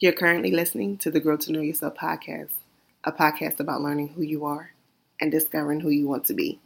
You're 0.00 0.12
currently 0.12 0.52
listening 0.52 0.96
to 0.98 1.10
the 1.10 1.18
Grow 1.18 1.36
to 1.38 1.50
Know 1.50 1.60
Yourself 1.60 1.96
podcast, 1.96 2.52
a 3.02 3.10
podcast 3.10 3.58
about 3.58 3.80
learning 3.80 4.10
who 4.10 4.22
you 4.22 4.44
are 4.44 4.70
and 5.20 5.32
discovering 5.32 5.80
who 5.80 5.88
you 5.88 6.06
want 6.06 6.24
to 6.26 6.34
be. 6.34 6.60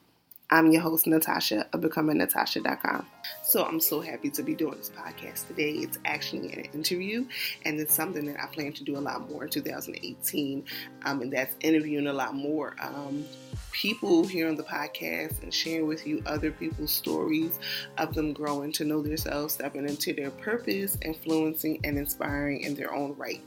I'm 0.53 0.71
your 0.71 0.83
host, 0.83 1.07
Natasha 1.07 1.67
of 1.73 1.81
BecomingNatasha.com. 1.81 3.07
So 3.43 3.65
I'm 3.65 3.81
so 3.81 4.03
happy 4.03 4.29
to 4.33 4.43
be 4.43 4.55
doing 4.55 4.77
this 4.77 4.91
podcast 4.91 5.47
today. 5.47 5.71
It's 5.71 5.99
actually 6.05 6.53
an 6.53 6.67
interview, 6.75 7.25
and 7.65 7.81
it's 7.81 7.95
something 7.95 8.27
that 8.27 8.39
I 8.39 8.49
plan 8.49 8.75
to 8.75 8.85
do 8.85 8.99
a 8.99 9.01
lot 9.01 9.31
more 9.31 9.45
in 9.45 9.49
2018, 9.49 10.63
um, 11.07 11.23
and 11.23 11.33
that's 11.33 11.57
interviewing 11.61 12.07
a 12.07 12.13
lot 12.13 12.35
more 12.35 12.77
um, 12.83 13.25
people 13.71 14.27
here 14.27 14.47
on 14.47 14.57
the 14.57 14.63
podcast 14.63 15.43
and 15.43 15.55
sharing 15.55 15.87
with 15.87 16.07
you 16.07 16.23
other 16.27 16.51
people's 16.51 16.93
stories 16.93 17.59
of 17.97 18.13
them 18.13 18.35
growing 18.35 18.73
to 18.73 18.85
know 18.85 19.01
themselves, 19.01 19.55
stepping 19.55 19.89
into 19.89 20.13
their 20.13 20.31
purpose, 20.31 20.99
influencing 21.01 21.81
and 21.83 21.97
inspiring 21.97 22.61
in 22.61 22.75
their 22.75 22.93
own 22.95 23.15
right. 23.17 23.41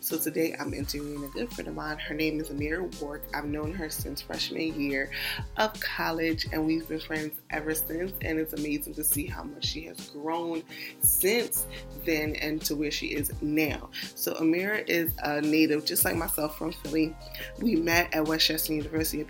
So 0.00 0.18
today 0.18 0.54
I'm 0.58 0.74
interviewing 0.74 1.24
a 1.24 1.28
good 1.28 1.52
friend 1.52 1.68
of 1.68 1.74
mine. 1.74 1.98
Her 1.98 2.14
name 2.14 2.40
is 2.40 2.48
Amira 2.50 3.00
Wark. 3.00 3.22
I've 3.34 3.46
known 3.46 3.72
her 3.74 3.90
since 3.90 4.20
freshman 4.20 4.80
year 4.80 5.10
of 5.56 5.78
college, 5.80 6.46
and 6.52 6.66
we've 6.66 6.88
been 6.88 7.00
friends 7.00 7.40
ever 7.50 7.74
since. 7.74 8.12
And 8.22 8.38
it's 8.38 8.52
amazing 8.52 8.94
to 8.94 9.04
see 9.04 9.26
how 9.26 9.42
much 9.42 9.64
she 9.64 9.84
has 9.84 10.10
grown 10.10 10.62
since 11.00 11.66
then 12.04 12.36
and 12.36 12.60
to 12.62 12.76
where 12.76 12.90
she 12.90 13.08
is 13.08 13.32
now. 13.40 13.90
So 14.14 14.34
Amira 14.34 14.88
is 14.88 15.12
a 15.22 15.40
native, 15.40 15.84
just 15.84 16.04
like 16.04 16.16
myself, 16.16 16.58
from 16.58 16.72
Philly. 16.72 17.14
We 17.60 17.76
met 17.76 18.14
at 18.14 18.26
West 18.26 18.46
Chester 18.46 18.74
University 18.74 19.20
of 19.20 19.28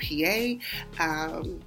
PA. 0.98 1.04
Um, 1.04 1.60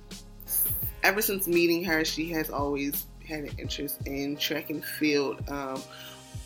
ever 1.03 1.21
since 1.21 1.48
meeting 1.48 1.84
her, 1.84 2.05
she 2.05 2.29
has 2.31 2.49
always 2.49 3.07
had 3.27 3.45
an 3.45 3.55
interest 3.57 3.99
in 4.05 4.35
track 4.38 4.70
and 4.70 4.84
field. 4.84 5.41
Um, 5.49 5.81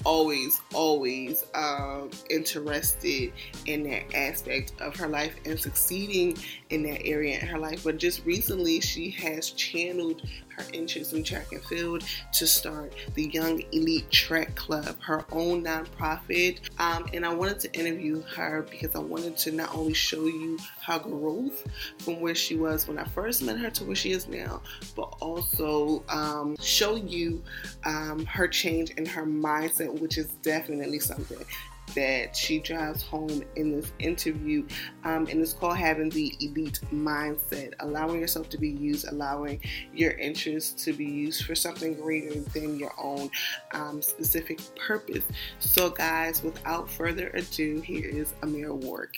always, 0.05 0.61
always 0.73 1.45
um, 1.53 2.09
interested 2.29 3.33
in 3.65 3.83
that 3.83 4.13
aspect 4.13 4.73
of 4.79 4.95
her 4.95 5.07
life 5.07 5.35
and 5.45 5.59
succeeding 5.59 6.37
in 6.69 6.83
that 6.83 7.05
area 7.05 7.39
in 7.39 7.45
her 7.45 7.59
life. 7.59 7.83
But 7.83 7.97
just 7.97 8.25
recently, 8.25 8.79
she 8.79 9.09
has 9.11 9.51
channeled 9.51 10.21
her 10.57 10.65
interest 10.73 11.13
in 11.13 11.23
track 11.23 11.51
and 11.51 11.63
field 11.63 12.03
to 12.33 12.47
start 12.47 12.93
the 13.15 13.27
Young 13.29 13.61
Elite 13.71 14.09
Track 14.11 14.55
Club, 14.55 14.95
her 15.01 15.25
own 15.31 15.63
nonprofit. 15.63 16.59
Um, 16.79 17.05
and 17.13 17.25
I 17.25 17.33
wanted 17.33 17.59
to 17.61 17.73
interview 17.73 18.21
her 18.35 18.65
because 18.69 18.95
I 18.95 18.99
wanted 18.99 19.37
to 19.37 19.51
not 19.51 19.73
only 19.75 19.93
show 19.93 20.25
you 20.25 20.57
her 20.85 20.99
growth 20.99 21.65
from 21.99 22.21
where 22.21 22.35
she 22.35 22.55
was 22.55 22.87
when 22.87 22.97
I 22.97 23.03
first 23.05 23.41
met 23.43 23.57
her 23.59 23.69
to 23.71 23.83
where 23.85 23.95
she 23.95 24.11
is 24.11 24.27
now, 24.27 24.61
but 24.95 25.15
also 25.19 26.03
um, 26.09 26.55
show 26.61 26.95
you 26.95 27.43
um, 27.85 28.25
her 28.25 28.47
change 28.47 28.91
in 28.91 29.05
her 29.05 29.25
mindset, 29.25 29.99
which 29.99 30.17
is 30.17 30.27
definitely 30.41 30.99
something 30.99 31.45
that 31.93 32.35
she 32.35 32.59
drives 32.59 33.03
home 33.03 33.43
in 33.55 33.71
this 33.71 33.91
interview. 33.99 34.65
Um, 35.03 35.27
and 35.27 35.41
it's 35.41 35.53
called 35.53 35.77
having 35.77 36.09
the 36.09 36.33
elite 36.39 36.79
mindset, 36.93 37.73
allowing 37.79 38.19
yourself 38.19 38.49
to 38.49 38.57
be 38.57 38.69
used, 38.69 39.07
allowing 39.07 39.61
your 39.93 40.11
interests 40.13 40.83
to 40.85 40.93
be 40.93 41.05
used 41.05 41.45
for 41.45 41.55
something 41.55 41.93
greater 41.95 42.39
than 42.39 42.79
your 42.79 42.93
own 42.97 43.29
um, 43.71 44.01
specific 44.01 44.59
purpose. 44.75 45.23
So, 45.59 45.89
guys, 45.89 46.43
without 46.43 46.89
further 46.89 47.29
ado, 47.29 47.81
here 47.81 48.07
is 48.09 48.33
Amira 48.41 48.75
Wark. 48.75 49.13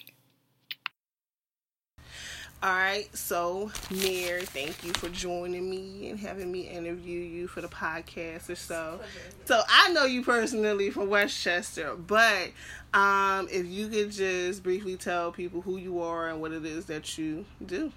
All 2.64 2.74
right, 2.74 3.08
so 3.16 3.72
Mir, 3.92 4.42
thank 4.42 4.84
you 4.84 4.92
for 4.94 5.10
joining 5.10 5.70
me 5.70 6.10
and 6.10 6.20
having 6.20 6.52
me 6.52 6.62
interview 6.62 7.20
you 7.20 7.48
for 7.48 7.62
the 7.62 7.68
podcast 7.68 8.50
or 8.50 8.56
so. 8.56 9.00
So 9.46 9.62
I 9.70 9.94
know 9.94 10.06
you 10.06 10.24
personally 10.24 10.90
from 10.90 11.08
West 11.08 11.40
Chester, 11.40 11.96
but 11.96 12.50
um, 12.96 13.48
if 13.52 13.68
you 13.68 13.90
could 13.90 14.12
just 14.12 14.64
briefly 14.64 14.98
tell 14.98 15.32
people 15.32 15.62
who 15.62 15.78
you 15.78 16.02
are 16.02 16.30
and 16.30 16.42
what 16.42 16.52
it 16.52 16.66
is 16.66 16.86
that 16.86 17.16
you 17.20 17.46
do. 17.64 17.92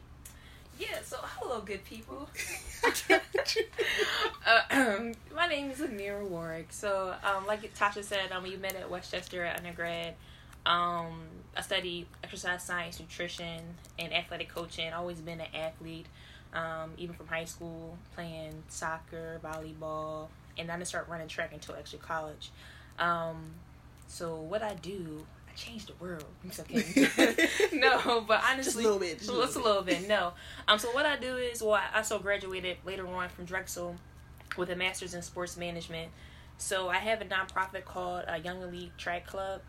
Yeah, 0.78 0.98
so 1.04 1.16
hello, 1.22 1.62
good 1.62 1.82
people. 1.84 2.28
uh, 4.46 4.60
um, 4.70 5.12
my 5.34 5.46
name 5.46 5.70
is 5.70 5.78
Amira 5.78 6.22
Warwick. 6.26 6.68
So, 6.70 7.14
um, 7.24 7.46
like 7.46 7.74
Tasha 7.74 8.04
said, 8.04 8.30
um, 8.30 8.42
we 8.42 8.56
met 8.56 8.76
at 8.76 8.90
West 8.90 9.10
Chester 9.10 9.42
at 9.42 9.56
undergrad. 9.56 10.16
Um, 10.66 11.20
I 11.56 11.62
studied 11.62 12.06
exercise 12.22 12.62
science, 12.62 13.00
nutrition, 13.00 13.60
and 13.98 14.14
athletic 14.14 14.48
coaching. 14.48 14.92
Always 14.92 15.20
been 15.20 15.40
an 15.40 15.54
athlete, 15.54 16.06
um, 16.54 16.92
even 16.96 17.14
from 17.14 17.26
high 17.26 17.44
school, 17.44 17.98
playing 18.14 18.62
soccer, 18.68 19.40
volleyball, 19.42 20.28
and 20.56 20.70
I 20.70 20.76
didn't 20.76 20.88
start 20.88 21.08
running 21.08 21.28
track 21.28 21.50
until 21.52 21.74
actually 21.74 22.00
college. 22.00 22.50
Um, 22.98 23.52
so 24.06 24.36
what 24.36 24.62
I 24.62 24.74
do, 24.74 25.26
I 25.48 25.54
change 25.56 25.86
the 25.86 25.94
world. 25.98 26.24
It's 26.44 26.60
okay. 26.60 27.48
no, 27.72 28.24
but 28.26 28.42
honestly, 28.48 28.64
just 28.64 28.76
a 28.76 28.80
little 28.80 28.98
bit. 28.98 29.18
Just, 29.18 29.32
just 29.32 29.56
a 29.56 29.62
little 29.62 29.82
bit. 29.82 30.08
No. 30.08 30.32
Um. 30.68 30.78
So 30.78 30.92
what 30.92 31.06
I 31.06 31.16
do 31.16 31.36
is, 31.36 31.62
well, 31.62 31.74
I 31.74 31.96
also 31.96 32.18
graduated 32.18 32.76
later 32.84 33.06
on 33.08 33.28
from 33.28 33.44
Drexel 33.44 33.96
with 34.56 34.70
a 34.70 34.76
master's 34.76 35.14
in 35.14 35.22
sports 35.22 35.56
management. 35.56 36.10
So 36.58 36.90
I 36.90 36.96
have 36.96 37.22
a 37.22 37.24
nonprofit 37.24 37.86
called 37.86 38.24
uh, 38.28 38.34
Young 38.34 38.62
Elite 38.62 38.92
Track 38.98 39.26
Club 39.26 39.62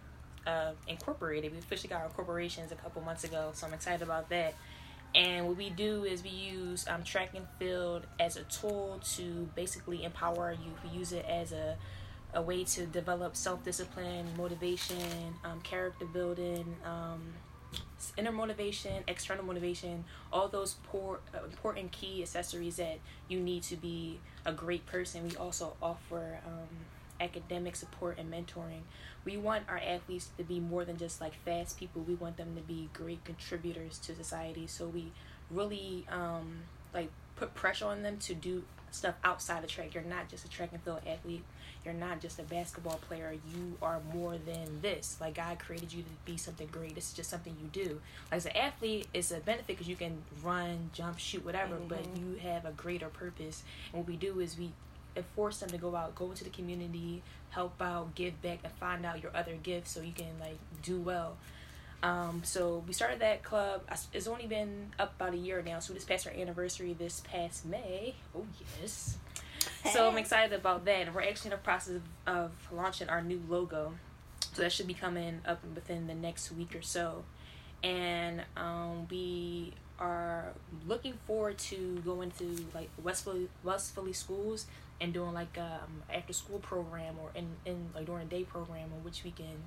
uh, 0.47 0.72
incorporated. 0.88 1.52
We 1.52 1.59
officially 1.59 1.90
got 1.90 2.02
our 2.02 2.09
corporations 2.09 2.72
a 2.72 2.75
couple 2.75 3.02
months 3.02 3.24
ago, 3.24 3.52
so 3.53 3.68
I'm 3.68 3.74
excited 3.74 4.02
about 4.02 4.29
that. 4.29 4.56
And 5.13 5.47
what 5.47 5.57
we 5.57 5.69
do 5.69 6.06
is 6.06 6.24
we 6.24 6.29
use 6.29 6.85
um, 6.88 7.03
track 7.03 7.31
and 7.35 7.46
field 7.59 8.07
as 8.19 8.38
a 8.38 8.44
tool 8.44 9.00
to 9.16 9.50
basically 9.56 10.06
empower 10.06 10.46
our 10.46 10.51
youth. 10.53 10.80
We 10.90 10.97
use 10.97 11.12
it 11.12 11.25
as 11.28 11.51
a 11.51 11.78
a 12.34 12.41
way 12.41 12.63
to 12.63 12.85
develop 12.85 13.35
self 13.35 13.63
discipline, 13.63 14.25
motivation, 14.38 15.35
um, 15.44 15.59
character 15.62 16.06
building, 16.06 16.75
um, 16.85 17.22
inner 18.18 18.31
motivation, 18.31 19.03
external 19.07 19.44
motivation, 19.44 20.03
all 20.31 20.47
those 20.47 20.75
poor, 20.84 21.19
uh, 21.34 21.44
important 21.46 21.91
key 21.91 22.22
accessories 22.22 22.78
that 22.78 23.00
you 23.28 23.40
need 23.40 23.63
to 23.63 23.75
be 23.75 24.19
a 24.46 24.53
great 24.53 24.85
person. 24.85 25.28
We 25.28 25.35
also 25.35 25.75
offer 25.81 26.40
um, 26.46 26.69
academic 27.19 27.75
support 27.75 28.18
and 28.18 28.31
mentoring. 28.31 28.81
We 29.25 29.37
want 29.37 29.63
our 29.69 29.77
athletes 29.77 30.29
to 30.37 30.43
be 30.43 30.59
more 30.59 30.85
than 30.85 30.97
just 30.97 31.21
like 31.21 31.33
fast 31.45 31.79
people. 31.79 32.01
We 32.01 32.15
want 32.15 32.37
them 32.37 32.55
to 32.55 32.61
be 32.61 32.89
great 32.93 33.23
contributors 33.23 33.97
to 33.99 34.15
society. 34.15 34.67
So 34.67 34.87
we 34.87 35.11
really 35.49 36.05
um, 36.11 36.61
like 36.93 37.09
put 37.35 37.53
pressure 37.53 37.85
on 37.85 38.03
them 38.03 38.17
to 38.17 38.33
do 38.33 38.63
stuff 38.91 39.15
outside 39.23 39.63
of 39.63 39.69
track. 39.69 39.93
You're 39.93 40.03
not 40.03 40.29
just 40.29 40.45
a 40.45 40.49
track 40.49 40.69
and 40.73 40.81
field 40.81 41.01
athlete. 41.07 41.43
You're 41.83 41.93
not 41.93 42.19
just 42.21 42.37
a 42.39 42.43
basketball 42.43 42.99
player. 43.07 43.33
You 43.53 43.77
are 43.81 43.99
more 44.13 44.37
than 44.37 44.81
this. 44.81 45.17
Like 45.19 45.35
God 45.35 45.57
created 45.59 45.91
you 45.91 46.03
to 46.03 46.09
be 46.25 46.38
something 46.38 46.67
great. 46.71 46.93
This 46.93 47.09
is 47.09 47.13
just 47.13 47.29
something 47.29 47.55
you 47.59 47.69
do. 47.71 48.01
Like 48.31 48.38
as 48.38 48.45
an 48.45 48.55
athlete, 48.55 49.07
it's 49.13 49.31
a 49.31 49.39
benefit 49.39 49.67
because 49.67 49.88
you 49.88 49.95
can 49.95 50.21
run, 50.43 50.91
jump, 50.93 51.17
shoot, 51.17 51.43
whatever. 51.43 51.75
Mm-hmm. 51.75 51.88
But 51.88 52.17
you 52.17 52.35
have 52.43 52.65
a 52.65 52.71
greater 52.71 53.07
purpose. 53.07 53.63
And 53.91 54.01
what 54.01 54.07
we 54.07 54.15
do 54.15 54.39
is 54.39 54.57
we 54.57 54.71
force 55.35 55.59
them 55.59 55.69
to 55.69 55.77
go 55.77 55.95
out, 55.95 56.16
go 56.16 56.29
into 56.29 56.44
the 56.44 56.49
community, 56.49 57.22
help 57.49 57.81
out, 57.81 58.16
give 58.16 58.41
back, 58.41 58.59
and 58.63 58.73
find 58.73 59.05
out 59.05 59.22
your 59.22 59.31
other 59.35 59.55
gifts 59.61 59.91
so 59.91 60.01
you 60.01 60.13
can 60.13 60.39
like 60.39 60.57
do 60.81 60.99
well. 60.99 61.38
Um, 62.03 62.41
so 62.44 62.83
we 62.88 62.94
started 62.94 63.19
that 63.19 63.44
club. 63.44 63.81
It's 64.13 64.27
only 64.27 64.47
been 64.47 64.88
up 64.97 65.13
about 65.16 65.33
a 65.33 65.38
year 65.38 65.61
now. 65.61 65.79
So 65.79 65.94
we 65.94 65.97
just 65.97 66.09
passed 66.09 66.25
our 66.25 66.33
anniversary 66.33 66.94
this 66.94 67.21
past 67.21 67.66
May. 67.66 68.16
Oh 68.35 68.45
yes. 68.79 69.17
So 69.91 70.09
I'm 70.09 70.17
excited 70.17 70.57
about 70.57 70.85
that. 70.85 71.07
And 71.07 71.16
we're 71.16 71.23
actually 71.23 71.51
in 71.51 71.57
the 71.57 71.63
process 71.63 71.95
of, 71.95 72.35
of 72.35 72.51
launching 72.71 73.09
our 73.09 73.21
new 73.21 73.41
logo. 73.47 73.94
So 74.53 74.63
that 74.63 74.71
should 74.71 74.88
be 74.88 74.94
coming 74.94 75.41
up 75.45 75.63
within 75.75 76.07
the 76.07 76.16
next 76.16 76.51
week 76.51 76.75
or 76.75 76.81
so. 76.81 77.23
And 77.83 78.44
um, 78.57 79.07
we 79.09 79.73
are 80.00 80.53
looking 80.88 81.13
forward 81.27 81.59
to 81.59 82.01
going 82.03 82.31
to 82.31 82.66
like 82.73 82.89
West 83.03 83.23
Philly, 83.23 83.47
West 83.63 83.94
Philly 83.94 84.13
schools 84.13 84.66
and 85.01 85.13
doing 85.13 85.34
like 85.34 85.57
um 85.57 86.03
after 86.13 86.31
school 86.31 86.59
program 86.59 87.16
or 87.22 87.29
in, 87.35 87.47
in 87.66 87.89
like 87.94 88.06
during 88.06 88.28
day 88.28 88.44
program 88.44 88.89
in 88.95 89.03
which 89.03 89.23
we 89.25 89.31
can 89.31 89.57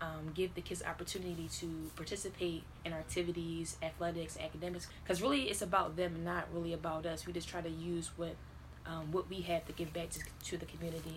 um, 0.00 0.32
give 0.34 0.54
the 0.54 0.60
kids 0.60 0.82
opportunity 0.82 1.48
to 1.58 1.90
participate 1.94 2.62
in 2.84 2.92
activities, 2.92 3.76
athletics, 3.82 4.38
academics. 4.42 4.88
Because 5.04 5.20
really, 5.20 5.42
it's 5.42 5.62
about 5.62 5.96
them, 5.96 6.24
not 6.24 6.48
really 6.52 6.72
about 6.72 7.06
us. 7.06 7.26
We 7.26 7.32
just 7.32 7.48
try 7.48 7.60
to 7.60 7.68
use 7.68 8.10
what 8.16 8.34
um, 8.86 9.12
what 9.12 9.28
we 9.28 9.42
have 9.42 9.66
to 9.66 9.72
give 9.72 9.92
back 9.92 10.10
to, 10.10 10.20
to 10.44 10.56
the 10.56 10.66
community. 10.66 11.16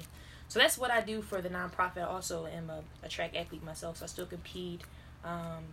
So 0.49 0.59
that's 0.59 0.77
what 0.77 0.91
I 0.91 1.01
do 1.01 1.21
for 1.21 1.41
the 1.41 1.49
nonprofit. 1.49 1.99
I 1.99 2.01
also 2.01 2.45
am 2.45 2.69
a, 2.69 2.81
a 3.03 3.09
track 3.09 3.35
athlete 3.35 3.63
myself, 3.63 3.97
so 3.97 4.03
I 4.03 4.07
still 4.07 4.25
compete. 4.25 4.81
Um, 5.23 5.63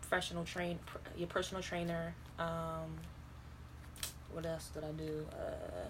professional 0.00 0.44
train, 0.44 0.78
your 1.16 1.26
personal 1.26 1.62
trainer. 1.62 2.14
Um, 2.38 2.98
what 4.32 4.46
else 4.46 4.70
did 4.72 4.84
I 4.84 4.92
do? 4.92 5.26
Uh, 5.32 5.88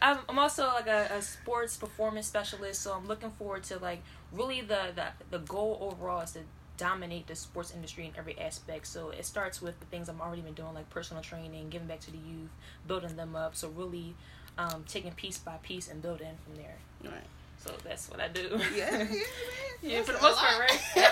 I'm, 0.00 0.18
I'm 0.28 0.38
also 0.38 0.66
like 0.68 0.86
a, 0.86 1.08
a 1.12 1.22
sports 1.22 1.76
performance 1.76 2.26
specialist, 2.26 2.82
so 2.82 2.92
I'm 2.92 3.06
looking 3.06 3.30
forward 3.30 3.64
to 3.64 3.78
like 3.78 4.02
really 4.32 4.60
the, 4.60 4.92
the 4.94 5.06
the 5.30 5.38
goal 5.38 5.78
overall 5.80 6.20
is 6.20 6.32
to 6.32 6.40
dominate 6.76 7.26
the 7.26 7.36
sports 7.36 7.72
industry 7.74 8.06
in 8.06 8.12
every 8.16 8.38
aspect. 8.38 8.86
So 8.86 9.10
it 9.10 9.26
starts 9.26 9.60
with 9.60 9.78
the 9.80 9.86
things 9.86 10.08
I've 10.08 10.20
already 10.20 10.42
been 10.42 10.54
doing, 10.54 10.74
like 10.74 10.88
personal 10.90 11.22
training, 11.22 11.68
giving 11.68 11.88
back 11.88 12.00
to 12.00 12.10
the 12.10 12.18
youth, 12.18 12.50
building 12.86 13.16
them 13.16 13.36
up. 13.36 13.54
So 13.54 13.68
really 13.68 14.14
um, 14.56 14.84
taking 14.88 15.12
piece 15.12 15.38
by 15.38 15.56
piece 15.62 15.90
and 15.90 16.00
building 16.00 16.38
from 16.44 16.56
there. 16.56 16.76
Right. 17.04 17.22
So 17.64 17.72
that's 17.84 18.08
what 18.10 18.20
I 18.20 18.28
do. 18.28 18.58
Yeah, 18.74 19.06
yeah, 19.10 19.20
yeah 19.82 20.02
for 20.02 20.12
the 20.12 20.20
most 20.20 20.38
part, 20.38 20.58
right? 20.60 20.80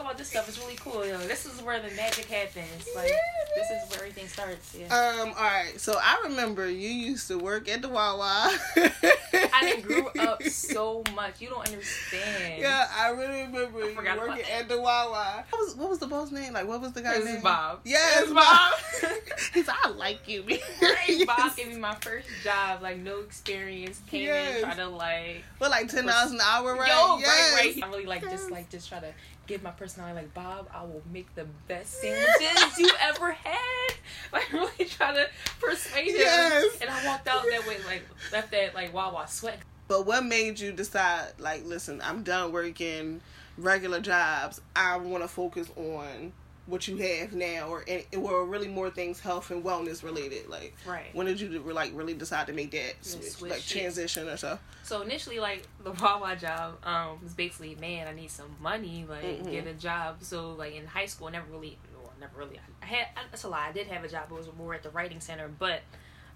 a 0.00 0.02
about 0.04 0.18
this 0.18 0.28
stuff 0.28 0.48
It's 0.48 0.58
really 0.58 0.76
cool. 0.76 1.04
You 1.04 1.12
know, 1.12 1.26
this 1.26 1.46
is 1.46 1.60
where 1.62 1.80
the 1.80 1.94
magic 1.94 2.26
happens. 2.26 2.88
Like 2.94 3.08
Yeah, 3.08 3.16
this 3.56 3.70
is 3.70 3.90
where 3.90 4.00
everything 4.00 4.28
starts. 4.28 4.76
Yeah. 4.78 4.86
Um, 4.86 5.28
all 5.28 5.44
right. 5.44 5.72
So 5.78 5.98
I 6.00 6.22
remember 6.28 6.68
you 6.68 6.88
used 6.88 7.28
to 7.28 7.38
work 7.38 7.68
at 7.68 7.82
the 7.82 7.88
Wawa. 7.88 8.50
I 8.76 9.58
didn't 9.60 9.82
grew 9.82 10.06
up 10.18 10.42
so 10.44 11.02
much. 11.14 11.40
You 11.40 11.48
don't 11.50 11.66
understand. 11.66 12.60
Yeah, 12.60 12.88
I 12.96 13.10
really 13.10 13.42
remember 13.42 13.82
I 13.82 14.14
you 14.14 14.20
working 14.20 14.44
at 14.52 14.68
the 14.68 14.80
Wawa. 14.80 15.44
What 15.50 15.58
was 15.60 15.76
what 15.76 15.90
was 15.90 15.98
the 15.98 16.06
boss 16.06 16.30
name? 16.30 16.52
Like 16.52 16.66
what 16.66 16.80
was 16.80 16.92
the 16.92 17.02
guy's 17.02 17.24
name? 17.24 17.42
Bob. 17.42 17.80
Yes, 17.84 18.26
Bob. 18.28 18.34
Bob. 18.34 19.12
He's 19.52 19.68
I 19.68 19.88
like 19.90 20.26
you. 20.28 20.44
Right, 20.44 21.26
Bob 21.26 21.38
Yes. 21.38 21.54
gave 21.56 21.68
me 21.68 21.76
my 21.76 21.94
first 21.96 22.28
job, 22.42 22.82
like 22.82 22.98
no 22.98 23.20
experience. 23.20 24.00
Came 24.08 24.22
Yes. 24.22 24.56
in, 24.56 24.62
tried 24.64 24.76
to 24.76 24.88
like, 24.94 25.44
For 25.58 25.68
like 25.68 25.88
ten 25.88 26.06
dollars 26.06 26.32
an 26.32 26.40
hour, 26.42 26.74
right? 26.74 26.88
yo, 26.88 27.18
yes. 27.18 27.54
right, 27.54 27.74
right. 27.76 27.84
I 27.84 27.88
really 27.88 28.06
like 28.06 28.22
Yes. 28.22 28.32
just 28.32 28.50
like 28.50 28.68
just 28.70 28.88
try 28.88 29.00
to 29.00 29.12
give 29.46 29.62
my 29.62 29.70
personality. 29.70 30.16
Like 30.16 30.34
Bob, 30.34 30.68
I 30.72 30.82
will 30.82 31.02
make 31.12 31.34
the 31.34 31.44
best 31.68 31.92
sandwiches 32.00 32.78
you 32.78 32.90
ever 33.00 33.32
had. 33.32 33.94
Like 34.32 34.52
really 34.52 34.84
try 34.86 35.14
to 35.14 35.28
persuade 35.60 36.08
him. 36.08 36.14
Yes. 36.18 36.76
And 36.80 36.90
I 36.90 37.06
walked 37.06 37.26
out 37.28 37.42
that 37.42 37.66
way, 37.66 37.76
like 37.86 38.02
left 38.32 38.50
that 38.50 38.74
like 38.74 38.92
Wawa 38.92 39.26
sweat. 39.28 39.58
But 39.88 40.06
what 40.06 40.24
made 40.24 40.58
you 40.60 40.72
decide, 40.72 41.32
like, 41.38 41.64
listen, 41.64 42.00
I'm 42.02 42.22
done 42.22 42.52
working 42.52 43.20
regular 43.56 44.00
jobs. 44.00 44.60
I 44.76 44.96
want 44.98 45.22
to 45.22 45.28
focus 45.28 45.68
on 45.76 46.32
what 46.66 46.88
you 46.88 46.96
have 46.96 47.34
now, 47.34 47.68
or 47.68 47.84
or 48.16 48.46
really 48.46 48.68
more 48.68 48.90
things 48.90 49.20
health 49.20 49.50
and 49.50 49.62
wellness 49.64 50.02
related. 50.02 50.48
Like, 50.48 50.74
Right. 50.86 51.14
when 51.14 51.26
did 51.26 51.40
you 51.40 51.50
like 51.60 51.92
really 51.94 52.14
decide 52.14 52.46
to 52.46 52.52
make 52.52 52.70
that 52.70 52.94
switch, 53.02 53.32
switch, 53.32 53.50
like 53.50 53.66
transition 53.66 54.28
or 54.28 54.36
so? 54.36 54.58
So 54.82 55.02
initially, 55.02 55.40
like 55.40 55.66
the 55.82 55.92
Wawa 55.92 56.36
job 56.36 56.84
um, 56.84 57.18
was 57.22 57.32
basically, 57.34 57.74
man, 57.76 58.08
I 58.08 58.12
need 58.12 58.30
some 58.30 58.56
money, 58.60 59.04
like 59.08 59.24
Mhm. 59.24 59.50
get 59.50 59.66
a 59.66 59.74
job. 59.74 60.18
So 60.22 60.52
like 60.52 60.74
in 60.74 60.86
high 60.86 61.06
school, 61.06 61.28
I 61.28 61.32
never 61.32 61.50
really, 61.50 61.78
well, 61.94 62.12
never 62.18 62.38
really. 62.38 62.58
I 62.82 62.86
had 62.86 63.08
that's 63.30 63.44
a 63.44 63.48
lie. 63.48 63.68
I 63.68 63.72
did 63.72 63.86
have 63.88 64.04
a 64.04 64.08
job, 64.08 64.26
but 64.28 64.36
it 64.36 64.38
was 64.38 64.48
more 64.56 64.74
at 64.74 64.82
the 64.82 64.90
writing 64.90 65.20
center. 65.20 65.48
But 65.48 65.80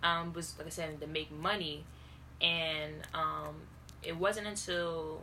um, 0.03 0.33
was 0.33 0.55
like 0.59 0.67
I 0.67 0.71
said 0.71 1.01
to 1.01 1.07
make 1.07 1.31
money, 1.31 1.85
and 2.41 2.95
um, 3.15 3.57
it 4.03 4.17
wasn't 4.17 4.47
until 4.47 5.23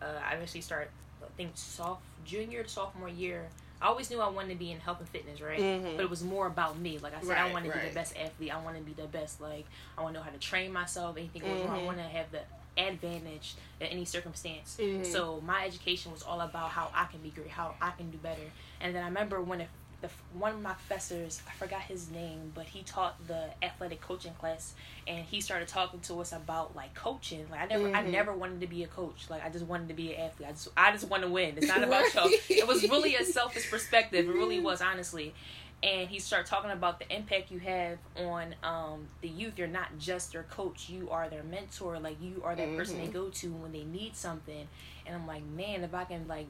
uh, 0.00 0.06
I 0.24 0.34
actually 0.34 0.62
started, 0.62 0.88
I 1.22 1.26
think, 1.36 1.52
soft 1.54 2.02
junior 2.24 2.66
sophomore 2.66 3.08
year. 3.08 3.48
I 3.82 3.86
always 3.86 4.10
knew 4.10 4.20
I 4.20 4.28
wanted 4.28 4.50
to 4.50 4.54
be 4.56 4.72
in 4.72 4.80
health 4.80 5.00
and 5.00 5.08
fitness, 5.08 5.40
right? 5.40 5.58
Mhm. 5.58 5.96
But 5.96 6.02
it 6.04 6.10
was 6.10 6.22
more 6.22 6.46
about 6.46 6.78
me. 6.78 6.98
Like 6.98 7.14
I 7.16 7.20
said, 7.22 7.36
I 7.36 7.44
Right, 7.44 7.52
want 7.52 7.64
to 7.64 7.72
be 7.72 7.78
the 7.88 7.94
best 7.94 8.14
athlete. 8.16 8.52
I 8.54 8.60
want 8.62 8.76
to 8.76 8.82
be 8.82 8.92
the 8.92 9.08
best. 9.08 9.40
Like 9.40 9.66
I 9.96 10.02
want 10.02 10.14
to 10.14 10.20
know 10.20 10.24
how 10.24 10.30
to 10.30 10.38
train 10.38 10.72
myself. 10.72 11.16
Anything 11.16 11.42
goes 11.42 11.60
wrong, 11.62 11.80
I 11.80 11.84
want 11.84 11.96
to 11.98 12.04
have 12.04 12.30
the 12.30 12.40
advantage 12.78 13.54
in 13.80 13.86
any 13.88 14.04
circumstance. 14.04 14.76
Mhm. 14.80 15.04
So 15.04 15.40
my 15.40 15.64
education 15.64 16.12
was 16.12 16.22
all 16.22 16.40
about 16.40 16.70
how 16.70 16.90
I 16.94 17.04
can 17.06 17.20
be 17.20 17.30
great, 17.30 17.48
how 17.48 17.74
I 17.80 17.90
can 17.92 18.10
do 18.10 18.18
better. 18.18 18.50
And 18.80 18.94
then 18.94 19.02
I 19.02 19.06
remember 19.06 19.40
when 19.40 19.60
it, 19.62 19.68
the 20.00 20.08
one 20.32 20.52
of 20.54 20.62
my 20.62 20.72
professors, 20.72 21.42
I 21.48 21.52
forgot 21.52 21.82
his 21.82 22.10
name, 22.10 22.52
but 22.54 22.66
he 22.66 22.82
taught 22.82 23.26
the 23.26 23.50
athletic 23.62 24.00
coaching 24.00 24.32
class, 24.34 24.74
and 25.06 25.24
he 25.24 25.40
started 25.40 25.68
talking 25.68 26.00
to 26.00 26.20
us 26.20 26.32
about 26.32 26.74
like 26.74 26.94
coaching. 26.94 27.46
Like 27.50 27.60
I 27.60 27.66
never, 27.66 27.88
I 27.94 28.02
Mhm. 28.02 28.10
never 28.10 28.32
wanted 28.32 28.60
to 28.62 28.66
be 28.66 28.82
a 28.82 28.86
coach. 28.88 29.28
Like 29.28 29.44
I 29.44 29.50
just 29.50 29.66
wanted 29.66 29.88
to 29.88 29.94
be 29.94 30.14
an 30.14 30.20
athlete. 30.20 30.48
I 30.48 30.52
just, 30.52 30.68
I 30.76 30.92
just 30.92 31.08
want 31.08 31.22
to 31.24 31.28
win. 31.28 31.54
It's 31.58 31.68
not 31.68 31.82
about 31.82 32.12
y'all. 32.14 32.30
It 32.48 32.66
was 32.66 32.82
really 32.88 33.14
a 33.16 33.24
selfish 33.24 33.68
perspective. 33.70 34.26
It 34.28 34.32
really 34.32 34.60
was, 34.60 34.80
honestly. 34.80 35.34
And 35.82 36.10
he 36.10 36.18
started 36.18 36.46
talking 36.46 36.70
about 36.70 36.98
the 36.98 37.10
impact 37.14 37.50
you 37.50 37.58
have 37.60 37.96
on 38.14 38.54
um, 38.62 39.08
the 39.22 39.28
youth. 39.28 39.54
You're 39.58 39.66
not 39.66 39.98
just 39.98 40.32
their 40.32 40.42
coach. 40.42 40.90
You 40.90 41.08
are 41.10 41.30
their 41.30 41.42
mentor. 41.42 41.98
Like 41.98 42.20
you 42.20 42.42
are 42.44 42.54
that 42.54 42.76
person 42.76 42.98
they 42.98 43.06
Mhm. 43.06 43.12
go 43.12 43.28
to 43.30 43.50
when 43.52 43.72
they 43.72 43.84
need 43.84 44.14
something. 44.14 44.68
And 45.06 45.16
I'm 45.16 45.26
like, 45.26 45.42
man, 45.42 45.82
if 45.82 45.94
I 45.94 46.04
can 46.04 46.28
like 46.28 46.46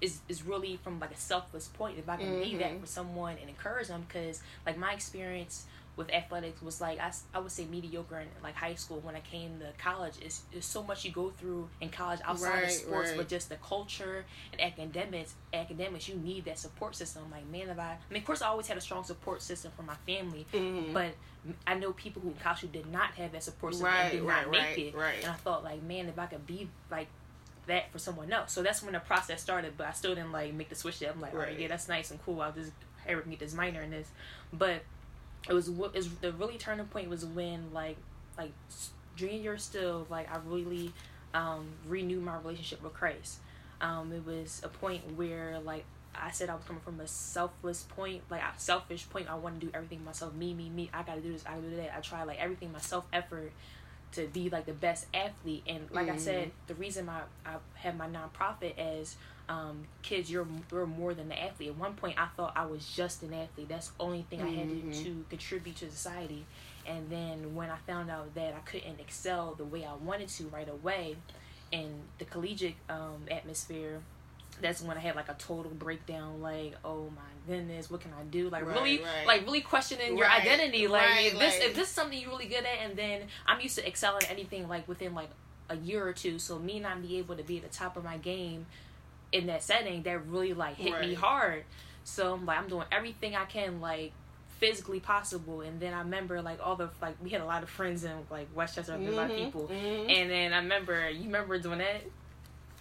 is 0.00 0.20
is 0.28 0.42
really 0.44 0.76
from 0.82 0.98
like 0.98 1.12
a 1.12 1.16
selfless 1.16 1.68
point 1.68 1.98
if 1.98 2.08
i 2.08 2.16
can 2.16 2.40
be 2.40 2.56
that 2.56 2.72
Mhm. 2.72 2.80
for 2.80 2.86
someone 2.86 3.36
and 3.40 3.48
encourage 3.48 3.88
them 3.88 4.04
because 4.08 4.40
like 4.66 4.76
my 4.78 4.92
experience 4.92 5.66
with 5.96 6.10
athletics 6.14 6.62
was 6.62 6.80
like 6.80 6.98
I, 6.98 7.12
I 7.34 7.40
would 7.40 7.50
say 7.52 7.66
mediocre 7.66 8.20
in 8.20 8.28
like 8.42 8.54
high 8.54 8.74
school 8.76 9.00
when 9.00 9.14
i 9.14 9.20
came 9.20 9.58
to 9.60 9.66
college 9.82 10.14
is 10.24 10.42
there's 10.52 10.64
so 10.64 10.82
much 10.82 11.04
you 11.04 11.10
go 11.12 11.30
through 11.30 11.68
in 11.82 11.90
college 11.90 12.20
outside 12.24 12.62
of 12.64 12.70
sports 12.70 13.10
right. 13.10 13.18
but 13.18 13.28
just 13.28 13.48
the 13.50 13.56
culture 13.56 14.24
and 14.52 14.60
academics 14.62 15.34
academics 15.52 16.08
you 16.08 16.14
need 16.14 16.44
that 16.46 16.58
support 16.58 16.96
system 16.96 17.24
like 17.30 17.46
man 17.50 17.68
if 17.68 17.78
i 17.78 17.82
i 17.92 17.96
mean 18.08 18.20
of 18.22 18.26
course 18.26 18.40
i 18.40 18.46
always 18.46 18.68
had 18.68 18.78
a 18.78 18.80
strong 18.80 19.04
support 19.04 19.42
system 19.42 19.70
from 19.76 19.86
my 19.86 19.96
family 20.06 20.46
Mhm. 20.54 20.92
but 20.94 21.12
I 21.66 21.72
know 21.74 21.92
people 21.94 22.20
who 22.20 22.28
in 22.28 22.34
college 22.34 22.60
who 22.60 22.68
did 22.68 22.86
not 22.92 23.14
have 23.14 23.32
that 23.32 23.42
support 23.42 23.72
system 23.72 23.86
Right, 23.86 24.00
and 24.02 24.10
did 24.12 24.22
right, 24.24 24.42
not 24.42 24.52
make 24.52 24.60
right, 24.60 24.78
it. 24.78 24.94
right. 24.94 25.22
And 25.22 25.30
I 25.32 25.36
thought 25.36 25.64
like, 25.64 25.82
man, 25.82 26.06
if 26.06 26.18
I 26.18 26.26
could 26.26 26.46
be 26.46 26.68
like 26.90 27.08
that 27.66 27.90
for 27.92 27.98
someone 27.98 28.32
else. 28.32 28.52
So 28.52 28.62
that's 28.62 28.82
when 28.82 28.92
the 28.92 29.00
process 29.00 29.40
started. 29.42 29.74
But 29.76 29.86
I 29.88 29.92
still 29.92 30.14
didn't 30.14 30.32
like 30.32 30.52
make 30.54 30.68
the 30.68 30.74
switch. 30.74 31.00
Yet. 31.00 31.12
I'm 31.14 31.20
like, 31.20 31.32
all 31.32 31.38
right, 31.38 31.48
Right. 31.48 31.58
yeah, 31.60 31.68
that's 31.68 31.88
nice 31.88 32.10
and 32.10 32.22
cool. 32.24 32.40
I'll 32.40 32.52
just 32.52 32.72
Eric 33.06 33.28
get 33.28 33.38
this 33.38 33.54
minor 33.54 33.82
in 33.82 33.90
this. 33.90 34.08
But 34.52 34.82
it 35.48 35.52
was 35.52 35.70
what 35.70 35.96
is 35.96 36.14
the 36.16 36.32
really 36.32 36.58
turning 36.58 36.86
point 36.86 37.08
was 37.08 37.24
when 37.24 37.72
like 37.72 37.96
like 38.36 38.52
junior 39.16 39.56
still 39.58 40.06
like 40.10 40.30
I 40.32 40.38
really 40.46 40.92
um, 41.34 41.68
renewed 41.86 42.22
my 42.24 42.36
relationship 42.38 42.82
with 42.82 42.92
Christ. 42.94 43.38
Um, 43.80 44.12
it 44.12 44.26
was 44.26 44.60
a 44.64 44.68
point 44.68 45.16
where 45.16 45.58
like 45.64 45.84
I 46.14 46.30
said 46.32 46.50
I 46.50 46.54
was 46.54 46.64
coming 46.64 46.82
from 46.82 47.00
a 47.00 47.06
selfless 47.06 47.84
point, 47.84 48.22
like 48.30 48.42
a 48.42 48.52
selfish 48.58 49.08
point. 49.08 49.30
I 49.30 49.36
want 49.36 49.60
to 49.60 49.66
do 49.66 49.72
everything 49.72 50.04
myself. 50.04 50.34
Me, 50.34 50.52
me, 50.52 50.68
me. 50.68 50.90
I 50.92 51.02
gotta 51.02 51.20
do 51.20 51.32
this. 51.32 51.44
I 51.46 51.50
gotta 51.54 51.62
do 51.68 51.76
that. 51.76 51.96
I 51.96 52.00
try 52.00 52.24
like 52.24 52.38
everything 52.40 52.72
myself 52.72 53.04
effort 53.12 53.52
to 54.12 54.26
be 54.26 54.50
like 54.50 54.66
the 54.66 54.72
best 54.72 55.06
athlete. 55.14 55.62
And 55.66 55.90
like 55.90 56.08
I 56.08 56.16
said, 56.16 56.50
the 56.66 56.74
reason 56.74 57.06
my 57.06 57.20
I 57.46 57.56
have 57.74 57.96
my 57.96 58.08
nonprofit 58.08 58.78
as 58.78 59.16
um, 59.48 59.84
kids, 60.02 60.30
you're 60.30 60.46
you're 60.70 60.86
more 60.86 61.12
than 61.12 61.28
the 61.28 61.42
athlete. 61.42 61.70
At 61.70 61.76
one 61.76 61.94
point, 61.94 62.18
I 62.18 62.26
thought 62.36 62.52
I 62.56 62.66
was 62.66 62.86
just 62.88 63.22
an 63.22 63.34
athlete. 63.34 63.68
That's 63.68 63.88
the 63.88 64.02
only 64.02 64.24
thing 64.30 64.40
I 64.40 64.48
had 64.48 64.68
to, 64.68 65.04
to 65.04 65.24
contribute 65.28 65.76
to 65.76 65.90
society. 65.90 66.44
And 66.86 67.10
then 67.10 67.54
when 67.54 67.70
I 67.70 67.76
found 67.86 68.10
out 68.10 68.34
that 68.34 68.54
I 68.54 68.60
couldn't 68.60 69.00
excel 69.00 69.54
the 69.54 69.64
way 69.64 69.84
I 69.84 69.94
wanted 69.94 70.28
to 70.28 70.44
right 70.44 70.68
away 70.68 71.16
in 71.72 71.94
the 72.18 72.24
collegiate 72.24 72.76
um, 72.88 73.24
atmosphere, 73.30 74.00
that's 74.60 74.82
when 74.82 74.96
I 74.96 75.00
had 75.00 75.16
like 75.16 75.28
a 75.28 75.34
total 75.34 75.70
breakdown. 75.72 76.40
Like, 76.40 76.74
oh 76.84 77.10
my 77.14 77.22
goodness, 77.46 77.90
what 77.90 78.00
can 78.00 78.12
I 78.12 78.24
do? 78.24 78.48
Like 78.48 78.66
Right, 78.66 78.74
really, 78.74 78.98
right. 78.98 79.26
like 79.26 79.42
really 79.42 79.60
questioning 79.60 80.16
your 80.16 80.26
Right, 80.26 80.42
identity. 80.42 80.86
Like, 80.88 81.26
if 81.26 81.38
this 81.38 81.58
if 81.58 81.74
this 81.74 81.88
is 81.88 81.94
something 81.94 82.18
you're 82.18 82.30
really 82.30 82.46
good 82.46 82.64
at, 82.64 82.78
and 82.82 82.96
then 82.96 83.22
I'm 83.46 83.60
used 83.60 83.76
to 83.76 83.86
excelling 83.86 84.24
at 84.24 84.30
anything 84.30 84.68
like 84.68 84.86
within 84.88 85.14
like 85.14 85.30
a 85.68 85.76
year 85.76 86.06
or 86.06 86.12
two. 86.12 86.38
So 86.38 86.58
me 86.58 86.80
not 86.80 87.02
be 87.02 87.18
able 87.18 87.36
to 87.36 87.42
be 87.42 87.58
at 87.58 87.62
the 87.62 87.76
top 87.76 87.96
of 87.96 88.04
my 88.04 88.18
game 88.18 88.66
in 89.32 89.46
that 89.46 89.62
setting, 89.62 90.02
that 90.02 90.26
really 90.26 90.52
like 90.52 90.76
hit 90.76 91.00
me 91.00 91.14
hard. 91.14 91.64
So 92.04 92.34
I'm 92.34 92.46
like, 92.46 92.58
I'm 92.58 92.68
doing 92.68 92.86
everything 92.90 93.36
I 93.36 93.44
can 93.44 93.80
like 93.80 94.12
physically 94.60 95.00
possible 95.00 95.62
and 95.62 95.80
then 95.80 95.94
i 95.94 96.00
remember 96.00 96.42
like 96.42 96.58
all 96.62 96.76
the 96.76 96.90
like 97.00 97.14
we 97.22 97.30
had 97.30 97.40
a 97.40 97.46
lot 97.46 97.62
of 97.62 97.70
friends 97.70 98.04
in 98.04 98.12
like 98.30 98.46
West 98.54 98.74
Chester 98.74 98.92
mm 98.92 99.08
a 99.08 99.10
lot 99.12 99.30
of 99.30 99.36
people 99.36 99.70
mhm. 99.72 100.12
and 100.12 100.30
then 100.30 100.52
i 100.52 100.58
remember 100.58 101.08
you 101.08 101.24
remember 101.24 101.58
doing 101.58 101.78
that 101.78 102.02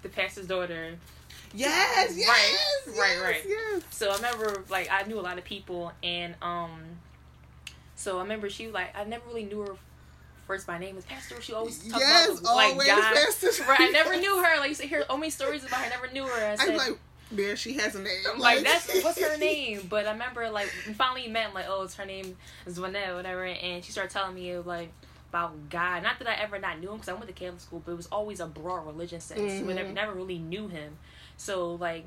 the 0.02 0.10
pastor's 0.10 0.46
daughter 0.46 0.98
yes, 1.54 2.16
yes, 2.16 2.88
Right, 2.88 2.98
right, 2.98 3.12
yes, 3.16 3.22
right. 3.24 3.42
yes. 3.48 3.82
so 3.92 4.12
I 4.12 4.16
remember 4.16 4.64
like 4.70 4.90
I 4.92 5.04
knew 5.04 5.20
a 5.20 5.22
lot 5.22 5.38
of 5.38 5.44
people 5.44 5.92
and 6.04 6.36
um 6.42 6.80
so 7.96 8.18
I 8.18 8.22
remember 8.22 8.50
she 8.50 8.68
like 8.70 8.96
I 8.98 9.04
never 9.04 9.26
really 9.28 9.46
knew 9.46 9.62
her 9.62 9.76
first 10.48 10.66
by 10.66 10.78
name 10.80 10.96
was 10.96 11.06
Pastor. 11.06 11.40
She 11.42 11.54
always 11.54 11.78
talked 11.88 12.02
Yes, 12.02 12.40
about 12.40 12.42
the, 12.44 12.56
like 12.56 12.88
God. 12.88 13.14
Pastor. 13.16 13.64
Right, 13.68 13.82
I 13.82 13.90
never 13.92 14.18
knew 14.20 14.42
her. 14.44 14.60
Like 14.60 14.80
you 14.82 14.88
hear 14.88 15.04
many 15.10 15.30
stories 15.30 15.64
about 15.64 15.80
her. 15.82 15.86
I 15.86 15.90
never 15.90 16.08
knew 16.12 16.24
her. 16.26 16.46
I 16.52 16.56
said 16.56 16.74
was 16.74 16.88
like, 16.88 16.98
man, 17.32 17.56
she 17.56 17.74
has 17.74 17.94
a 17.96 18.02
name. 18.02 18.14
I'm 18.34 18.40
like 18.40 18.64
that's 18.64 19.04
what's 19.04 19.20
her 19.22 19.38
name. 19.40 19.86
But 19.90 20.08
I 20.08 20.12
remember 20.14 20.50
like 20.50 20.72
we 20.88 20.94
finally 20.94 21.28
met. 21.28 21.50
I'm 21.50 21.54
like 21.54 21.66
oh 21.68 21.84
it's 21.84 21.96
her 21.96 22.06
name 22.06 22.36
is 22.66 22.80
Zwanette 22.80 23.14
whatever. 23.16 23.46
And 23.46 23.84
she 23.84 23.92
started 23.92 24.12
telling 24.12 24.34
me 24.36 24.58
like 24.58 24.92
about 25.30 25.70
God. 25.70 26.04
Not 26.04 26.20
that 26.20 26.28
I 26.28 26.34
ever 26.42 26.60
not 26.60 26.80
knew 26.80 26.90
him 26.90 26.96
because 26.96 27.10
I 27.10 27.14
went 27.14 27.28
to 27.28 27.34
Catholic 27.34 27.62
school, 27.62 27.82
but 27.86 27.92
it 27.94 27.96
was 27.96 28.08
always 28.12 28.40
a 28.40 28.48
broad 28.48 28.86
religion 28.86 29.20
sense. 29.22 29.40
Mhm. 29.62 29.66
We 29.66 29.74
never, 29.74 29.92
never 29.92 30.14
really 30.14 30.40
knew 30.40 30.68
him. 30.68 30.98
So 31.38 31.76
like 31.76 32.06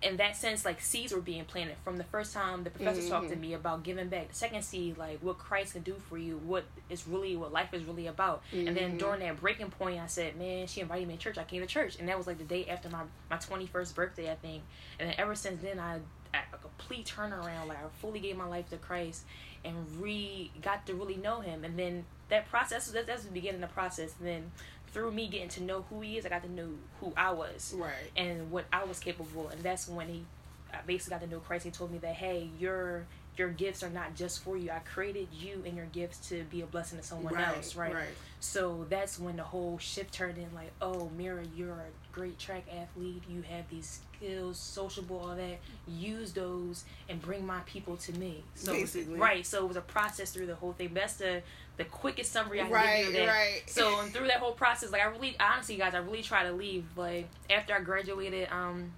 in 0.00 0.16
that 0.16 0.36
sense, 0.36 0.64
like 0.64 0.80
seeds 0.80 1.12
were 1.12 1.20
being 1.20 1.44
planted 1.44 1.76
from 1.82 1.96
the 1.96 2.04
first 2.04 2.32
time 2.32 2.62
the 2.62 2.70
professor 2.70 3.02
talked 3.08 3.30
to 3.30 3.34
Mhm. 3.36 3.40
me 3.40 3.54
about 3.54 3.82
giving 3.82 4.08
back. 4.08 4.28
The 4.28 4.34
second 4.34 4.62
seed, 4.62 4.96
like 4.96 5.18
what 5.20 5.38
Christ 5.38 5.72
can 5.72 5.82
do 5.82 5.94
for 6.08 6.16
you, 6.16 6.36
what 6.38 6.64
is 6.88 7.08
really 7.08 7.34
what 7.36 7.52
life 7.52 7.74
is 7.74 7.82
really 7.82 8.06
about. 8.06 8.42
And 8.52 8.76
then 8.76 8.92
Mhm. 8.92 8.98
during 8.98 9.20
that 9.20 9.40
breaking 9.40 9.70
point, 9.72 10.00
I 10.00 10.06
said, 10.06 10.36
"Man, 10.36 10.68
she 10.68 10.80
invited 10.80 11.08
me 11.08 11.14
to 11.16 11.20
church. 11.20 11.36
I 11.36 11.42
came 11.42 11.62
to 11.62 11.66
church, 11.66 11.96
and 11.98 12.08
that 12.08 12.16
was 12.16 12.28
like 12.28 12.38
the 12.38 12.44
day 12.44 12.66
after 12.68 12.88
my 12.88 13.02
my 13.28 13.38
twenty 13.38 13.66
first 13.66 13.96
birthday, 13.96 14.30
I 14.30 14.36
think. 14.36 14.62
And 15.00 15.08
then 15.08 15.16
ever 15.18 15.34
since 15.34 15.60
then, 15.62 15.80
I, 15.80 15.98
I 16.34 16.38
a 16.52 16.58
complete 16.58 17.06
turnaround. 17.06 17.68
Like 17.68 17.78
I 17.78 17.88
fully 18.00 18.20
gave 18.20 18.36
my 18.36 18.46
life 18.46 18.68
to 18.70 18.76
Christ 18.76 19.24
and 19.64 19.74
re 20.00 20.50
got 20.62 20.86
to 20.86 20.94
really 20.94 21.16
know 21.16 21.40
Him. 21.40 21.64
And 21.64 21.78
then 21.78 22.04
that 22.28 22.48
process 22.48 22.88
that, 22.90 23.06
that's 23.06 23.24
the 23.24 23.30
beginning 23.30 23.62
of 23.62 23.68
the 23.68 23.74
process. 23.74 24.14
And 24.18 24.28
then 24.28 24.52
through 24.92 25.12
me 25.12 25.28
getting 25.28 25.48
to 25.50 25.62
know 25.62 25.84
who 25.90 26.00
He 26.00 26.18
is, 26.18 26.26
I 26.26 26.28
got 26.28 26.42
to 26.42 26.50
know 26.50 26.70
who 27.00 27.12
I 27.16 27.32
was 27.32 27.74
right. 27.76 27.92
and 28.16 28.50
what 28.50 28.66
I 28.72 28.84
was 28.84 28.98
capable. 28.98 29.48
And 29.48 29.62
that's 29.62 29.88
when 29.88 30.08
he 30.08 30.24
I 30.72 30.78
basically 30.86 31.18
got 31.18 31.24
to 31.24 31.30
know 31.30 31.40
Christ. 31.40 31.64
He 31.64 31.70
told 31.70 31.90
me 31.90 31.98
that 31.98 32.14
hey, 32.14 32.50
your 32.58 33.06
your 33.38 33.48
gifts 33.48 33.82
are 33.82 33.90
not 33.90 34.14
just 34.14 34.42
for 34.42 34.56
you. 34.56 34.70
I 34.70 34.80
created 34.80 35.28
you 35.32 35.62
and 35.64 35.76
your 35.76 35.86
gifts 35.86 36.28
to 36.28 36.42
be 36.44 36.60
a 36.60 36.66
blessing 36.66 36.98
to 36.98 37.04
someone 37.04 37.34
right, 37.34 37.56
else, 37.56 37.76
right? 37.76 37.94
Right. 37.94 38.08
So 38.40 38.86
that's 38.88 39.18
when 39.18 39.36
the 39.36 39.44
whole 39.44 39.78
shift 39.78 40.12
turned 40.12 40.38
in. 40.38 40.48
Like, 40.54 40.72
oh, 40.82 41.10
Mira, 41.16 41.44
you're 41.56 41.70
a 41.70 42.07
great 42.18 42.38
track 42.38 42.64
athlete. 42.76 43.22
You 43.28 43.42
have 43.42 43.68
these 43.70 44.00
skills, 44.16 44.58
sociable, 44.58 45.20
all 45.20 45.36
that. 45.36 45.58
Use 45.86 46.32
those 46.32 46.84
and 47.08 47.22
bring 47.22 47.46
my 47.46 47.60
people 47.60 47.96
to 47.98 48.12
me. 48.14 48.42
So 48.56 48.72
Basically. 48.72 49.14
right. 49.14 49.46
So 49.46 49.64
it 49.64 49.68
was 49.68 49.76
a 49.76 49.80
process 49.82 50.32
through 50.32 50.46
the 50.46 50.56
whole 50.56 50.72
thing. 50.72 50.90
That's 50.92 51.14
the 51.14 51.42
the 51.76 51.84
quickest 51.84 52.32
summary 52.32 52.60
I 52.60 52.64
can 52.64 52.72
Right, 52.72 53.04
give 53.04 53.14
you. 53.14 53.20
that. 53.20 53.28
right. 53.28 53.62
So 53.66 54.00
and 54.00 54.12
through 54.12 54.26
that 54.26 54.38
whole 54.38 54.50
process, 54.52 54.90
like 54.90 55.00
I 55.00 55.04
really, 55.06 55.36
honestly, 55.38 55.76
guys, 55.76 55.94
I 55.94 55.98
really 55.98 56.22
try 56.22 56.42
to 56.42 56.52
leave. 56.52 56.84
Like 56.96 57.28
after 57.48 57.72
I 57.74 57.80
graduated, 57.80 58.48
um, 58.50 58.90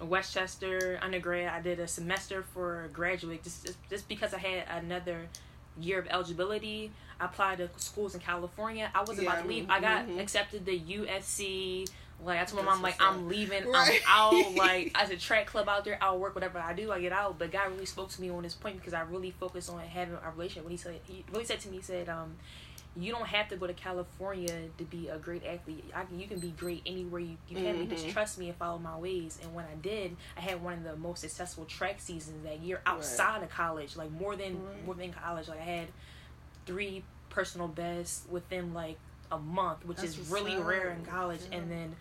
West 0.00 0.32
Chester 0.32 0.98
undergrad, 1.02 1.48
I 1.48 1.60
did 1.60 1.80
a 1.80 1.86
semester 1.88 2.42
for 2.54 2.88
graduate 2.94 3.42
just 3.42 3.66
just, 3.66 3.78
just 3.90 4.08
because 4.08 4.32
I 4.32 4.38
had 4.38 4.82
another 4.82 5.26
year 5.78 5.98
of 5.98 6.06
eligibility. 6.08 6.90
I 7.20 7.26
applied 7.26 7.58
to 7.58 7.68
schools 7.76 8.14
in 8.14 8.20
California. 8.20 8.90
I 8.94 9.00
was 9.02 9.18
Yeah, 9.20 9.28
about 9.28 9.42
to 9.42 9.48
leave. 9.48 9.68
I 9.68 9.80
got 9.80 10.06
mhm. 10.06 10.18
accepted 10.20 10.64
to 10.66 10.78
USC. 10.78 11.86
Like 12.24 12.40
I 12.40 12.44
told 12.44 12.64
my 12.64 12.72
mom, 12.72 12.82
like. 12.82 12.96
I'm 13.00 13.28
leaving. 13.28 13.68
Right. 13.68 14.00
I'm 14.08 14.34
out. 14.44 14.52
Like 14.56 14.90
as 14.94 15.10
a 15.10 15.16
track 15.16 15.46
club 15.46 15.68
out 15.68 15.84
there, 15.84 15.98
I'll 16.00 16.18
work 16.18 16.34
whatever 16.34 16.58
I 16.58 16.72
do. 16.74 16.90
I 16.90 17.00
get 17.00 17.12
out. 17.12 17.38
But 17.38 17.52
God 17.52 17.70
really 17.72 17.86
spoke 17.86 18.08
to 18.10 18.20
me 18.20 18.28
on 18.30 18.42
this 18.42 18.54
point 18.54 18.76
because 18.76 18.92
I 18.94 19.02
really 19.02 19.30
focused 19.30 19.70
on 19.70 19.78
having 19.80 20.14
a 20.14 20.30
relationship. 20.30 20.64
When 20.64 20.72
he 20.72 20.76
said, 20.76 20.98
he 21.04 21.24
really 21.32 21.44
said 21.44 21.60
to 21.60 21.68
me, 21.68 21.76
he 21.76 21.82
said, 21.82 22.08
um, 22.08 22.34
"You 22.96 23.12
don't 23.12 23.26
have 23.28 23.48
to 23.50 23.56
go 23.56 23.68
to 23.68 23.72
California 23.72 24.68
to 24.78 24.84
be 24.84 25.06
a 25.08 25.16
great 25.18 25.44
athlete. 25.46 25.84
I 25.94 26.04
can, 26.04 26.18
you 26.18 26.26
can 26.26 26.40
be 26.40 26.50
great 26.50 26.82
anywhere 26.86 27.20
you 27.20 27.36
you 27.48 27.56
can. 27.56 27.78
You 27.78 27.86
just 27.86 28.08
trust 28.08 28.36
me 28.38 28.48
and 28.48 28.56
follow 28.58 28.78
my 28.78 28.96
ways." 28.98 29.38
And 29.42 29.54
when 29.54 29.64
I 29.66 29.76
did, 29.80 30.16
I 30.36 30.40
had 30.40 30.60
one 30.62 30.72
of 30.74 30.82
the 30.84 30.96
most 30.96 31.20
successful 31.20 31.66
track 31.66 32.00
seasons 32.00 32.42
that 32.44 32.58
year 32.60 32.80
outside 32.84 33.42
of 33.44 33.50
college. 33.50 33.96
Like 33.96 34.10
more 34.10 34.34
than 34.34 34.54
Right. 34.64 34.84
more 34.86 34.94
than 34.96 35.12
college. 35.12 35.46
Like 35.46 35.60
I 35.60 35.64
had 35.64 35.88
three 36.66 37.04
personal 37.30 37.68
bests 37.68 38.24
within 38.28 38.74
like 38.74 38.98
a 39.30 39.38
month, 39.38 39.84
which 39.86 39.98
That's 39.98 40.16
is 40.18 40.30
really 40.30 40.56
rare 40.56 40.90
in 40.90 41.04
college. 41.04 41.40
Yeah. 41.50 41.58
And 41.58 41.70
then, 41.70 41.96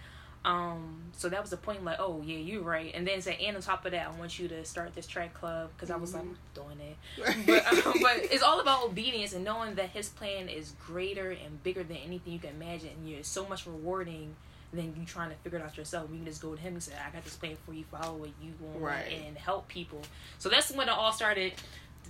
um, 0.46 1.02
so 1.14 1.28
that 1.30 1.42
was 1.42 1.50
the 1.50 1.58
point. 1.58 1.84
Like, 1.84 1.98
oh 2.00 2.22
yeah, 2.26 2.38
you're 2.38 2.62
right. 2.62 2.92
And 2.94 3.06
then 3.06 3.22
say, 3.22 3.38
and 3.46 3.56
on 3.58 3.62
top 3.62 3.86
of 3.86 3.92
that, 3.92 4.08
I 4.08 4.18
want 4.20 4.40
you 4.40 4.48
to 4.48 4.64
start 4.66 4.96
this 4.96 5.08
track 5.08 5.34
club 5.34 5.72
because 5.76 5.92
I 5.92 5.98
was 5.98 6.14
like 6.14 6.24
Mhm. 6.24 6.36
doing 6.54 6.80
it. 6.80 6.98
But 7.46 7.66
um, 7.88 7.94
but 8.02 8.18
it's 8.32 8.44
all 8.44 8.60
about 8.62 8.84
obedience 8.86 9.34
and 9.34 9.44
knowing 9.44 9.76
that 9.76 9.90
His 9.90 10.10
plan 10.10 10.48
is 10.50 10.74
greater 10.86 11.32
and 11.32 11.62
bigger 11.64 11.84
than 11.84 11.98
anything 11.98 12.34
you 12.34 12.40
can 12.40 12.52
imagine. 12.52 12.90
And 12.98 13.10
you're 13.10 13.24
so 13.24 13.48
much 13.48 13.66
rewarding. 13.66 14.36
Than 14.74 14.94
you 15.00 15.06
trying 15.06 15.30
to 15.30 15.36
figure 15.38 15.60
it 15.60 15.62
out 15.64 15.78
yourself. 15.78 16.10
You 16.12 16.18
can 16.18 16.26
just 16.26 16.42
go 16.42 16.54
to 16.54 16.60
him 16.62 16.74
and 16.74 16.84
say, 16.84 16.92
"I 16.94 17.10
got 17.12 17.24
this 17.24 17.38
plan 17.38 17.56
for 17.66 17.72
you. 17.74 17.86
Follow 17.86 18.18
what 18.18 18.32
you 18.42 18.52
want 18.60 18.82
Right. 18.82 19.24
and 19.26 19.38
help 19.38 19.70
people." 19.70 20.02
So 20.40 20.50
that's 20.50 20.70
when 20.72 20.90
it 20.90 20.92
all 20.92 21.14
started 21.14 21.54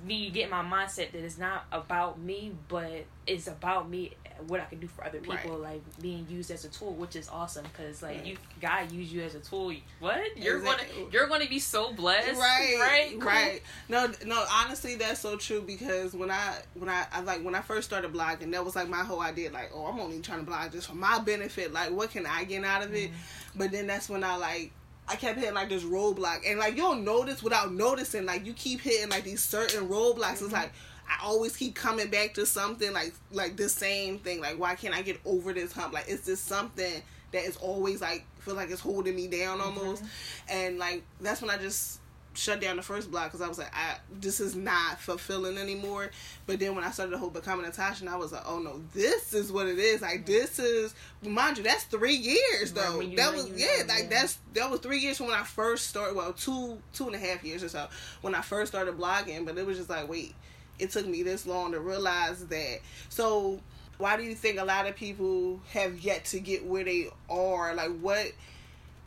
me 0.03 0.31
getting 0.31 0.50
my 0.50 0.63
mindset 0.63 1.12
that 1.12 1.24
it's 1.24 1.38
not 1.38 1.65
about 1.71 2.17
me, 2.19 2.53
but 2.67 3.05
it's 3.27 3.45
about 3.45 3.88
me, 3.88 4.13
what 4.48 4.60
I 4.60 4.65
can 4.65 4.79
do 4.79 4.88
for 4.88 5.03
other 5.03 5.20
people, 5.20 5.34
Right. 5.60 5.74
like 5.74 5.82
being 6.01 6.25
used 6.29 6.51
as 6.51 6.65
a 6.65 6.70
tool, 6.70 6.94
which 6.94 7.15
is 7.15 7.29
awesome 7.29 7.65
because 7.72 8.01
like 8.01 8.17
Right. 8.17 8.25
you 8.25 8.38
God 8.62 8.91
use 8.91 9.12
you 9.12 9.22
as 9.24 9.36
a 9.36 9.39
tool. 9.39 9.74
What 10.00 10.38
you're 10.38 10.58
Exactly. 10.58 10.88
gonna 10.98 11.10
you're 11.12 11.27
gonna 11.27 11.48
be 11.48 11.60
so 11.60 11.91
blessed, 11.94 12.39
right 12.39 12.77
Right, 12.79 13.10
Cool. 13.12 13.20
right 13.22 13.62
no 13.89 14.12
no 14.25 14.46
honestly 14.51 14.96
that's 14.96 15.20
so 15.20 15.36
true 15.38 15.62
because 15.62 16.13
when 16.13 16.29
i 16.32 16.56
when 16.75 16.89
I, 16.89 17.06
I 17.12 17.22
like 17.22 17.44
when 17.44 17.56
i 17.56 17.62
first 17.62 17.88
started 17.88 18.13
blogging 18.13 18.51
that 18.51 18.63
was 18.63 18.75
like 18.75 18.89
my 18.89 19.03
whole 19.03 19.22
idea 19.22 19.51
like 19.51 19.72
oh 19.74 19.86
i'm 19.86 20.00
only 20.00 20.20
trying 20.22 20.39
to 20.39 20.46
blog 20.46 20.72
just 20.72 20.88
for 20.88 20.96
my 20.96 21.20
benefit 21.20 21.72
like 21.74 21.91
what 21.91 22.12
can 22.12 22.25
i 22.25 22.44
get 22.44 22.63
out 22.63 22.84
of 22.84 22.94
it 22.94 23.10
Mm-hmm. 23.12 23.60
but 23.60 23.72
then 23.72 23.88
that's 23.88 24.10
when 24.10 24.24
i 24.24 24.36
like 24.36 24.72
I 25.08 25.16
kept 25.16 25.40
hitting 25.40 25.54
like 25.54 25.70
this 25.70 25.84
roadblock, 25.84 26.40
and 26.46 26.60
like 26.60 26.76
you'll 26.76 26.96
notice 26.96 27.42
without 27.42 27.72
noticing, 27.74 28.26
like 28.26 28.46
you 28.46 28.54
keep 28.54 28.82
hitting 28.82 29.10
like 29.10 29.24
these 29.24 29.44
certain 29.44 29.88
roadblocks. 29.88 30.36
Mm-hmm. 30.36 30.46
It's 30.46 30.54
like 30.54 30.72
I 31.10 31.26
always 31.26 31.56
keep 31.56 31.76
coming 31.76 32.10
back 32.10 32.34
to 32.34 32.46
something 32.46 32.92
like 32.94 33.14
like 33.32 33.56
the 33.56 33.70
same 33.70 34.20
thing. 34.20 34.42
Like 34.42 34.60
why 34.60 34.76
can't 34.76 34.96
I 34.96 35.02
get 35.02 35.20
over 35.26 35.54
this 35.54 35.72
hump? 35.72 35.94
Like 35.94 36.06
it's 36.08 36.26
just 36.26 36.46
something 36.46 37.02
that 37.32 37.44
is 37.44 37.58
always 37.58 38.02
like 38.02 38.26
feel 38.40 38.56
like 38.56 38.70
it's 38.70 38.82
holding 38.82 39.16
me 39.16 39.28
down 39.28 39.62
almost, 39.62 40.04
and 40.50 40.78
like 40.78 41.04
that's 41.22 41.42
when 41.42 41.50
I 41.50 41.58
just 41.58 42.00
shut 42.38 42.62
down 42.62 42.75
the 42.77 42.84
first 42.84 43.10
block 43.10 43.25
because 43.25 43.41
I 43.41 43.48
was 43.48 43.58
like, 43.58 43.74
I 43.74 43.98
this 44.20 44.39
is 44.39 44.56
not 44.56 45.00
fulfilling 45.00 45.58
anymore. 45.58 46.12
But 46.46 46.60
then 46.60 46.75
when 46.75 46.84
I 46.84 46.91
started 46.91 47.13
the 47.13 47.17
whole 47.17 47.29
becoming 47.29 47.65
Natasha, 47.65 48.03
and 48.03 48.10
I 48.13 48.17
was 48.17 48.32
like, 48.32 48.44
oh 48.46 48.60
no, 48.60 48.82
this 48.94 49.34
is 49.34 49.51
what 49.51 49.67
it 49.67 49.79
is. 49.79 50.01
Like 50.01 50.25
this 50.25 50.60
is, 50.60 50.94
mind 51.22 51.58
you, 51.58 51.63
that's 51.63 51.84
three 51.86 52.15
years 52.15 52.74
though. 52.74 53.00
you 53.00 53.15
that 53.17 53.32
know, 53.32 53.38
was 53.38 53.50
yeah, 53.51 53.67
know, 53.79 53.94
like 53.94 54.03
yeah. 54.03 54.10
that's 54.10 54.38
that 54.53 54.70
was 54.70 54.79
three 54.79 55.00
years 55.00 55.17
from 55.17 55.27
when 55.27 55.36
I 55.36 55.44
first 55.44 55.88
started. 55.88 56.15
Well, 56.15 56.34
two 56.34 56.77
two 56.94 57.08
and 57.08 57.15
a 57.15 57.20
half 57.20 57.44
years 57.44 57.63
or 57.63 57.70
so 57.70 57.88
when 58.22 58.36
I 58.36 58.41
first 58.41 58.72
started 58.72 58.98
blogging. 58.98 59.46
But 59.46 59.58
it 59.58 59.65
was 59.65 59.77
just 59.77 59.89
like, 59.89 60.08
wait, 60.08 60.36
it 60.79 60.91
took 60.91 61.08
me 61.08 61.24
this 61.24 61.46
long 61.46 61.72
to 61.74 61.79
realize 61.79 62.46
that. 62.46 62.79
So. 63.10 63.60
Why 64.00 64.15
do 64.15 64.22
you 64.22 64.36
think 64.36 64.60
a 64.60 64.63
lot 64.63 64.86
of 64.86 64.96
people 64.96 65.60
have 65.72 66.01
yet 66.01 66.25
to 66.25 66.39
get 66.39 66.63
where 66.63 66.84
they 66.84 67.08
are? 67.32 67.74
Like, 67.74 68.00
what 68.00 68.32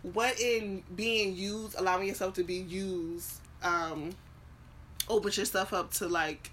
what 0.02 0.40
in 0.40 0.83
being 0.95 1.37
used, 1.37 1.78
allowing 1.78 2.09
yourself 2.09 2.35
to 2.35 2.45
be 2.45 2.54
used, 2.57 3.40
um, 3.62 4.11
opens 5.09 5.37
yourself 5.37 5.73
up 5.73 5.92
to 5.95 6.09
like, 6.09 6.50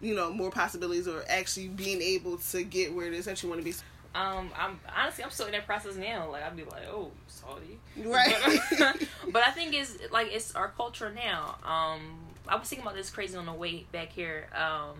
you 0.00 0.14
know, 0.14 0.32
more 0.32 0.50
possibilities 0.50 1.08
or 1.08 1.24
actually 1.28 1.68
being 1.68 2.00
able 2.00 2.38
to 2.38 2.62
get 2.62 2.94
where 2.94 3.06
it 3.06 3.14
is 3.14 3.24
that 3.26 3.42
you 3.42 3.48
want 3.48 3.60
to 3.60 3.64
be. 3.64 3.74
Um, 4.14 4.50
I'm 4.56 4.78
honestly 4.94 5.24
I'm 5.24 5.30
still 5.30 5.46
in 5.46 5.52
that 5.52 5.66
process 5.66 5.96
now. 5.96 6.30
Like 6.30 6.42
I'd 6.42 6.56
be 6.56 6.64
like, 6.64 6.86
oh, 6.88 7.10
salty, 7.28 7.78
Right. 7.96 8.36
But, 8.78 9.08
but 9.32 9.42
I 9.46 9.50
think 9.52 9.74
it's 9.74 9.96
like 10.10 10.28
it's 10.32 10.54
our 10.54 10.68
culture 10.68 11.10
now. 11.10 11.56
Um, 11.64 12.18
I 12.46 12.56
was 12.56 12.68
thinking 12.68 12.84
about 12.84 12.96
this 12.96 13.10
crazy 13.10 13.36
on 13.36 13.46
the 13.46 13.52
way 13.52 13.86
back 13.92 14.12
here. 14.12 14.48
Um, 14.54 14.98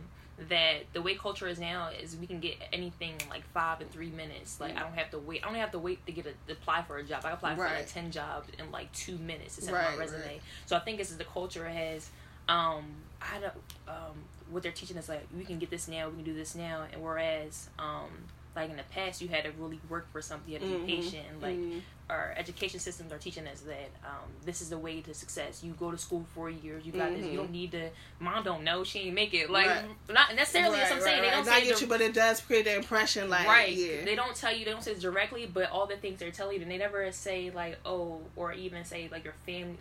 that 0.49 0.85
the 0.93 1.03
way 1.03 1.15
culture 1.15 1.47
is 1.49 1.59
now 1.61 1.89
is 1.89 2.17
we 2.17 2.27
can 2.27 2.41
get 2.41 2.57
anything 2.73 3.15
in 3.23 3.29
like 3.29 3.45
five 3.53 3.81
and 3.81 3.91
three 3.91 4.11
minutes. 4.11 4.61
Like 4.61 4.77
I 4.77 4.81
don't 4.81 4.95
have 4.95 5.11
to 5.11 5.19
wait. 5.19 5.43
I 5.43 5.47
don't 5.47 5.57
have 5.57 5.73
to 5.73 5.79
wait 5.79 6.05
to 6.07 6.13
get 6.13 6.27
a, 6.27 6.53
apply 6.53 6.83
for 6.83 6.99
a 6.99 7.03
job. 7.05 7.25
I 7.25 7.31
apply 7.33 7.55
for 7.55 7.63
Right. 7.63 7.77
like 7.79 7.89
ten 7.93 8.11
jobs 8.11 8.49
in 8.59 8.71
like 8.71 8.93
two 8.93 9.19
minutes 9.19 9.57
to 9.57 9.63
send 9.63 9.77
Right, 9.77 9.93
my 9.93 9.97
resume. 9.97 10.21
right. 10.27 10.41
So 10.67 10.77
I 10.77 10.81
think 10.81 10.99
this 10.99 11.11
is 11.11 11.19
the 11.19 11.25
culture 11.25 11.69
has. 11.69 12.11
Um, 12.49 12.85
I 13.21 13.39
don't. 13.41 13.55
Um, 13.89 14.25
what 14.51 14.63
they're 14.63 14.73
teaching 14.73 14.99
us 14.99 15.09
like 15.09 15.27
we 15.37 15.45
can 15.45 15.59
get 15.59 15.71
this 15.71 15.89
now, 15.89 16.09
we 16.09 16.17
can 16.17 16.25
do 16.25 16.35
this 16.35 16.55
now, 16.55 16.85
and 16.93 17.03
whereas 17.03 17.69
um, 17.79 18.11
like 18.55 18.71
in 18.71 18.77
the 18.77 18.83
past 18.85 19.23
you 19.23 19.29
had 19.29 19.45
to 19.45 19.51
really 19.53 19.81
work 19.89 20.11
for 20.13 20.21
something, 20.21 20.53
you 20.53 20.59
had 20.59 20.69
to 20.69 20.75
Mhm. 20.75 20.87
be 20.87 20.95
patient. 20.97 21.41
Like 21.41 21.57
Mhm. 21.57 21.81
our 22.11 22.35
education 22.37 22.79
systems 22.79 23.11
are 23.13 23.19
teaching 23.19 23.47
us 23.47 23.61
that 23.61 23.91
um, 24.05 24.29
this 24.45 24.61
is 24.61 24.69
the 24.69 24.77
way 24.77 25.01
to 25.01 25.15
success. 25.15 25.63
You 25.65 25.73
go 25.73 25.91
to 25.91 25.97
school 25.97 26.27
for 26.35 26.51
years, 26.51 26.85
you 26.85 26.93
got 26.93 27.15
this. 27.15 27.27
You 27.27 27.39
don't 27.39 27.51
need 27.53 27.73
to. 27.73 27.89
Mom 28.19 28.45
don't 28.45 28.65
know 28.65 28.85
she 28.85 29.01
ain't 29.01 29.15
make 29.15 29.33
it. 29.33 29.49
Like 29.49 29.67
Right. 29.69 29.85
not 30.11 30.35
necessarily. 30.35 30.79
that's 30.79 30.91
what 30.91 30.97
I'm 30.99 31.03
Right, 31.03 31.09
saying. 31.09 31.21
right, 31.23 31.31
They 31.31 31.37
don't 31.37 31.45
say 31.47 31.65
get 31.67 31.81
you, 31.81 31.87
but 31.87 32.01
it 32.03 32.13
does 32.15 32.41
create 32.41 32.65
the 32.67 32.77
impression 32.77 33.31
like, 33.31 33.47
right. 33.47 33.73
yeah, 33.73 34.05
They 34.05 34.15
don't 34.15 34.37
tell 34.37 34.53
you. 34.55 34.65
They 34.67 34.71
don't 34.71 34.83
say 34.83 34.93
it 34.93 35.01
directly, 35.01 35.47
but 35.47 35.71
all 35.71 35.87
the 35.87 35.97
things 35.97 36.21
they're 36.21 36.31
telling 36.31 36.57
you, 36.57 36.63
and 36.63 36.71
they 36.71 36.79
never 36.79 37.11
say 37.13 37.51
like, 37.51 37.79
oh, 37.87 38.21
or 38.37 38.53
even 38.53 38.85
say 38.85 39.09
like 39.11 39.25
your 39.25 39.35
family. 39.47 39.79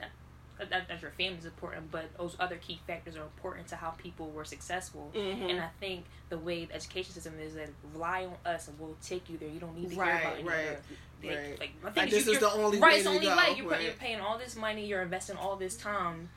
That, 0.70 0.88
that 0.90 1.02
your 1.02 1.10
family 1.12 1.40
is 1.40 1.46
important, 1.46 1.90
but 1.90 2.06
those 2.18 2.36
other 2.40 2.56
key 2.58 2.80
factors 2.86 3.16
are 3.16 3.24
important 3.24 3.68
to 3.70 3.76
how 3.76 3.92
people 3.92 4.30
were 4.30 4.46
successful. 4.46 5.12
Mhm. 5.16 5.50
And 5.50 5.60
I 5.60 5.70
think 5.80 6.06
the 6.30 6.38
way 6.38 6.66
the 6.66 6.76
education 6.76 7.12
system 7.14 7.34
is 7.40 7.56
that 7.56 7.70
rely 7.94 8.26
on 8.26 8.36
us 8.46 8.68
and 8.68 8.80
we'll 8.80 8.96
take 9.02 9.28
you 9.28 9.40
there. 9.40 9.50
You 9.50 9.60
don't 9.60 9.76
need 9.76 9.90
to 9.90 9.96
hear 9.96 10.04
Right, 10.04 10.22
about 10.22 10.34
any 10.38 10.44
right, 10.48 10.68
other. 10.68 10.82
They, 11.22 11.28
right. 11.30 11.60
Like, 11.60 11.70
I 11.82 11.86
think 11.86 11.96
Like, 11.98 12.10
this 12.12 12.28
is 12.28 12.40
the 12.40 12.52
only 12.52 12.78
right. 12.80 12.92
way 12.92 12.96
It's 12.98 13.04
the 13.06 13.10
only 13.10 13.26
go, 13.26 13.36
way. 13.38 13.54
You're, 13.58 13.68
right. 13.70 13.82
you're 13.82 13.94
paying 13.94 14.20
all 14.22 14.38
this 14.38 14.56
money. 14.56 14.86
You're 14.86 15.02
investing 15.02 15.36
all 15.38 15.56
this 15.56 15.76
time. 15.76 16.30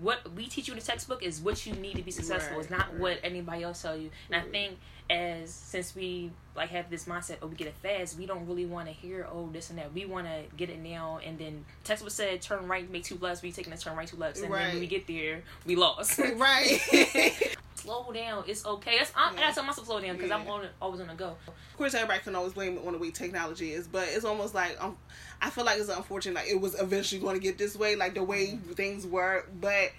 What 0.00 0.32
we 0.34 0.46
teach 0.46 0.68
you 0.68 0.74
in 0.74 0.78
the 0.78 0.84
textbook 0.84 1.22
is 1.22 1.40
what 1.40 1.66
you 1.66 1.72
need 1.74 1.96
to 1.96 2.02
be 2.02 2.10
successful. 2.10 2.56
Right, 2.56 2.62
it's 2.62 2.70
not 2.70 2.92
right. 2.92 3.00
what 3.00 3.18
anybody 3.22 3.64
else 3.64 3.82
tell 3.82 3.96
you. 3.96 4.10
And 4.30 4.40
I 4.40 4.48
think 4.48 4.78
as 5.10 5.50
since 5.50 5.94
we 5.96 6.30
like 6.54 6.70
have 6.70 6.88
this 6.88 7.06
mindset, 7.06 7.38
oh, 7.42 7.48
we 7.48 7.56
get 7.56 7.66
it 7.66 7.74
fast. 7.82 8.16
We 8.16 8.26
don't 8.26 8.46
really 8.46 8.66
want 8.66 8.86
to 8.86 8.94
hear 8.94 9.26
oh 9.30 9.48
this 9.52 9.70
and 9.70 9.78
that. 9.78 9.92
We 9.92 10.06
want 10.06 10.26
to 10.26 10.42
get 10.56 10.70
it 10.70 10.78
now. 10.78 11.18
And 11.24 11.38
then 11.38 11.64
textbook 11.84 12.12
said 12.12 12.40
turn 12.40 12.68
right, 12.68 12.88
make 12.90 13.04
two 13.04 13.18
lefts. 13.20 13.42
We 13.42 13.50
taking 13.50 13.72
this 13.72 13.82
turn 13.82 13.96
right, 13.96 14.06
two 14.06 14.16
lefts. 14.16 14.40
And 14.40 14.52
then 14.52 14.72
when 14.72 14.80
we 14.80 14.86
get 14.86 15.06
there, 15.06 15.42
we 15.66 15.76
lost. 15.76 16.18
right. 16.36 16.78
slow 17.82 18.12
down. 18.12 18.44
It's 18.46 18.64
okay. 18.66 18.98
That's, 18.98 19.12
I, 19.16 19.32
Yeah. 19.34 19.48
I 19.48 19.52
tell 19.52 19.64
myself 19.64 19.86
slow 19.86 20.00
down 20.00 20.16
because 20.16 20.30
I'm 20.30 20.46
on, 20.48 20.66
always 20.80 21.00
on 21.00 21.08
the 21.08 21.14
go. 21.14 21.36
of 21.46 21.76
course, 21.76 21.94
everybody 21.94 22.20
can 22.20 22.34
always 22.34 22.52
blame 22.52 22.76
it 22.78 22.86
on 22.86 22.92
the 22.92 22.98
way 22.98 23.10
technology 23.10 23.72
is, 23.72 23.86
but 23.88 24.08
it's 24.08 24.24
almost 24.24 24.54
like 24.54 24.76
um, 24.82 24.96
I 25.42 25.50
feel 25.50 25.64
like 25.64 25.78
it's 25.78 25.88
unfortunate. 25.88 26.34
Like 26.34 26.48
it 26.48 26.60
was 26.60 26.80
eventually 26.80 27.20
going 27.20 27.34
to 27.36 27.40
get 27.42 27.58
this 27.58 27.76
way, 27.76 27.96
like 27.96 28.14
the 28.14 28.22
way 28.24 28.48
Mm-hmm. 28.48 28.72
things 28.72 29.06
were. 29.06 29.44
But 29.60 29.90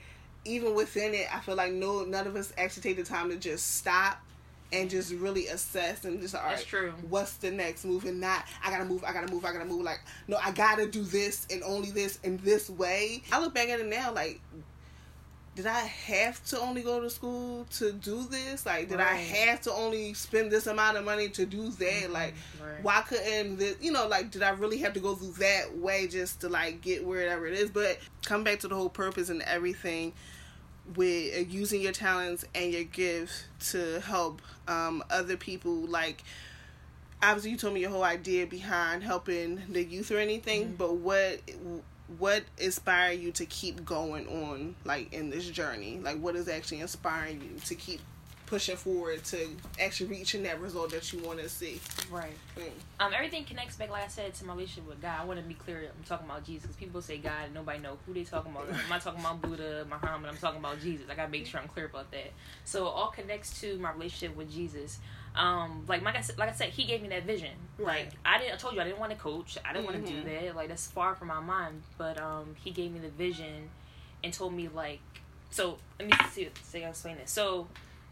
even 0.46 0.74
within 0.76 1.14
it, 1.14 1.28
I 1.34 1.40
feel 1.40 1.56
like 1.56 1.72
no, 1.72 2.04
none 2.04 2.28
of 2.28 2.36
us 2.36 2.52
actually 2.58 2.84
take 2.84 2.98
the 2.98 3.04
time 3.04 3.30
to 3.30 3.36
just 3.38 3.76
stop 3.78 4.20
and 4.74 4.90
just 4.90 5.12
really 5.12 5.48
assess 5.48 6.06
and 6.06 6.22
just 6.22 6.34
all 6.34 6.42
right. 6.44 6.52
That's 6.52 6.64
true. 6.64 6.94
What's 7.10 7.34
the 7.34 7.52
next 7.52 7.84
move? 7.84 8.06
And 8.06 8.22
not 8.22 8.46
I 8.64 8.70
gotta 8.72 8.86
move, 8.86 9.04
I 9.04 9.12
gotta 9.12 9.30
move, 9.32 9.44
I 9.44 9.52
gotta 9.52 9.66
move. 9.66 9.82
Like 9.84 10.00
no, 10.30 10.38
I 10.42 10.52
gotta 10.52 10.88
do 10.88 11.04
this 11.04 11.46
and 11.52 11.62
only 11.64 11.92
this 11.92 12.20
in 12.24 12.38
this 12.38 12.70
way. 12.70 13.22
I 13.34 13.40
look 13.42 13.54
back 13.54 13.68
at 13.68 13.82
it 13.82 13.88
now, 13.88 14.14
like 14.14 14.40
did 15.56 15.68
I 15.68 15.80
have 15.80 16.44
to 16.46 16.60
only 16.60 16.82
go 16.82 17.02
to 17.02 17.10
school 17.10 17.66
to 17.72 17.92
do 17.92 18.24
this? 18.24 18.66
Like, 18.66 18.88
did 18.88 19.02
I 19.02 19.16
have 19.16 19.62
to 19.62 19.72
only 19.74 20.14
spend 20.14 20.50
this 20.50 20.66
amount 20.66 20.96
of 20.98 21.04
money 21.04 21.28
to 21.30 21.46
do 21.46 21.70
that? 21.70 22.10
Like, 22.10 22.36
Right. 22.62 22.82
why 22.82 23.02
couldn't 23.02 23.58
this, 23.58 23.76
you 23.82 23.92
know, 23.92 24.08
like, 24.08 24.32
did 24.32 24.44
I 24.44 24.52
really 24.52 24.78
have 24.78 24.94
to 24.94 25.02
go 25.02 25.14
through 25.16 25.34
that 25.40 25.78
way 25.78 26.08
just 26.08 26.42
to, 26.42 26.50
like, 26.50 26.82
get 26.82 27.04
wherever 27.04 27.46
it 27.46 27.54
is? 27.54 27.70
But 27.70 28.00
come 28.24 28.46
back 28.46 28.62
to 28.62 28.70
the 28.70 28.76
whole 28.76 28.90
purpose 28.90 29.30
and 29.30 29.42
everything 29.42 30.14
with 30.96 31.36
uh, 31.36 31.40
using 31.40 31.82
your 31.82 31.92
talents 31.92 32.46
and 32.56 32.72
your 32.72 32.86
gifts 32.86 33.44
to 33.72 34.00
help 34.02 34.42
um, 34.70 35.04
other 35.10 35.36
people, 35.36 35.74
like, 35.74 36.24
obviously 37.22 37.52
you 37.52 37.58
told 37.58 37.74
me 37.74 37.82
your 37.82 37.92
whole 37.92 38.04
idea 38.04 38.48
behind 38.48 39.04
helping 39.04 39.62
the 39.70 39.84
youth 39.84 40.12
or 40.12 40.18
anything, 40.18 40.68
mm-hmm. 40.68 40.76
but 40.76 40.96
what 40.96 41.42
what 42.18 42.44
inspired 42.58 43.20
you 43.20 43.32
to 43.34 43.46
keep 43.46 43.86
going 43.86 44.28
on 44.28 44.76
like 44.86 45.14
in 45.14 45.30
this 45.30 45.50
journey? 45.50 46.00
Like 46.02 46.20
what 46.20 46.36
is 46.36 46.48
actually 46.48 46.82
inspiring 46.82 47.42
you 47.42 47.60
to 47.66 47.76
keep 47.76 48.02
pushing 48.52 48.76
forward 48.76 49.24
to 49.24 49.48
actually 49.80 50.08
reaching 50.08 50.44
that 50.44 50.60
result 50.60 50.92
that 50.92 51.14
you 51.14 51.20
want 51.20 51.40
to 51.40 51.48
see. 51.48 51.80
Right. 52.12 52.36
Mm. 52.58 52.70
Um, 53.00 53.14
everything 53.14 53.46
connects 53.46 53.78
back, 53.78 53.90
like 53.90 54.04
I 54.04 54.10
said, 54.10 54.34
to 54.34 54.46
my 54.46 54.52
relationship 54.52 54.90
with 54.90 55.02
God. 55.02 55.22
I 55.22 55.24
want 55.24 55.40
to 55.40 55.46
be 55.46 55.54
clear. 55.54 55.90
I'm 55.98 56.04
talking 56.04 56.26
about 56.26 56.44
Jesus. 56.44 56.64
because 56.64 56.76
People 56.76 57.02
say 57.02 57.18
God, 57.18 57.46
and 57.46 57.54
nobody 57.54 57.80
know 57.80 57.98
who 58.06 58.14
they 58.14 58.26
talking 58.26 58.52
about. 58.52 58.68
I'm 58.68 58.90
not 58.90 59.02
talking 59.02 59.22
about 59.22 59.42
Buddha, 59.42 59.88
Muhammad. 59.90 60.30
I'm 60.30 60.36
talking 60.36 60.60
about 60.60 60.82
Jesus. 60.82 61.06
I 61.10 61.16
gotta 61.16 61.32
make 61.32 61.46
sure 61.46 61.62
I'm 61.62 61.70
clear 61.70 61.86
about 61.86 62.12
that. 62.12 62.34
So 62.66 62.88
all 62.88 63.08
connects 63.08 63.62
to 63.62 63.78
my 63.80 63.94
relationship 63.94 64.36
with 64.36 64.52
Jesus. 64.52 65.00
Um, 65.36 65.86
like 65.88 66.02
like 66.02 66.16
I 66.16 66.22
said, 66.22 66.38
like 66.38 66.50
I 66.50 66.54
said, 66.54 66.70
he 66.70 66.84
gave 66.86 67.02
me 67.02 67.10
that 67.10 67.24
vision. 67.24 67.52
Right. 67.78 68.06
Like 68.06 68.14
I 68.26 68.38
didn't. 68.38 68.54
I 68.54 68.58
told 68.58 68.76
you 68.76 68.82
I 68.82 68.84
didn't 68.84 69.00
want 69.00 69.12
to 69.12 69.18
coach. 69.18 69.58
I 69.64 69.74
didn't 69.74 69.86
mm-hmm. 69.86 69.96
want 69.96 70.08
to 70.08 70.14
do 70.14 70.24
that. 70.24 70.56
Like 70.56 70.68
that's 70.68 70.88
far 70.88 71.16
from 71.16 71.30
my 71.30 71.40
mind. 71.40 71.84
But 71.98 72.20
um, 72.20 72.56
he 72.64 72.72
gave 72.72 72.92
me 72.92 73.00
the 73.00 73.10
vision, 73.10 73.70
and 74.24 74.34
told 74.34 74.54
me 74.54 74.68
like. 74.68 75.00
So 75.50 75.78
let 76.00 76.10
me 76.10 76.18
see. 76.32 76.50
See, 76.64 76.84
I 76.84 76.90
explain 76.90 77.18
this. 77.18 77.32
So 77.32 77.68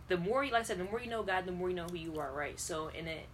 the 0.07 0.17
more 0.17 0.43
you 0.43 0.51
like 0.51 0.61
I 0.61 0.65
said, 0.65 0.79
the 0.79 0.85
more 0.85 0.99
you 0.99 1.09
know 1.09 1.23
God, 1.23 1.45
the 1.45 1.51
more 1.51 1.69
you 1.69 1.75
know 1.75 1.87
who 1.87 1.97
you 1.97 2.19
are, 2.19 2.31
right? 2.31 2.59
So 2.59 2.89
in 2.89 3.07
it 3.07 3.25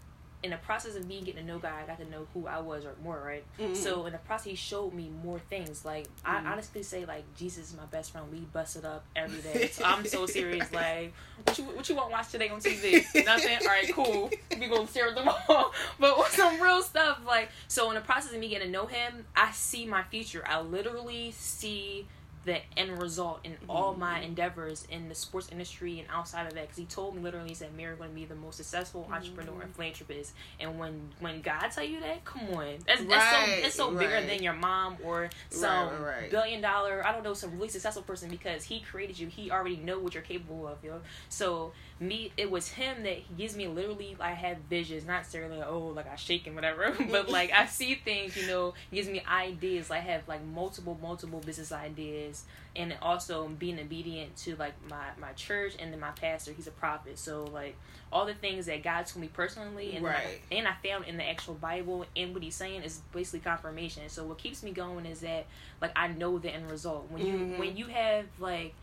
in 0.44 0.52
the 0.52 0.58
process 0.58 0.96
of 0.96 1.08
me 1.08 1.22
getting 1.22 1.42
to 1.42 1.44
know 1.44 1.58
God, 1.58 1.74
I 1.82 1.86
got 1.88 1.98
to 2.00 2.10
know 2.10 2.28
who 2.34 2.48
I 2.48 2.60
was 2.60 2.86
or 2.86 2.94
more, 3.04 3.20
right? 3.24 3.44
Mm-hmm. 3.60 3.74
So 3.74 4.06
in 4.06 4.12
the 4.12 4.20
process, 4.20 4.46
He 4.46 4.56
showed 4.56 4.94
me 4.94 5.10
more 5.24 5.40
things. 5.40 5.84
Like 5.84 6.06
mm-hmm. 6.06 6.48
I 6.48 6.52
honestly 6.52 6.84
say, 6.84 7.06
like 7.06 7.24
Jesus 7.36 7.72
is 7.72 7.78
my 7.78 7.86
best 7.86 8.12
friend. 8.12 8.28
We 8.32 8.40
bust 8.40 8.76
it 8.76 8.86
up 8.86 9.06
every 9.16 9.42
day. 9.42 9.70
So 9.76 9.84
I'm 9.84 10.06
so 10.06 10.26
serious. 10.26 10.72
Like 10.72 11.14
what 11.44 11.58
you 11.58 11.64
what 11.66 11.90
you 11.90 11.96
want 11.96 12.10
to 12.10 12.14
watch 12.14 12.30
today 12.30 12.50
on 12.50 12.60
TV? 12.62 13.04
Nothing. 13.26 13.58
All 13.62 13.68
right, 13.68 13.92
cool. 13.94 14.30
We 14.60 14.68
gonna 14.68 14.88
stare 14.88 15.10
at 15.10 15.16
them 15.16 15.28
all. 15.28 15.74
But 16.00 16.18
with 16.18 16.28
some 16.32 16.62
real 16.62 16.82
stuff, 16.82 17.20
like 17.26 17.50
so 17.68 17.90
in 17.90 17.96
the 17.96 18.02
process 18.02 18.34
of 18.34 18.40
me 18.40 18.50
getting 18.50 18.68
to 18.68 18.72
know 18.72 18.86
Him, 18.86 19.26
I 19.36 19.52
see 19.52 19.86
my 19.86 20.04
future. 20.04 20.44
I 20.48 20.62
literally 20.62 21.32
see 21.32 22.08
the 22.46 22.60
end 22.78 23.02
result 23.02 23.40
in 23.44 23.54
mm-hmm. 23.54 23.70
all 23.70 23.96
my 23.96 24.20
endeavors 24.20 24.88
in 24.90 25.10
the 25.10 25.16
sports 25.16 25.50
industry 25.52 26.00
and 26.00 26.08
outside 26.12 26.46
of 26.46 26.54
that. 26.54 26.64
Because 26.64 26.78
he 26.78 26.86
told 26.86 27.16
me 27.16 27.22
literally, 27.22 27.50
he 27.50 27.56
said, 27.56 27.76
"Mary 27.76 27.96
going 27.96 28.12
to 28.12 28.16
be 28.16 28.26
the 28.26 28.36
most 28.36 28.58
successful 28.58 29.04
mm-hmm. 29.04 29.14
entrepreneur 29.14 29.62
and 29.62 29.76
philanthropist." 29.76 30.34
And 30.60 30.80
when 30.80 31.10
when 31.20 31.42
God 31.42 31.70
tell 31.70 31.84
you 31.84 32.00
that, 32.02 32.24
come 32.24 32.44
on, 32.54 32.78
that's, 32.86 33.02
right, 33.02 33.10
that's 33.10 33.48
so 33.48 33.62
that's 33.62 33.76
so 33.76 33.92
right. 33.92 34.00
bigger 34.00 34.26
than 34.26 34.44
your 34.44 34.54
mom 34.54 34.98
or 35.04 35.30
some 35.50 36.02
right, 36.02 36.30
billion 36.30 36.62
dollar, 36.62 37.06
I 37.06 37.12
don't 37.12 37.24
know, 37.24 37.34
some 37.34 37.54
really 37.56 37.70
successful 37.70 38.04
person 38.04 38.30
because 38.30 38.64
He 38.64 38.80
created 38.80 39.18
you. 39.18 39.28
He 39.28 39.50
already 39.50 39.78
know 39.78 40.00
what 40.00 40.14
you're 40.14 40.24
capable 40.24 40.68
of, 40.68 40.84
yo. 40.84 41.02
So 41.30 41.74
me, 42.00 42.32
it 42.38 42.52
was 42.52 42.70
Him 42.70 43.04
that 43.04 43.18
He 43.18 43.34
gives 43.36 43.58
me 43.58 43.68
literally. 43.68 44.16
I 44.20 44.32
have 44.32 44.58
visions, 44.70 45.06
not 45.06 45.18
necessarily 45.22 45.58
like, 45.58 45.68
oh, 45.68 45.88
like 45.88 46.12
I 46.12 46.16
shake 46.16 46.46
and 46.46 46.56
whatever, 46.56 46.96
but 47.10 47.28
like 47.28 47.52
I 47.52 47.66
see 47.66 47.96
things. 47.96 48.38
You 48.38 48.46
know, 48.48 48.76
He 48.92 48.98
gives 48.98 49.10
me 49.10 49.24
ideas. 49.28 49.90
I 49.90 49.98
have 50.00 50.28
like 50.28 50.46
multiple 50.46 51.00
multiple 51.02 51.42
business 51.44 51.72
ideas 51.72 52.35
and 52.76 52.96
also 53.02 53.48
being 53.48 53.80
obedient 53.80 54.36
to 54.36 54.56
like 54.58 54.74
my 54.90 55.06
my 55.20 55.32
church 55.34 55.76
and 55.80 55.94
then 55.94 56.00
my 56.00 56.12
pastor 56.12 56.52
he's 56.52 56.68
a 56.68 56.72
prophet 56.72 57.18
so 57.18 57.46
like 57.46 57.76
all 58.12 58.26
the 58.26 58.34
things 58.34 58.66
that 58.66 58.84
god 58.84 59.06
told 59.06 59.22
me 59.22 59.28
personally 59.28 59.96
and 59.96 60.06
right. 60.06 60.42
I, 60.52 60.56
and 60.56 60.68
i 60.68 60.74
found 60.88 61.06
in 61.06 61.18
the 61.18 61.24
actual 61.24 61.54
bible 61.54 62.06
and 62.16 62.34
what 62.34 62.44
he's 62.44 62.56
saying 62.56 62.84
is 62.84 63.02
basically 63.14 63.40
confirmation 63.40 64.04
so 64.10 64.26
what 64.26 64.38
keeps 64.38 64.64
me 64.64 64.72
going 64.72 65.06
is 65.06 65.22
that 65.22 65.46
like 65.82 65.92
i 65.96 66.08
know 66.08 66.38
the 66.38 66.50
end 66.50 66.70
result 66.70 67.08
when 67.10 67.26
you 67.26 67.34
mm-hmm. 67.34 67.60
when 67.60 67.78
you 67.78 67.86
have 67.88 68.26
like 68.40 68.76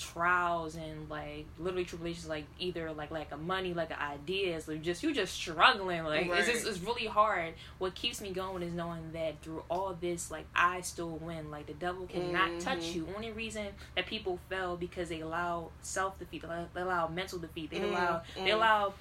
trials 0.00 0.76
and 0.76 1.08
like 1.10 1.46
literally 1.58 1.84
tribulations 1.84 2.28
like 2.28 2.44
either 2.58 2.90
like 2.92 3.10
like 3.10 3.30
a 3.32 3.36
money 3.36 3.74
like 3.74 3.90
ideas 4.00 4.66
like 4.66 4.80
just 4.82 5.02
you 5.02 5.12
just 5.12 5.34
struggling 5.34 6.02
like 6.04 6.28
right. 6.28 6.40
it's 6.40 6.48
just 6.48 6.66
it's 6.66 6.80
really 6.80 7.06
hard 7.06 7.52
what 7.78 7.94
keeps 7.94 8.20
me 8.20 8.30
going 8.30 8.62
is 8.62 8.72
knowing 8.72 9.12
that 9.12 9.40
through 9.42 9.62
all 9.68 9.96
this 10.00 10.30
like 10.30 10.46
i 10.54 10.80
still 10.80 11.10
win 11.18 11.50
like 11.50 11.66
the 11.66 11.74
devil 11.74 12.06
cannot 12.06 12.48
mm-hmm. 12.48 12.58
touch 12.58 12.86
you 12.92 13.06
only 13.14 13.30
reason 13.30 13.66
that 13.94 14.06
people 14.06 14.38
fell 14.48 14.76
because 14.76 15.08
they 15.10 15.20
allow 15.20 15.68
self-defeat 15.82 16.42
they 16.74 16.80
allow 16.80 17.06
mental 17.08 17.38
defeat 17.38 17.70
they 17.70 17.78
mm-hmm. 17.78 17.94
allow 17.94 18.22
they 18.36 18.50
mm. 18.50 18.54
allow 18.54 18.94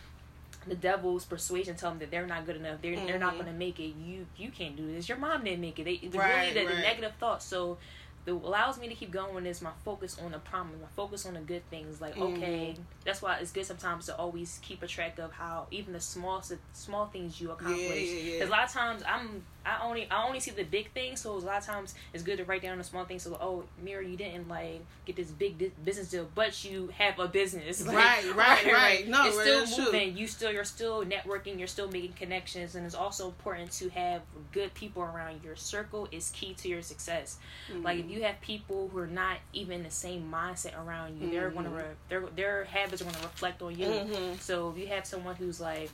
the 0.68 0.76
devil's 0.76 1.24
persuasion 1.24 1.76
tell 1.76 1.92
them 1.92 2.00
that 2.00 2.12
they're 2.12 2.28
not 2.28 2.46
good 2.46 2.58
enough 2.58 2.82
they're, 2.82 2.94
mm-hmm. 2.94 3.06
they're 3.06 3.20
not 3.20 3.34
mm-hmm. 3.34 3.44
going 3.44 3.54
to 3.54 3.58
make 3.58 3.80
it 3.80 3.94
you 3.96 4.26
you 4.38 4.52
can't 4.52 4.76
do 4.76 4.92
this 4.94 5.08
your 5.08 5.18
mom 5.18 5.44
didn't 5.44 5.62
make 5.62 5.80
it 5.80 5.86
they 5.86 6.18
right, 6.18 6.52
really 6.52 6.54
the, 6.54 6.66
right. 6.66 6.76
the 6.76 6.82
negative 6.82 7.14
thoughts 7.20 7.46
so 7.46 7.78
that 8.26 8.34
allows 8.34 8.80
me 8.80 8.88
to 8.88 8.96
keep 8.96 9.12
going 9.12 9.46
is 9.46 9.62
my 9.62 9.72
focus 9.86 10.18
on 10.24 10.32
the 10.32 10.40
promise, 10.40 10.76
my 10.82 10.88
focus 10.96 11.26
on 11.26 11.34
the 11.34 11.40
good 11.40 11.68
things. 11.70 12.02
Like, 12.02 12.16
mm-hmm. 12.16 12.44
okay, 12.44 12.76
that's 13.06 13.22
why 13.22 13.38
it's 13.38 13.52
good 13.52 13.66
sometimes 13.66 14.08
to 14.08 14.16
always 14.18 14.60
keep 14.62 14.84
a 14.84 14.88
track 14.88 15.20
of 15.20 15.32
how 15.32 15.68
even 15.72 15.94
the 15.94 16.00
small 16.00 16.44
small 16.74 17.08
things 17.08 17.40
you 17.40 17.52
accomplish. 17.52 17.88
Because 17.88 18.02
yeah, 18.02 18.20
yeah, 18.20 18.38
yeah. 18.40 18.46
a 18.46 18.50
lot 18.50 18.64
of 18.66 18.72
times 18.72 19.04
I'm 19.08 19.44
I 19.65 19.80
only 19.84 20.08
I 20.10 20.26
only 20.26 20.39
see 20.39 20.52
the 20.52 20.63
big 20.63 20.91
things, 20.91 21.22
so 21.22 21.34
a 21.34 21.38
lot 21.38 21.58
of 21.58 21.65
times 21.65 21.93
it's 22.13 22.24
good 22.24 22.38
to 22.38 22.45
write 22.45 22.62
down 22.62 22.78
the 22.78 22.84
small 22.84 23.06
things. 23.06 23.24
So, 23.24 23.38
oh, 23.41 23.63
Mary, 23.84 24.10
you 24.10 24.17
didn't 24.17 24.48
like 24.48 24.82
get 25.06 25.15
this 25.15 25.30
big 25.32 25.72
business 25.84 26.10
deal, 26.10 26.28
but 26.34 26.63
you 26.63 26.89
have 26.98 27.19
a 27.19 27.28
business. 27.28 27.86
Like, 27.89 27.95
right, 27.95 28.36
right, 28.36 28.36
right, 28.65 28.74
right. 28.74 29.08
No, 29.08 29.26
it's 29.26 29.39
still 29.39 29.86
moving. 29.86 30.12
True. 30.12 30.22
You 30.22 30.28
still 30.28 30.52
you're 30.52 30.63
still 30.63 31.04
networking. 31.04 31.58
You're 31.58 31.67
still 31.67 31.89
making 31.89 32.13
connections, 32.13 32.76
and 32.76 32.86
it's 32.86 32.93
also 32.93 33.26
important 33.26 33.72
to 33.74 33.89
have 33.89 34.22
good 34.52 34.74
people 34.76 35.02
around. 35.02 35.41
Your 35.43 35.56
circle 35.56 36.08
is 36.12 36.30
key 36.30 36.54
to 36.56 36.67
your 36.67 36.82
success. 36.82 37.38
Mm-hmm. 37.72 37.84
Like 37.84 38.00
if 38.00 38.10
you 38.10 38.24
have 38.24 38.39
people 38.41 38.89
who 38.91 39.00
are 39.00 39.08
not 39.08 39.38
even 39.54 39.84
the 39.84 39.89
same 39.89 40.32
mindset 40.32 40.78
around 40.78 41.17
you, 41.17 41.24
mm-hmm. 41.24 41.32
they're 41.32 41.50
gonna 41.50 41.69
re- 41.69 41.84
their 42.10 42.22
their 42.36 42.63
habits 42.65 43.02
are 43.02 43.06
gonna 43.06 43.17
reflect 43.19 43.62
on 43.62 43.78
you. 43.78 43.88
Mm-hmm. 43.88 44.36
So 44.39 44.69
if 44.69 44.78
you 44.78 44.88
have 44.88 45.06
someone 45.06 45.36
who's 45.36 45.60
like 45.60 45.89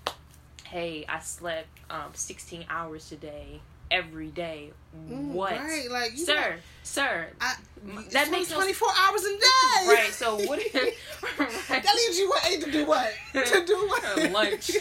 hey, 0.65 1.05
I 1.07 1.19
slept 1.19 1.67
um, 1.89 2.11
16 2.13 2.65
hours 2.69 3.07
today 3.09 3.61
every 3.91 4.29
day. 4.29 4.71
Mm, 5.09 5.31
what? 5.31 5.53
Right, 5.53 5.89
like 5.89 6.17
sir, 6.17 6.33
got, 6.33 6.59
sir. 6.83 7.27
I, 7.39 7.55
that 8.11 8.31
makes 8.31 8.51
24 8.51 8.87
no, 8.87 8.93
hours 8.99 9.23
a 9.23 9.37
day. 9.37 9.45
Right. 9.87 10.11
So 10.11 10.35
what? 10.35 10.59
right. 10.73 10.93
That 11.69 11.95
leaves 11.95 12.17
you 12.17 12.29
what? 12.29 12.61
To 12.61 12.71
do 12.71 12.85
what? 12.85 13.13
to 13.33 13.65
do 13.65 13.87
what? 13.87 14.31
Lunch. 14.31 14.71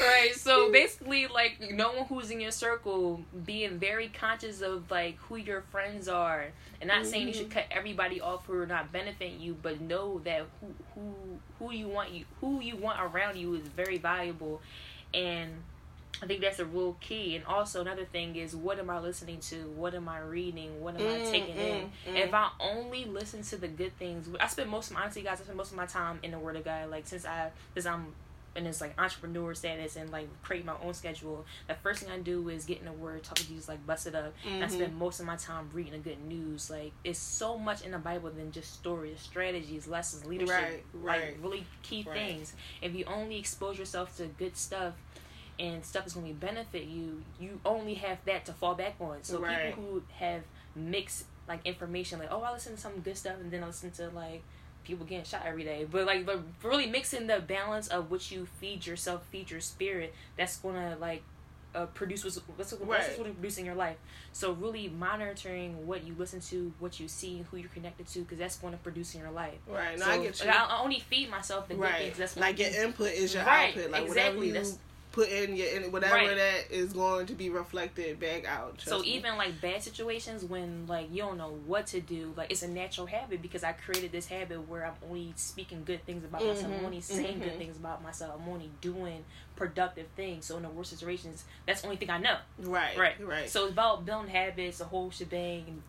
right 0.00 0.34
so 0.34 0.72
basically 0.72 1.26
like 1.26 1.60
no 1.72 1.92
one 1.92 2.06
who's 2.06 2.30
in 2.30 2.40
your 2.40 2.50
circle 2.50 3.20
being 3.44 3.78
very 3.78 4.08
conscious 4.08 4.62
of 4.62 4.90
like 4.90 5.18
who 5.18 5.36
your 5.36 5.60
friends 5.70 6.08
are 6.08 6.46
and 6.80 6.88
not 6.88 7.02
mm-hmm. 7.02 7.10
saying 7.10 7.28
you 7.28 7.34
should 7.34 7.50
cut 7.50 7.64
everybody 7.70 8.18
off 8.18 8.46
who 8.46 8.54
are 8.54 8.66
not 8.66 8.90
benefiting 8.92 9.38
you 9.40 9.54
but 9.62 9.78
know 9.80 10.18
that 10.24 10.46
who 10.60 10.74
who 10.94 11.14
who 11.60 11.72
you 11.72 11.86
want 11.86 12.10
you 12.10 12.24
who 12.40 12.60
you 12.60 12.76
want 12.76 12.98
around 13.00 13.36
you 13.36 13.54
is 13.54 13.68
very 13.68 13.98
valuable 13.98 14.60
and 15.14 15.52
I 16.22 16.26
think 16.26 16.42
that's 16.42 16.58
a 16.58 16.64
real 16.64 16.96
key. 17.00 17.36
And 17.36 17.44
also 17.46 17.80
another 17.80 18.04
thing 18.04 18.36
is 18.36 18.54
what 18.54 18.78
am 18.78 18.90
I 18.90 18.98
listening 18.98 19.40
to? 19.40 19.56
What 19.76 19.94
am 19.94 20.08
I 20.08 20.18
reading? 20.18 20.80
What 20.80 20.96
am 20.96 21.00
mm, 21.00 21.26
I 21.26 21.30
taking 21.30 21.54
mm, 21.54 21.58
in? 21.58 21.92
Mm. 22.06 22.16
If 22.26 22.34
I 22.34 22.50
only 22.60 23.04
listen 23.04 23.42
to 23.44 23.56
the 23.56 23.68
good 23.68 23.96
things, 23.98 24.28
I 24.38 24.46
spend 24.48 24.70
most 24.70 24.90
of 24.90 24.96
my 24.96 25.02
honestly 25.02 25.22
guys, 25.22 25.40
I 25.40 25.44
spend 25.44 25.56
most 25.56 25.70
of 25.70 25.76
my 25.76 25.86
time 25.86 26.18
in 26.22 26.32
the 26.32 26.38
Word 26.38 26.56
of 26.56 26.64
God. 26.64 26.90
Like 26.90 27.06
since 27.06 27.24
I, 27.24 27.50
since 27.74 27.86
I'm 27.86 28.12
and 28.60 28.68
it's 28.68 28.82
like 28.82 28.92
entrepreneur 29.00 29.54
status 29.54 29.96
and 29.96 30.12
like 30.12 30.28
create 30.42 30.66
my 30.66 30.74
own 30.84 30.92
schedule. 30.92 31.46
The 31.66 31.74
first 31.74 32.02
thing 32.02 32.12
I 32.12 32.18
do 32.18 32.50
is 32.50 32.66
get 32.66 32.78
in 32.78 32.84
the 32.84 32.92
word, 32.92 33.22
talk 33.22 33.38
to 33.38 33.48
Jesus, 33.48 33.68
like 33.68 33.84
bust 33.86 34.06
it 34.06 34.14
up. 34.14 34.34
Mm-hmm. 34.44 34.54
And 34.56 34.64
I 34.64 34.68
spend 34.68 34.90
mm-hmm. 34.90 34.98
most 34.98 35.18
of 35.18 35.24
my 35.24 35.36
time 35.36 35.70
reading 35.72 35.92
the 35.92 35.98
good 35.98 36.22
news. 36.26 36.68
Like 36.68 36.92
it's 37.02 37.18
so 37.18 37.56
much 37.56 37.82
in 37.82 37.92
the 37.92 37.98
Bible 37.98 38.30
than 38.30 38.52
just 38.52 38.74
stories, 38.74 39.18
strategies, 39.18 39.88
lessons, 39.88 40.26
leadership, 40.26 40.84
right, 40.92 41.20
like 41.22 41.38
really 41.40 41.66
key 41.82 42.04
right. 42.06 42.14
things. 42.14 42.52
If 42.82 42.94
you 42.94 43.06
only 43.06 43.38
expose 43.38 43.78
yourself 43.78 44.14
to 44.18 44.26
good 44.26 44.58
stuff 44.58 44.92
and 45.58 45.82
stuff 45.82 46.06
is 46.06 46.12
going 46.12 46.28
to 46.28 46.34
benefit 46.34 46.84
you, 46.84 47.22
you 47.40 47.60
only 47.64 47.94
have 47.94 48.18
that 48.26 48.44
to 48.44 48.52
fall 48.52 48.74
back 48.74 48.96
on. 49.00 49.22
So 49.22 49.40
right. 49.40 49.74
people 49.74 49.84
who 49.84 50.02
have 50.16 50.42
mixed 50.76 51.24
like 51.48 51.64
information, 51.64 52.18
like 52.18 52.28
oh 52.30 52.42
I 52.42 52.52
listen 52.52 52.74
to 52.74 52.80
some 52.80 53.00
good 53.00 53.16
stuff 53.16 53.36
and 53.40 53.50
then 53.50 53.64
I 53.64 53.68
listen 53.68 53.90
to 53.92 54.10
like 54.10 54.42
people 54.84 55.06
getting 55.06 55.24
shot 55.24 55.42
every 55.46 55.64
day. 55.64 55.86
But 55.90 56.06
like, 56.06 56.26
but 56.26 56.40
really 56.62 56.86
mixing 56.86 57.26
the 57.26 57.40
balance 57.40 57.88
of 57.88 58.10
what 58.10 58.30
you 58.30 58.46
feed 58.60 58.86
yourself, 58.86 59.24
feed 59.30 59.50
your 59.50 59.60
spirit. 59.60 60.14
That's 60.36 60.56
gonna 60.56 60.96
like 61.00 61.22
uh, 61.74 61.86
produce 61.86 62.24
what's 62.24 62.36
what's, 62.56 62.72
what's 62.72 63.08
right. 63.08 63.18
what 63.18 63.32
producing 63.34 63.66
your 63.66 63.74
life. 63.74 63.96
So 64.32 64.52
really 64.52 64.88
monitoring 64.88 65.86
what 65.86 66.04
you 66.04 66.14
listen 66.18 66.40
to, 66.40 66.72
what 66.78 67.00
you 67.00 67.08
see, 67.08 67.44
who 67.50 67.56
you're 67.56 67.68
connected 67.70 68.06
to, 68.08 68.20
because 68.20 68.38
that's 68.38 68.56
going 68.56 68.72
to 68.72 68.78
produce 68.78 69.14
in 69.14 69.20
your 69.20 69.30
life. 69.30 69.58
Right. 69.68 69.98
No, 69.98 70.04
so, 70.04 70.10
I 70.10 70.18
get 70.18 70.40
you. 70.40 70.46
Like, 70.46 70.56
I 70.56 70.80
only 70.80 71.00
feed 71.00 71.30
myself 71.30 71.68
the 71.68 71.76
right. 71.76 71.92
good 71.92 72.04
things. 72.04 72.18
That's 72.18 72.36
like 72.36 72.58
your 72.58 72.70
input 72.70 73.12
is 73.12 73.34
your 73.34 73.44
right. 73.44 73.68
output. 73.68 73.90
Like 73.90 74.02
exactly. 74.02 74.08
whatever 74.08 74.44
you 74.44 74.52
that's, 74.52 74.78
put 75.12 75.28
in 75.28 75.56
your 75.56 75.68
in 75.68 75.90
whatever 75.90 76.14
right. 76.14 76.36
that 76.36 76.70
is 76.70 76.92
going 76.92 77.26
to 77.26 77.34
be 77.34 77.50
reflected 77.50 78.20
back 78.20 78.46
out. 78.46 78.80
So 78.80 79.00
me. 79.00 79.08
even 79.08 79.36
like 79.36 79.60
bad 79.60 79.82
situations 79.82 80.44
when 80.44 80.86
like 80.86 81.08
you 81.12 81.22
don't 81.22 81.38
know 81.38 81.58
what 81.66 81.88
to 81.88 82.00
do, 82.00 82.32
like 82.36 82.50
it's 82.50 82.62
a 82.62 82.68
natural 82.68 83.06
habit 83.06 83.42
because 83.42 83.64
I 83.64 83.72
created 83.72 84.12
this 84.12 84.26
habit 84.26 84.68
where 84.68 84.86
I'm 84.86 84.94
only 85.08 85.32
speaking 85.36 85.82
good 85.84 86.04
things 86.06 86.24
about 86.24 86.40
mm-hmm. 86.40 86.50
myself, 86.50 86.72
I'm 86.78 86.84
only 86.84 87.00
saying 87.00 87.34
mm-hmm. 87.34 87.42
good 87.42 87.58
things 87.58 87.76
about 87.76 88.02
myself, 88.02 88.40
I'm 88.40 88.48
only 88.48 88.70
doing 88.80 89.24
productive 89.56 90.06
things. 90.16 90.46
So 90.46 90.56
in 90.56 90.62
the 90.62 90.68
worst 90.68 90.90
situations, 90.90 91.44
that's 91.66 91.82
the 91.82 91.88
only 91.88 91.96
thing 91.96 92.10
I 92.10 92.18
know. 92.18 92.38
Right. 92.58 92.96
Right. 92.96 93.26
Right. 93.26 93.50
So 93.50 93.64
it's 93.64 93.72
about 93.72 94.06
building 94.06 94.30
habits, 94.30 94.80
a 94.80 94.84
whole 94.84 95.10
shebang, 95.10 95.82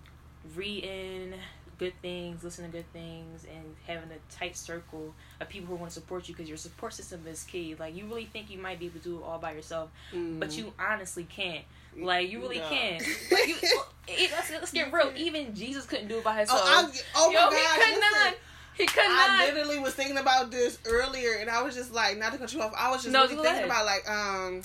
reading 0.56 1.36
good 1.82 1.94
things, 2.04 2.44
listen 2.44 2.64
to 2.64 2.72
good 2.72 2.86
things, 2.94 3.44
and 3.44 3.76
having 3.88 4.12
a 4.12 4.34
tight 4.34 4.56
circle 4.56 5.16
of 5.40 5.50
people 5.50 5.68
who 5.68 5.76
want 5.76 5.90
to 5.90 6.00
support 6.00 6.30
you 6.30 6.36
because 6.36 6.48
your 6.48 6.58
support 6.58 6.94
system 6.94 7.26
is 7.26 7.44
key. 7.44 7.76
Like 7.78 7.96
you 7.96 8.06
really 8.06 8.26
think 8.26 8.52
you 8.52 8.60
might 8.60 8.80
be 8.80 8.86
able 8.86 9.00
to 9.00 9.04
do 9.04 9.18
it 9.18 9.24
all 9.24 9.40
by 9.40 9.54
yourself, 9.54 9.90
mm. 10.14 10.40
but 10.40 10.56
you 10.56 10.74
honestly 10.80 11.24
can't. 11.24 11.66
Like 11.98 12.30
you 12.30 12.40
really 12.40 12.60
no. 12.60 12.70
can't. 12.70 13.04
Like 13.32 13.48
you, 13.48 14.28
let's, 14.32 14.52
let's 14.52 14.72
get 14.72 14.94
real. 14.94 15.12
Even 15.16 15.56
Jesus 15.56 15.88
couldn't 15.88 16.08
do 16.08 16.20
it 16.20 16.24
by 16.24 16.38
himself. 16.38 16.62
Oh, 16.64 16.92
oh 17.16 17.28
my 17.28 17.34
Yo, 17.34 17.50
God! 17.50 17.54
He 17.54 17.94
could 17.94 18.02
not. 18.02 18.34
He 18.76 18.86
could 18.86 19.10
not. 19.10 19.30
I 19.32 19.52
literally 19.52 19.80
was 19.80 19.96
thinking 19.96 20.18
about 20.18 20.52
this 20.52 20.78
earlier, 20.86 21.38
and 21.40 21.50
I 21.50 21.64
was 21.64 21.74
just 21.74 21.92
like, 21.92 22.20
not 22.20 22.32
to 22.34 22.38
cut 22.38 22.54
you 22.54 22.62
off. 22.62 22.74
I 22.78 22.92
was 22.92 23.02
just 23.02 23.12
no, 23.12 23.24
really 23.24 23.36
thinking 23.36 23.54
ahead. 23.54 23.66
about 23.66 23.86
like, 23.86 24.08
um, 24.08 24.62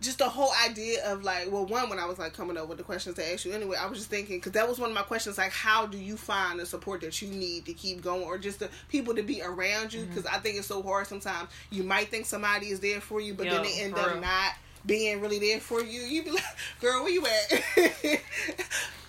just 0.00 0.18
the 0.18 0.28
whole 0.28 0.52
idea 0.66 1.04
of 1.06 1.24
like, 1.24 1.50
well, 1.50 1.66
one 1.66 1.90
when 1.90 1.98
I 1.98 2.06
was 2.06 2.18
like 2.18 2.32
coming 2.32 2.56
up 2.56 2.68
with 2.68 2.78
the 2.78 2.84
questions 2.84 3.16
to 3.16 3.32
ask 3.32 3.44
you 3.44 3.52
anyway, 3.52 3.76
I 3.78 3.86
was 3.86 3.98
just 3.98 4.10
thinking 4.10 4.38
because 4.38 4.52
that 4.52 4.68
was 4.68 4.78
one 4.78 4.90
of 4.90 4.94
my 4.94 5.02
questions, 5.02 5.36
like, 5.36 5.52
how 5.52 5.86
do 5.86 5.98
you 5.98 6.16
find 6.16 6.58
the 6.58 6.66
support 6.66 7.02
that 7.02 7.20
you 7.20 7.28
need 7.28 7.66
to 7.66 7.74
keep 7.74 8.02
going, 8.02 8.22
or 8.22 8.38
just 8.38 8.60
the 8.60 8.70
people 8.88 9.14
to 9.14 9.22
be 9.22 9.42
around 9.42 9.92
you? 9.92 10.04
Because 10.04 10.24
mm-hmm. 10.24 10.34
I 10.34 10.38
think 10.38 10.56
it's 10.56 10.66
so 10.66 10.82
hard 10.82 11.06
sometimes. 11.06 11.50
You 11.70 11.82
might 11.82 12.08
think 12.08 12.26
somebody 12.26 12.68
is 12.68 12.80
there 12.80 13.00
for 13.00 13.20
you, 13.20 13.34
but 13.34 13.46
Yo, 13.46 13.52
then 13.52 13.62
they 13.62 13.80
end 13.80 13.94
up 13.94 14.12
real. 14.12 14.20
not 14.20 14.52
being 14.86 15.20
really 15.20 15.38
there 15.38 15.60
for 15.60 15.82
you. 15.82 16.00
You 16.00 16.22
be 16.22 16.30
like, 16.30 16.44
girl, 16.80 17.02
where 17.02 17.12
you 17.12 17.26
at? 17.26 18.20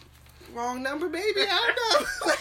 wrong 0.54 0.84
number, 0.84 1.10
baby. 1.10 1.42
I 1.42 1.74
don't 1.76 2.28
know. 2.28 2.34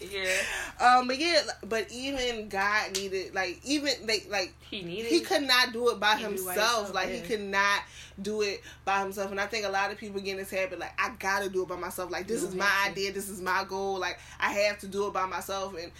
yeah. 0.10 0.96
Um, 0.98 1.08
but 1.08 1.18
yeah, 1.18 1.42
but 1.66 1.90
even 1.90 2.48
God 2.48 2.96
needed 2.96 3.34
like 3.34 3.60
even 3.64 3.92
they 4.06 4.22
like 4.30 4.54
he 4.70 4.82
needed 4.82 5.10
he 5.10 5.20
could 5.20 5.42
not 5.42 5.72
do 5.72 5.90
it 5.90 6.00
by 6.00 6.16
himself. 6.16 6.54
himself. 6.54 6.94
Like 6.94 7.08
yeah. 7.08 7.14
he 7.16 7.20
could 7.22 7.40
not 7.40 7.82
do 8.20 8.42
it 8.42 8.62
by 8.84 9.00
himself. 9.00 9.30
And 9.30 9.40
I 9.40 9.46
think 9.46 9.66
a 9.66 9.70
lot 9.70 9.90
of 9.90 9.98
people 9.98 10.20
get 10.20 10.32
in 10.32 10.36
this 10.38 10.50
habit 10.50 10.78
like 10.78 10.98
I 11.00 11.12
gotta 11.18 11.48
do 11.48 11.62
it 11.62 11.68
by 11.68 11.76
myself. 11.76 12.10
Like 12.10 12.26
this 12.26 12.42
you 12.42 12.48
is 12.48 12.54
my 12.54 12.70
to. 12.84 12.90
idea. 12.90 13.12
This 13.12 13.28
is 13.28 13.40
my 13.40 13.64
goal. 13.68 13.98
Like 13.98 14.18
I 14.40 14.52
have 14.52 14.78
to 14.80 14.88
do 14.88 15.06
it 15.06 15.12
by 15.12 15.26
myself. 15.26 15.74
And 15.76 15.92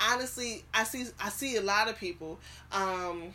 honestly, 0.00 0.64
I 0.72 0.84
see 0.84 1.06
I 1.22 1.28
see 1.28 1.56
a 1.56 1.62
lot 1.62 1.88
of 1.88 1.98
people. 1.98 2.38
Um, 2.72 3.34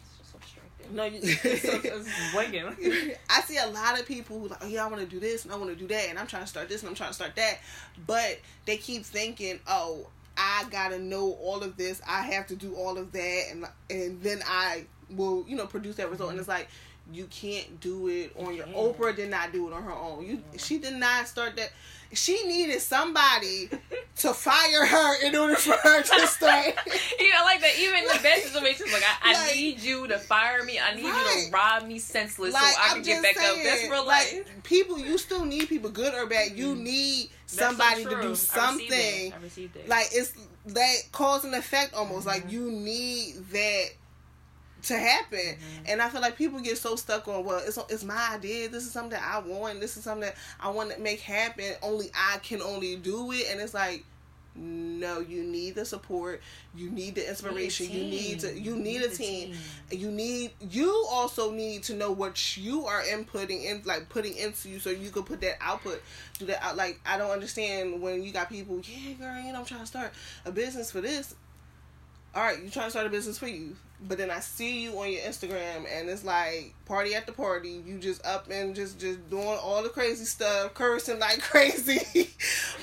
no, 0.92 1.06
you. 1.06 1.20
I 3.30 3.42
see 3.42 3.58
a 3.58 3.68
lot 3.68 4.00
of 4.00 4.06
people 4.06 4.40
who 4.40 4.48
like, 4.48 4.64
oh 4.64 4.68
yeah, 4.68 4.86
I 4.86 4.88
want 4.88 5.02
to 5.02 5.08
do 5.08 5.20
this 5.20 5.44
and 5.44 5.54
I 5.54 5.58
want 5.58 5.70
to 5.70 5.76
do 5.76 5.88
that, 5.88 6.10
and 6.10 6.18
I'm 6.18 6.28
trying 6.28 6.44
to 6.44 6.48
start 6.48 6.70
this 6.70 6.82
and 6.82 6.90
I'm 6.90 6.96
trying 6.96 7.10
to 7.10 7.16
start 7.16 7.36
that, 7.36 7.60
but 8.06 8.40
they 8.66 8.78
keep 8.78 9.06
thinking, 9.06 9.60
oh, 9.68 10.08
I 10.38 10.66
gotta 10.72 11.00
know 11.00 11.34
all 11.42 11.64
of 11.64 11.76
this, 11.78 12.02
I 12.08 12.22
have 12.22 12.48
to 12.48 12.56
do 12.56 12.74
all 12.76 12.98
of 12.98 13.12
that, 13.12 13.44
and 13.52 13.66
and 13.90 14.22
then 14.22 14.40
I 14.48 14.86
will, 15.10 15.46
you 15.48 15.56
know, 15.56 15.68
produce 15.68 15.98
that 15.98 16.10
result. 16.10 16.30
Mm-hmm. 16.30 16.40
And 16.40 16.40
it's 16.40 16.50
like 16.50 16.70
you 17.12 17.26
can't 17.26 17.80
do 17.80 18.08
it 18.08 18.32
on 18.38 18.56
your. 18.56 18.66
Oprah 18.68 19.16
did 19.16 19.30
not 19.30 19.52
do 19.52 19.68
it 19.68 19.74
on 19.74 19.84
her 19.84 19.94
own. 19.94 20.26
You, 20.26 20.38
mm-hmm. 20.38 20.58
she 20.58 20.78
did 20.78 20.94
not 20.94 21.28
start 21.28 21.56
that 21.58 21.72
she 22.14 22.44
needed 22.48 22.82
somebody 22.82 23.70
to 24.18 24.34
fire 24.34 24.86
her 24.86 25.26
in 25.26 25.36
order 25.36 25.56
for 25.56 25.74
her 25.74 26.02
to 26.02 26.28
stay. 26.28 26.74
you 27.20 27.32
know, 27.32 27.44
like 27.44 27.62
that. 27.62 27.78
Even 27.80 28.04
the 28.06 28.20
best 28.22 28.48
situations, 28.48 28.92
like 28.92 29.04
I, 29.24 29.34
I 29.34 29.54
need 29.54 29.80
you 29.80 30.08
to 30.08 30.18
fire 30.18 30.64
me. 30.64 30.80
I 30.80 30.96
need 30.96 31.06
right. 31.06 31.36
you 31.44 31.50
to 31.50 31.52
rob 31.52 31.88
me 31.88 32.00
senseless 32.00 32.54
like, 32.54 32.74
so 32.74 32.82
I 32.82 32.94
can 32.94 33.04
get 33.04 33.22
back 33.24 33.38
saying, 33.38 33.60
up. 33.60 33.64
That's 33.64 33.90
real 33.90 34.06
life. 34.06 34.34
Like, 34.34 34.64
people, 34.64 35.00
you 35.00 35.18
still 35.18 35.46
need 35.46 35.70
people, 35.70 35.90
good 35.90 36.14
or 36.14 36.26
bad. 36.26 36.58
You 36.58 36.74
mm-hmm. 36.74 36.84
need 36.84 37.30
somebody 37.46 38.04
so 38.04 38.10
to 38.10 38.22
do 38.22 38.36
something. 38.36 39.34
I 39.34 39.38
received 39.42 39.76
it. 39.76 39.88
Like 39.88 40.08
it's 40.12 40.34
that 40.68 40.96
cause 41.12 41.46
and 41.46 41.56
effect 41.56 41.94
almost. 41.94 42.28
Mm-hmm. 42.28 42.44
Like 42.44 42.52
you 42.52 42.72
need 42.72 43.36
that 43.52 43.90
to 44.84 44.98
happen. 44.98 45.40
Mm-hmm. 45.40 45.84
And 45.88 46.02
I 46.02 46.10
feel 46.10 46.22
like 46.22 46.38
people 46.38 46.60
get 46.60 46.78
so 46.78 46.96
stuck 46.96 47.28
on, 47.28 47.44
well, 47.44 47.62
it's 47.66 47.78
it's 47.90 48.04
my 48.04 48.30
idea. 48.34 48.70
This 48.70 48.86
is 48.86 48.92
something 48.92 49.12
that 49.12 49.24
I 49.24 49.40
want. 49.40 49.80
This 49.80 49.98
is 49.98 50.04
something 50.04 50.22
that 50.22 50.36
I 50.60 50.70
want 50.70 50.92
to 50.92 51.00
make 51.00 51.20
happen. 51.20 51.74
Only 51.82 52.12
I 52.16 52.38
can 52.40 52.62
only 52.62 52.96
do 52.96 53.32
it. 53.32 53.48
And 53.52 53.60
it's 53.60 53.74
like, 53.74 54.06
no, 54.56 55.20
you 55.20 55.44
need 55.44 55.76
the 55.76 55.86
support. 55.86 56.42
You 56.76 56.90
need 56.90 57.16
the 57.16 57.28
inspiration. 57.28 57.90
You 57.90 58.04
need, 58.04 58.40
to. 58.42 58.60
You 58.60 58.76
need, 58.76 58.84
need 58.84 59.02
a 59.04 59.10
team. 59.10 59.52
team. 59.52 60.00
You 60.00 60.12
need. 60.12 60.52
You 60.70 61.06
also 61.10 61.52
need 61.52 61.84
to 61.84 61.94
know 61.94 62.12
what 62.12 62.58
you 62.58 62.86
are 62.86 63.02
inputting 63.02 63.64
in, 63.66 63.84
like 63.86 64.10
putting 64.10 64.36
into 64.36 64.70
you, 64.70 64.80
so 64.80 64.90
you 64.90 65.10
can 65.12 65.24
put 65.24 65.42
that 65.42 65.58
output. 65.62 66.02
Do 66.40 66.46
that. 66.48 66.64
Out, 66.64 66.78
like 66.78 67.00
I 67.06 67.18
don't 67.18 67.32
understand 67.32 68.02
when 68.02 68.24
you 68.24 68.32
got 68.32 68.50
people. 68.50 68.82
Yeah, 68.84 69.14
girl, 69.14 69.42
you 69.42 69.54
know, 69.54 69.60
I'm 69.60 69.66
trying 69.66 69.82
to 69.82 69.88
start 69.88 70.12
a 70.46 70.52
business 70.52 70.92
for 70.92 71.02
this. 71.02 71.36
All 72.36 72.44
right, 72.44 72.62
you 72.62 72.70
trying 72.70 72.88
to 72.88 72.92
start 72.92 73.08
a 73.08 73.10
business 73.10 73.40
for 73.40 73.48
you 73.48 73.76
but 74.08 74.18
then 74.18 74.32
I 74.32 74.40
see 74.40 74.84
you 74.84 74.98
on 75.00 75.12
your 75.12 75.22
Instagram 75.22 75.86
and 75.92 76.10
it's 76.10 76.24
like 76.24 76.74
party 76.86 77.16
at 77.16 77.26
the 77.26 77.34
party. 77.34 77.82
You 77.86 77.98
just 78.00 78.26
up 78.26 78.50
and 78.50 78.74
just 78.74 79.00
just 79.00 79.30
doing 79.30 79.46
all 79.46 79.84
the 79.84 79.90
crazy 79.90 80.26
stuff, 80.26 80.74
cursing 80.74 81.20
like 81.20 81.42
crazy. 81.42 82.30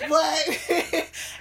but 0.09 0.13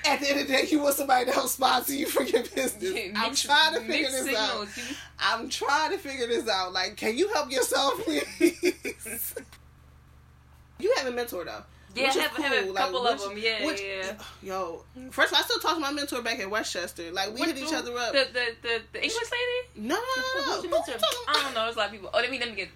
at 0.06 0.20
the 0.20 0.28
end 0.30 0.40
of 0.40 0.48
the 0.48 0.54
day, 0.54 0.68
you 0.70 0.80
want 0.80 0.96
somebody 0.96 1.26
to 1.26 1.32
help 1.32 1.50
sponsor 1.50 1.94
you 1.94 2.06
for 2.06 2.24
your 2.24 2.44
business. 2.44 2.82
Yeah, 2.82 3.12
I'm 3.16 3.36
trying 3.36 3.74
to 3.74 3.82
figure 3.82 4.10
this 4.10 4.26
signals. 4.26 4.70
out. 4.70 4.96
I'm 5.20 5.50
trying 5.50 5.92
to 5.92 5.98
figure 5.98 6.28
this 6.28 6.48
out. 6.48 6.72
Like, 6.72 6.96
can 6.96 7.18
you 7.18 7.34
help 7.34 7.52
yourself, 7.52 8.00
please? 8.06 9.36
you 10.80 10.94
have 10.98 11.08
a 11.08 11.12
mentor 11.12 11.44
though. 11.46 11.64
Yeah, 11.96 12.12
have, 12.12 12.32
cool. 12.32 12.46
have 12.46 12.70
a 12.70 12.74
couple 12.74 13.04
like, 13.04 13.16
of 13.16 13.22
them. 13.22 13.38
Yeah, 13.38 13.66
which, 13.66 13.82
yeah. 13.82 14.14
Yo, 14.44 14.84
first 15.12 15.32
of 15.32 15.38
all, 15.38 15.44
I 15.44 15.46
still 15.46 15.60
talk 15.60 15.76
to 15.76 15.80
my 15.80 15.92
mentor 15.92 16.22
back 16.22 16.40
in 16.40 16.50
West 16.50 16.74
Chester. 16.74 17.12
Like 17.12 17.34
we 17.34 17.42
hit 17.42 17.58
each 17.58 17.74
other 17.74 17.98
up. 17.98 18.12
The 18.12 18.28
the 18.34 18.46
the, 18.62 18.82
the 18.94 19.04
English 19.04 19.32
lady? 19.32 19.88
No, 19.88 19.96
no, 19.96 20.62
no. 20.62 20.62
no. 20.70 20.84
I 21.28 21.34
don't 21.34 21.54
know. 21.54 21.64
There's 21.64 21.76
a 21.76 21.80
lot 21.80 21.88
of 21.88 21.92
people. 21.92 22.10
Oh, 22.14 22.20
let 22.20 22.30
me 22.30 22.40
let 22.40 22.50
me 22.50 22.56
get. 22.56 22.70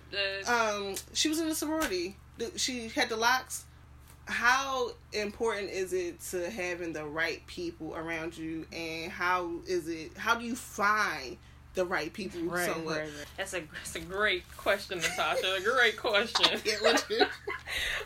Uh... 0.48 0.52
Um, 0.52 0.96
she 1.14 1.28
was 1.28 1.40
in 1.40 1.50
the 1.50 1.56
sorority. 1.56 2.16
She 2.56 2.88
had 2.90 3.10
the 3.10 3.18
locks. 3.18 3.66
How 4.26 4.92
important 5.12 5.72
is 5.72 5.92
it 5.92 6.22
to 6.30 6.50
having 6.50 6.94
the 6.94 7.04
right 7.04 7.46
people 7.48 7.96
around 7.96 8.38
you, 8.38 8.66
and 8.72 9.12
how 9.12 9.52
is 9.66 9.88
it? 9.88 10.16
How 10.18 10.36
do 10.36 10.46
you 10.46 10.56
find 10.56 11.38
the 11.76 11.86
right 11.86 12.12
people 12.12 12.42
right, 12.42 12.66
somewhere? 12.66 13.00
Right, 13.00 13.06
right. 13.06 13.26
That's 13.38 13.54
a 13.54 13.62
that's 13.74 13.96
a 13.96 14.02
great 14.02 14.44
question, 14.58 15.00
Natasha. 15.00 15.58
a 15.58 15.62
great 15.62 15.98
question. 15.98 16.60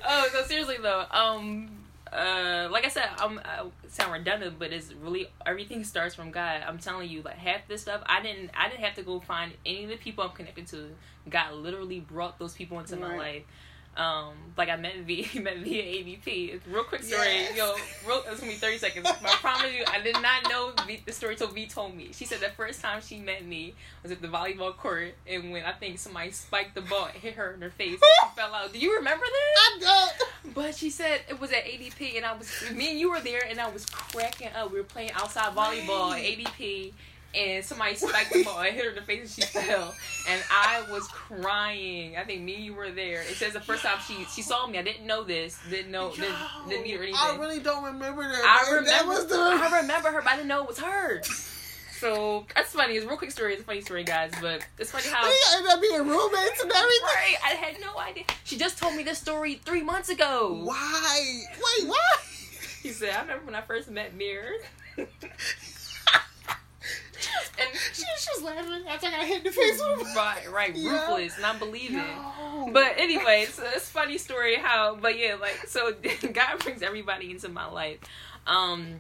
oh, 0.07 0.29
so 0.31 0.43
seriously 0.43 0.77
though, 0.81 1.05
um, 1.11 1.69
uh, 2.11 2.67
like 2.71 2.85
I 2.85 2.89
said, 2.89 3.09
I'm 3.17 3.39
I 3.39 3.65
sound 3.87 4.13
redundant, 4.13 4.59
but 4.59 4.71
it's 4.71 4.93
really 4.93 5.27
everything 5.45 5.83
starts 5.83 6.15
from 6.15 6.31
God. 6.31 6.61
I'm 6.67 6.77
telling 6.77 7.09
you, 7.09 7.21
like 7.21 7.37
half 7.37 7.67
this 7.67 7.81
stuff, 7.81 8.01
I 8.05 8.21
didn't 8.21 8.51
I 8.57 8.69
didn't 8.69 8.83
have 8.83 8.95
to 8.95 9.03
go 9.03 9.19
find 9.19 9.53
any 9.65 9.83
of 9.83 9.89
the 9.89 9.97
people 9.97 10.23
I'm 10.23 10.31
connected 10.31 10.67
to. 10.67 10.89
God 11.29 11.53
literally 11.53 11.99
brought 11.99 12.37
those 12.37 12.53
people 12.53 12.79
into 12.79 12.97
right. 12.97 13.11
my 13.11 13.17
life. 13.17 13.43
Um, 13.95 14.33
like 14.57 14.69
I 14.69 14.75
met 14.75 14.95
V, 15.05 15.29
met 15.39 15.57
via 15.57 15.83
AVP. 15.83 16.59
Real 16.67 16.83
quick 16.83 17.03
story, 17.03 17.27
yes. 17.27 17.55
yo. 17.55 17.75
Real, 18.07 18.23
it's 18.27 18.39
gonna 18.39 18.51
be 18.51 18.57
thirty 18.57 18.79
seconds. 18.79 19.07
I 19.07 19.35
promise 19.35 19.71
you, 19.71 19.83
I 19.87 20.01
did 20.01 20.15
not 20.15 20.49
know 20.49 20.71
v, 20.87 21.01
the 21.05 21.11
story 21.11 21.35
till 21.35 21.47
V 21.47 21.67
told 21.67 21.95
me. 21.95 22.09
She 22.11 22.25
said 22.25 22.39
the 22.39 22.49
first 22.49 22.81
time 22.81 23.01
she 23.01 23.19
met 23.19 23.45
me 23.45 23.75
was 24.01 24.11
at 24.11 24.21
the 24.21 24.27
volleyball 24.27 24.75
court, 24.75 25.13
and 25.27 25.51
when 25.51 25.63
I 25.63 25.73
think 25.73 25.99
somebody 25.99 26.31
spiked 26.31 26.73
the 26.73 26.81
ball, 26.81 27.05
and 27.05 27.21
hit 27.21 27.35
her 27.35 27.53
in 27.53 27.61
her 27.61 27.69
face, 27.69 27.99
and 28.01 28.11
she 28.21 28.35
fell 28.35 28.53
out. 28.53 28.73
Do 28.73 28.79
you 28.79 28.95
remember 28.97 29.25
this? 29.25 29.59
I 29.59 29.77
don't. 29.79 30.55
But 30.55 30.75
she 30.75 30.89
said 30.89 31.21
it 31.29 31.39
was 31.39 31.51
at 31.51 31.65
ADP, 31.65 32.17
and 32.17 32.25
I 32.25 32.35
was 32.35 32.49
me 32.73 32.91
and 32.91 32.99
you 32.99 33.11
were 33.11 33.21
there, 33.21 33.43
and 33.47 33.59
I 33.59 33.69
was 33.69 33.85
cracking 33.85 34.49
up. 34.55 34.71
We 34.71 34.79
were 34.79 34.83
playing 34.83 35.11
outside 35.11 35.53
volleyball 35.53 36.13
at 36.13 36.23
ADP 36.23 36.93
and 37.35 37.63
somebody 37.65 37.95
spiked 37.95 38.33
the 38.33 38.43
ball 38.43 38.59
and 38.59 38.75
hit 38.75 38.83
her 38.83 38.89
in 38.89 38.95
the 38.95 39.01
face 39.01 39.37
and 39.37 39.45
she 39.45 39.59
fell. 39.59 39.93
And 40.29 40.41
I 40.51 40.83
was 40.91 41.07
crying. 41.07 42.15
I 42.17 42.23
think 42.23 42.41
me 42.41 42.55
and 42.55 42.63
you 42.65 42.73
were 42.73 42.91
there. 42.91 43.21
It 43.21 43.35
says 43.35 43.53
the 43.53 43.61
first 43.61 43.83
time 43.83 43.97
she 44.07 44.25
she 44.25 44.41
saw 44.41 44.67
me. 44.67 44.77
I 44.77 44.83
didn't 44.83 45.05
know 45.05 45.23
this. 45.23 45.59
Didn't 45.69 45.91
know. 45.91 46.09
Yo, 46.09 46.15
didn't, 46.15 46.35
didn't 46.69 46.83
meet 46.83 46.95
her 46.95 47.03
anything. 47.03 47.19
I 47.19 47.37
really 47.37 47.59
don't 47.59 47.83
remember 47.83 48.23
that. 48.23 48.61
I 48.65 48.69
remember. 48.69 48.89
That 48.89 49.07
was 49.07 49.27
the... 49.27 49.35
I 49.35 49.81
remember 49.81 50.11
her, 50.11 50.21
but 50.21 50.31
I 50.31 50.35
didn't 50.35 50.47
know 50.47 50.63
it 50.63 50.67
was 50.67 50.79
her. 50.79 51.21
So 52.03 52.45
that's 52.53 52.73
funny. 52.73 52.95
It's 52.95 53.05
a 53.05 53.07
real 53.07 53.17
quick 53.17 53.31
story. 53.31 53.53
It's 53.53 53.61
a 53.61 53.65
funny 53.65 53.81
story, 53.81 54.03
guys. 54.03 54.33
But 54.41 54.65
it's 54.77 54.91
funny 54.91 55.07
how 55.07 55.23
we 55.25 55.35
ended 55.55 55.71
up 55.71 55.81
being 55.81 56.01
roommates 56.01 56.61
and 56.61 56.71
everything. 56.71 57.01
Right. 57.03 57.35
I 57.45 57.49
had 57.51 57.79
no 57.79 57.97
idea. 57.97 58.25
She 58.43 58.57
just 58.57 58.77
told 58.77 58.95
me 58.95 59.03
this 59.03 59.19
story 59.19 59.55
three 59.55 59.83
months 59.83 60.09
ago. 60.09 60.61
Why? 60.63 61.43
Wait, 61.53 61.87
what? 61.87 62.19
he 62.83 62.89
said, 62.89 63.15
"I 63.15 63.21
remember 63.21 63.45
when 63.45 63.55
I 63.55 63.61
first 63.61 63.89
met 63.89 64.13
Mira." 64.13 64.57
and 67.59 67.69
she, 67.93 68.03
was 68.35 68.43
laughing 68.43 68.87
after 68.87 69.07
I 69.07 69.11
got 69.11 69.25
hit 69.25 69.37
in 69.37 69.43
the 69.43 69.51
face 69.51 69.81
with 69.81 70.15
Right, 70.15 70.51
right, 70.51 70.75
yeah. 70.75 70.91
ruthless, 70.91 71.39
not 71.41 71.59
believing. 71.59 71.97
No. 71.97 72.69
But 72.71 72.93
anyway, 72.97 73.45
it's, 73.47 73.59
it's 73.59 73.89
funny 73.89 74.17
story 74.17 74.55
how, 74.55 74.95
but 74.95 75.17
yeah, 75.17 75.35
like 75.35 75.65
so, 75.67 75.93
God 76.33 76.59
brings 76.59 76.81
everybody 76.81 77.31
into 77.31 77.49
my 77.49 77.65
life. 77.65 77.99
Um, 78.47 78.99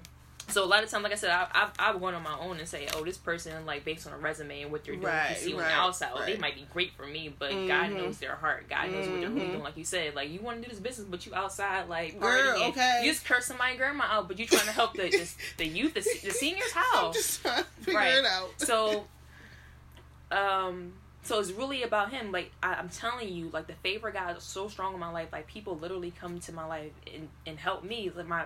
so 0.49 0.63
a 0.63 0.67
lot 0.67 0.83
of 0.83 0.89
time, 0.89 1.03
like 1.03 1.11
I 1.11 1.15
said, 1.15 1.31
I, 1.31 1.47
I've, 1.53 1.71
I've 1.79 2.01
gone 2.01 2.13
on 2.13 2.23
my 2.23 2.37
own 2.39 2.59
and 2.59 2.67
say, 2.67 2.87
oh, 2.95 3.03
this 3.03 3.17
person, 3.17 3.65
like 3.65 3.85
based 3.85 4.05
on 4.05 4.13
a 4.13 4.17
resume 4.17 4.63
and 4.63 4.71
what 4.71 4.83
they're 4.83 4.95
doing, 4.95 5.07
right, 5.07 5.29
you 5.29 5.35
see 5.35 5.53
right, 5.53 5.63
on 5.63 5.67
the 5.67 5.73
outside, 5.73 6.11
right. 6.13 6.25
they 6.25 6.37
might 6.37 6.55
be 6.55 6.67
great 6.71 6.93
for 6.93 7.05
me, 7.05 7.33
but 7.37 7.51
mm-hmm. 7.51 7.67
God 7.67 7.91
knows 7.91 8.17
their 8.17 8.35
heart. 8.35 8.69
God 8.69 8.91
knows 8.91 9.05
mm-hmm. 9.05 9.11
what 9.11 9.21
they're 9.21 9.29
mm-hmm. 9.29 9.51
doing. 9.51 9.63
Like 9.63 9.77
you 9.77 9.85
said, 9.85 10.15
like 10.15 10.29
you 10.29 10.41
want 10.41 10.61
to 10.61 10.63
do 10.63 10.69
this 10.69 10.79
business, 10.79 11.07
but 11.09 11.25
you 11.25 11.33
outside 11.33 11.87
like 11.87 12.19
Girl, 12.19 12.63
okay. 12.63 13.01
You 13.03 13.11
just 13.11 13.25
cursing 13.25 13.57
my 13.57 13.75
grandma 13.75 14.05
out, 14.05 14.27
but 14.27 14.37
you 14.37 14.45
trying 14.45 14.65
to 14.65 14.71
help 14.71 14.93
the 14.93 15.03
the, 15.03 15.29
the 15.57 15.65
youth, 15.65 15.93
the, 15.93 16.01
the 16.01 16.31
seniors. 16.31 16.71
How? 16.71 17.07
I'm 17.07 17.13
just 17.13 17.41
trying 17.41 17.63
to 17.63 17.69
figure 17.81 17.99
right. 17.99 18.13
it 18.15 18.25
out. 18.25 18.49
So, 18.57 19.05
um. 20.31 20.93
So 21.25 21.39
it's 21.39 21.51
really 21.51 21.83
about 21.83 22.11
him. 22.11 22.33
Like 22.33 22.51
I, 22.61 22.77
am 22.77 22.89
telling 22.89 23.29
you, 23.29 23.49
like 23.53 23.67
the 23.67 23.75
favor 23.75 24.11
God 24.11 24.37
is 24.37 24.43
so 24.43 24.67
strong 24.67 24.93
in 24.93 24.99
my 24.99 25.09
life. 25.09 25.29
Like 25.31 25.47
people 25.47 25.77
literally 25.77 26.11
come 26.11 26.41
to 26.41 26.51
my 26.51 26.65
life 26.65 26.91
and, 27.13 27.29
and 27.47 27.57
help 27.57 27.85
me. 27.85 28.11
Like 28.13 28.27
my 28.27 28.43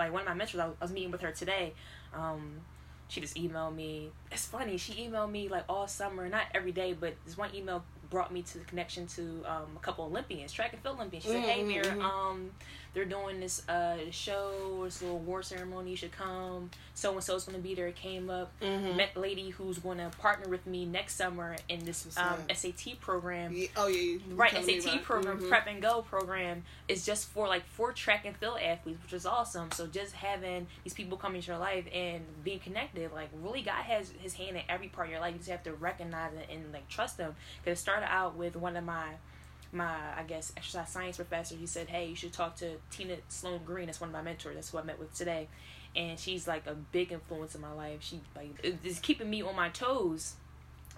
like 0.00 0.12
one 0.12 0.22
of 0.22 0.28
my 0.28 0.34
mentors. 0.34 0.60
I 0.60 0.66
was, 0.66 0.76
I 0.80 0.84
was 0.84 0.92
meeting 0.92 1.10
with 1.10 1.20
her 1.20 1.30
today. 1.30 1.74
Um, 2.14 2.60
she 3.08 3.20
just 3.20 3.36
emailed 3.36 3.74
me. 3.74 4.10
It's 4.30 4.46
funny. 4.46 4.76
She 4.76 4.92
emailed 4.94 5.30
me 5.30 5.48
like 5.48 5.64
all 5.68 5.86
summer, 5.88 6.28
not 6.28 6.44
every 6.54 6.72
day, 6.72 6.92
but 6.92 7.14
this 7.24 7.36
one 7.36 7.50
email 7.54 7.84
brought 8.08 8.32
me 8.32 8.42
to 8.42 8.58
the 8.58 8.64
connection 8.64 9.06
to 9.08 9.22
um, 9.46 9.76
a 9.76 9.80
couple 9.80 10.04
Olympians, 10.04 10.52
track 10.52 10.72
and 10.72 10.82
field 10.82 10.96
Olympians. 10.96 11.24
She 11.24 11.30
said, 11.30 11.42
"Hey, 11.42 11.62
Mir, 11.64 11.82
Mhm, 11.84 11.98
mhm. 11.98 12.02
um, 12.02 12.50
they're 12.92 13.04
doing 13.04 13.40
this 13.40 13.66
uh 13.68 13.96
show, 14.10 14.82
this 14.84 15.00
little 15.02 15.16
award 15.18 15.44
ceremony. 15.44 15.90
You 15.90 15.96
should 15.96 16.12
come. 16.12 16.70
So 16.94 17.12
and 17.14 17.22
so's 17.22 17.44
gonna 17.44 17.58
be 17.58 17.74
there." 17.74 17.90
Came 17.92 18.30
up. 18.30 18.52
Mhm. 18.60 18.96
Met 18.96 19.16
lady 19.16 19.50
who's 19.50 19.78
gonna 19.78 20.10
partner 20.18 20.48
with 20.48 20.66
me 20.66 20.84
next 20.86 21.14
summer 21.16 21.56
in 21.68 21.84
this 21.84 22.06
um. 22.16 22.38
SAT 22.52 22.94
program. 23.00 23.52
Yeah, 23.54 23.68
oh 23.76 23.86
yeah, 23.88 24.18
Right, 24.28 24.52
SAT 24.52 24.98
program, 25.02 25.40
Mhm. 25.40 25.48
prep 25.48 25.66
and 25.66 25.82
go 25.82 26.02
program 26.02 26.64
is 26.88 27.04
just 27.04 27.28
for 27.28 27.46
like 27.48 27.64
for 27.66 27.92
track 27.92 28.24
and 28.24 28.36
field 28.36 28.58
athletes, 28.60 29.02
which 29.02 29.12
is 29.12 29.26
awesome. 29.26 29.70
So 29.72 29.86
just 29.86 30.14
having 30.14 30.66
these 30.84 30.94
people 30.94 31.16
come 31.18 31.34
into 31.34 31.48
your 31.48 31.58
life 31.58 31.86
and 31.92 32.24
being 32.44 32.60
connected, 32.60 33.12
like 33.12 33.28
really, 33.34 33.62
God 33.62 33.82
has 33.84 34.10
His 34.20 34.34
hand 34.34 34.56
in 34.56 34.62
every 34.68 34.88
part 34.88 35.08
of 35.08 35.12
your 35.12 35.20
life. 35.20 35.32
You 35.34 35.38
just 35.38 35.50
have 35.50 35.62
to 35.64 35.72
recognize 35.74 36.32
it 36.34 36.48
and 36.50 36.72
like 36.72 36.88
trust 36.88 37.18
Him. 37.18 37.34
Because 37.62 37.78
it 37.78 37.82
started 37.82 38.10
out 38.10 38.36
with 38.36 38.56
one 38.56 38.76
of 38.76 38.84
my 38.84 39.14
my 39.72 39.94
I 40.16 40.22
guess 40.26 40.52
exercise 40.56 40.88
science 40.90 41.16
professor. 41.16 41.54
He 41.56 41.66
said, 41.66 41.88
"Hey, 41.88 42.06
you 42.08 42.16
should 42.16 42.32
talk 42.32 42.56
to 42.56 42.76
Tina 42.90 43.16
Sloan 43.28 43.60
Green. 43.64 43.86
That's 43.86 44.00
one 44.00 44.10
of 44.10 44.14
my 44.14 44.22
mentors. 44.22 44.54
That's 44.54 44.70
who 44.70 44.78
I 44.78 44.82
met 44.82 44.98
with 44.98 45.14
today." 45.14 45.48
And 45.96 46.18
she's 46.18 46.46
like 46.46 46.66
a 46.66 46.74
big 46.74 47.12
influence 47.12 47.54
in 47.54 47.60
my 47.60 47.72
life. 47.72 47.98
She 48.00 48.20
like 48.36 48.64
is 48.84 48.98
keeping 49.00 49.28
me 49.30 49.42
on 49.42 49.56
my 49.56 49.68
toes 49.70 50.34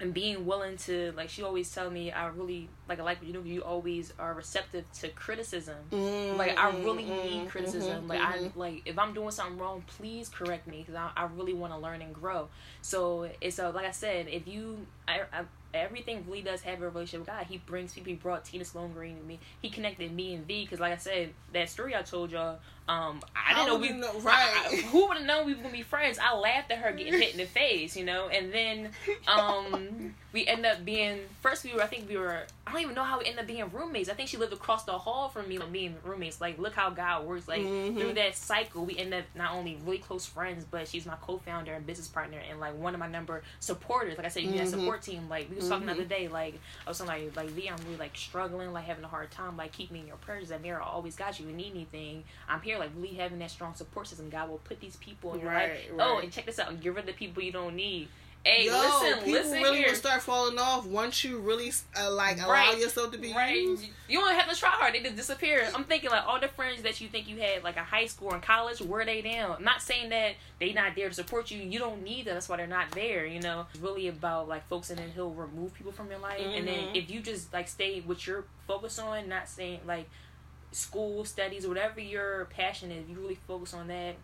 and 0.00 0.12
being 0.14 0.46
willing 0.46 0.76
to 0.76 1.12
like 1.16 1.28
she 1.28 1.42
always 1.42 1.72
tell 1.72 1.90
me 1.90 2.10
I 2.10 2.26
really 2.28 2.68
like 2.88 2.98
I 2.98 3.02
like 3.02 3.18
you 3.22 3.32
know 3.32 3.42
you 3.42 3.62
always 3.62 4.12
are 4.18 4.34
receptive 4.34 4.84
to 5.00 5.08
criticism. 5.10 5.76
Mm, 5.92 6.36
Like 6.38 6.58
I 6.58 6.72
mm, 6.72 6.84
really 6.84 7.04
need 7.10 7.48
criticism. 7.48 8.04
mhm, 8.04 8.08
like 8.08 8.20
I 8.20 8.38
mhm. 8.38 8.56
like 8.56 8.82
if 8.84 8.98
I'm 8.98 9.14
doing 9.14 9.30
something 9.30 9.58
wrong, 9.58 9.84
please 9.86 10.28
correct 10.28 10.66
me 10.66 10.78
because 10.78 10.94
I, 10.94 11.10
I 11.16 11.24
really 11.36 11.54
want 11.54 11.72
to 11.72 11.78
learn 11.78 12.02
and 12.02 12.12
grow. 12.14 12.48
So 12.80 13.30
it's 13.40 13.56
so 13.56 13.70
like 13.70 13.86
I 13.86 13.92
said, 13.92 14.28
if 14.28 14.48
you 14.48 14.86
I, 15.06 15.20
I 15.32 15.42
everything 15.74 16.24
really 16.26 16.42
does 16.42 16.62
have 16.62 16.80
a 16.82 16.88
relationship 16.88 17.20
with 17.20 17.28
God. 17.28 17.46
He 17.48 17.58
brings 17.58 17.94
people. 17.94 18.10
He 18.10 18.16
brought 18.16 18.44
Tina 18.44 18.64
Sloan 18.64 18.92
Green 18.92 19.16
to 19.16 19.22
me. 19.22 19.38
He 19.60 19.70
connected 19.70 20.12
me 20.12 20.34
and 20.34 20.46
V 20.46 20.64
because 20.64 20.80
like 20.80 20.92
I 20.92 20.96
said, 20.96 21.32
that 21.52 21.68
story 21.68 21.94
I 21.94 22.02
told 22.02 22.30
y'all. 22.30 22.58
Um, 22.88 23.20
I 23.36 23.54
didn't 23.54 23.68
know 23.68 23.76
we 23.78 23.90
know- 23.92 24.20
right. 24.20 24.52
I- 24.72 24.76
who 24.90 25.06
would 25.08 25.18
have 25.18 25.26
known 25.26 25.46
we 25.46 25.54
were 25.54 25.62
gonna 25.62 25.72
be 25.72 25.82
friends? 25.82 26.18
I 26.18 26.34
laughed 26.36 26.70
at 26.72 26.78
her 26.78 26.92
getting 26.92 27.12
hit 27.14 27.32
in 27.32 27.38
the 27.38 27.46
face, 27.46 27.96
you 27.96 28.04
know, 28.04 28.28
and 28.28 28.52
then 28.52 28.90
um 29.28 30.14
we 30.32 30.46
end 30.46 30.64
up 30.64 30.84
being 30.84 31.20
first 31.42 31.62
we 31.64 31.72
were 31.74 31.82
I 31.82 31.86
think 31.86 32.08
we 32.08 32.16
were 32.16 32.42
I 32.66 32.72
don't 32.72 32.80
even 32.82 32.94
know 32.94 33.04
how 33.04 33.18
we 33.18 33.26
end 33.26 33.38
up 33.38 33.46
being 33.46 33.68
roommates. 33.70 34.08
I 34.08 34.14
think 34.14 34.28
she 34.28 34.36
lived 34.36 34.52
across 34.52 34.84
the 34.84 34.92
hall 34.98 35.28
from 35.28 35.48
me, 35.48 35.58
like 35.58 35.70
being 35.72 35.94
roommates. 36.04 36.40
Like 36.40 36.58
look 36.58 36.74
how 36.74 36.90
God 36.90 37.24
works. 37.26 37.46
Like 37.48 37.60
Mhm. 37.60 37.98
through 38.00 38.14
that 38.14 38.34
cycle, 38.36 38.84
we 38.84 38.96
end 38.96 39.12
up 39.14 39.24
not 39.34 39.52
only 39.52 39.78
really 39.84 39.98
close 39.98 40.26
friends, 40.26 40.64
but 40.70 40.88
she's 40.88 41.04
my 41.06 41.16
co-founder 41.20 41.72
and 41.74 41.86
business 41.86 42.08
partner, 42.08 42.38
and 42.48 42.60
like 42.60 42.74
one 42.76 42.94
of 42.94 43.00
my 43.00 43.08
number 43.08 43.42
supporters. 43.60 44.16
Like 44.16 44.26
I 44.26 44.30
said, 44.30 44.44
you 44.44 44.52
that 44.52 44.66
Mhm. 44.66 44.70
support 44.70 45.02
team. 45.02 45.28
Like 45.28 45.48
we 45.50 45.56
was 45.56 45.68
talking 45.68 45.86
the 45.86 45.92
Mhm. 45.92 45.96
other 45.96 46.04
day. 46.04 46.28
Like 46.28 46.58
I 46.86 46.90
was 46.90 46.98
talking 46.98 47.26
like 47.26 47.36
like 47.36 47.48
V, 47.50 47.68
I'm 47.68 47.76
really 47.84 47.96
like 47.96 48.16
struggling, 48.16 48.72
like 48.72 48.84
having 48.84 49.04
a 49.04 49.08
hard 49.08 49.30
time. 49.30 49.56
Like 49.56 49.72
keep 49.72 49.90
me 49.90 50.00
in 50.00 50.06
your 50.06 50.16
prayers. 50.16 50.48
That 50.48 50.62
Mira 50.62 50.82
always 50.84 51.14
got 51.16 51.38
you. 51.38 51.46
If 51.46 51.50
you 51.52 51.56
need 51.56 51.72
anything, 51.72 52.24
I'm 52.48 52.60
here. 52.60 52.71
Like 52.78 52.90
really 52.96 53.14
having 53.14 53.38
that 53.40 53.50
strong 53.50 53.74
support 53.74 54.06
system. 54.06 54.28
God 54.30 54.48
will 54.48 54.58
put 54.58 54.80
these 54.80 54.96
people 54.96 55.34
in 55.34 55.40
your 55.40 55.52
life. 55.52 55.70
Right, 55.70 56.00
Oh, 56.00 56.18
and 56.18 56.30
check 56.32 56.46
this 56.46 56.58
out. 56.58 56.78
Get 56.80 56.90
rid 56.94 57.00
of 57.00 57.06
the 57.06 57.12
people 57.12 57.42
you 57.42 57.52
don't 57.52 57.76
need. 57.76 58.08
Hey, 58.44 58.66
Yo, 58.66 58.72
listen, 58.72 59.18
people 59.24 59.32
listen 59.34 59.62
really 59.62 59.78
here. 59.78 59.88
will 59.90 59.94
start 59.94 60.20
falling 60.20 60.58
off 60.58 60.84
once 60.84 61.22
you 61.22 61.38
really 61.38 61.70
uh, 61.96 62.10
like 62.12 62.42
allow 62.42 62.72
yourself 62.72 63.12
to 63.12 63.18
be 63.18 63.32
Right, 63.32 63.54
used. 63.54 63.86
you 64.08 64.18
don't 64.18 64.34
have 64.34 64.50
to 64.52 64.58
try 64.58 64.70
hard; 64.70 64.94
they 64.94 65.00
just 65.00 65.14
disappear. 65.14 65.68
I'm 65.72 65.84
thinking 65.84 66.10
like 66.10 66.26
all 66.26 66.40
the 66.40 66.48
friends 66.48 66.82
that 66.82 67.00
you 67.00 67.06
think 67.06 67.28
you 67.28 67.36
had 67.36 67.62
like 67.62 67.76
a 67.76 67.84
high 67.84 68.06
school 68.06 68.32
and 68.32 68.42
college, 68.42 68.80
where 68.80 69.04
they 69.04 69.22
now? 69.22 69.54
I'm 69.56 69.62
not 69.62 69.80
saying 69.80 70.08
that 70.08 70.32
they 70.58 70.72
not 70.72 70.96
there 70.96 71.08
to 71.08 71.14
support 71.14 71.52
you. 71.52 71.60
You 71.62 71.78
don't 71.78 72.02
need 72.02 72.24
them. 72.24 72.34
That's 72.34 72.48
why 72.48 72.56
they're 72.56 72.66
not 72.66 72.90
there. 72.90 73.24
You 73.26 73.38
know, 73.38 73.66
it's 73.72 73.80
really 73.80 74.08
about 74.08 74.48
like 74.48 74.66
focusing 74.68 74.98
and 74.98 75.12
he'll 75.12 75.30
remove 75.30 75.72
people 75.74 75.92
from 75.92 76.10
your 76.10 76.18
life, 76.18 76.40
and 76.40 76.66
then 76.66 76.86
Mhm. 76.86 76.96
if 76.96 77.12
you 77.12 77.20
just 77.20 77.52
like 77.52 77.68
stay 77.68 78.00
what 78.00 78.26
you're 78.26 78.42
focused 78.66 78.98
on, 78.98 79.28
not 79.28 79.48
saying 79.48 79.78
like 79.86 80.08
school 80.72 81.24
studies 81.24 81.66
whatever 81.66 82.00
your 82.00 82.46
passion 82.46 82.90
is, 82.90 83.08
you 83.08 83.16
really 83.16 83.38
focus 83.46 83.74
on 83.74 83.88
that. 83.88 84.16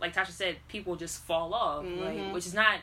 Like 0.00 0.14
Tasha 0.14 0.30
said, 0.32 0.56
people 0.68 0.96
just 0.96 1.22
fall 1.24 1.54
off, 1.54 1.84
Mhm. 1.84 1.98
like 2.26 2.34
which 2.34 2.46
is 2.46 2.54
not. 2.54 2.80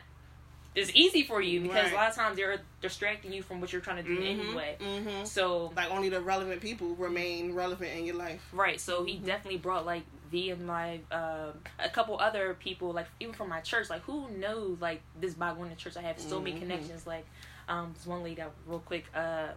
It's 0.74 0.90
easy 0.94 1.22
for 1.22 1.42
you 1.42 1.60
because 1.60 1.84
Right. 1.84 1.92
a 1.92 1.96
lot 1.96 2.08
of 2.08 2.14
times 2.14 2.36
they're 2.36 2.58
distracting 2.80 3.30
you 3.30 3.42
from 3.42 3.60
what 3.60 3.70
you're 3.72 3.82
trying 3.82 4.02
to 4.02 4.02
do 4.02 4.22
anyway. 4.22 4.76
hmm 4.80 5.24
So 5.24 5.70
Like 5.76 5.90
only 5.90 6.08
the 6.08 6.22
relevant 6.22 6.62
people 6.62 6.94
remain 6.96 7.52
relevant 7.54 7.92
in 7.94 8.06
your 8.06 8.16
life. 8.16 8.42
Right, 8.52 8.80
so 8.80 9.04
he 9.04 9.18
Mhm. 9.18 9.26
definitely 9.26 9.58
brought 9.58 9.84
like 9.84 10.04
V 10.30 10.48
and 10.50 10.66
my 10.66 11.00
um 11.10 11.60
a 11.78 11.90
couple 11.90 12.18
other 12.18 12.54
people, 12.54 12.92
like 12.92 13.06
even 13.20 13.34
from 13.34 13.50
my 13.50 13.60
church, 13.60 13.90
like 13.90 14.00
who 14.04 14.30
knows 14.30 14.80
like 14.80 15.02
this 15.20 15.34
by 15.34 15.52
going 15.52 15.68
to 15.68 15.76
church 15.76 15.98
I 15.98 16.00
have 16.02 16.18
so 16.18 16.40
many 16.40 16.54
Mhm. 16.56 16.60
connections. 16.60 17.06
Like 17.06 17.26
um 17.68 17.92
this 17.92 18.06
one 18.06 18.22
lady 18.22 18.36
that 18.36 18.52
real 18.66 18.80
quick, 18.80 19.04
uh 19.14 19.48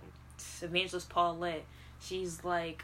Evangelist 0.61 1.07
Paulette, 1.09 1.63
she's 2.01 2.43
like 2.43 2.83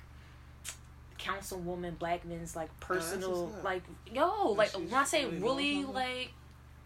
councilwoman 1.23 1.97
Blackman's 1.97 2.55
like 2.55 2.69
personal 2.79 3.47
what's 3.47 3.63
like 3.63 3.83
yo, 4.11 4.51
like 4.51 4.71
when 4.73 4.93
I 4.93 5.03
say 5.03 5.25
really 5.25 5.39
really 5.39 5.73
knowing 5.81 5.85
her. 5.87 5.93
like 5.93 6.33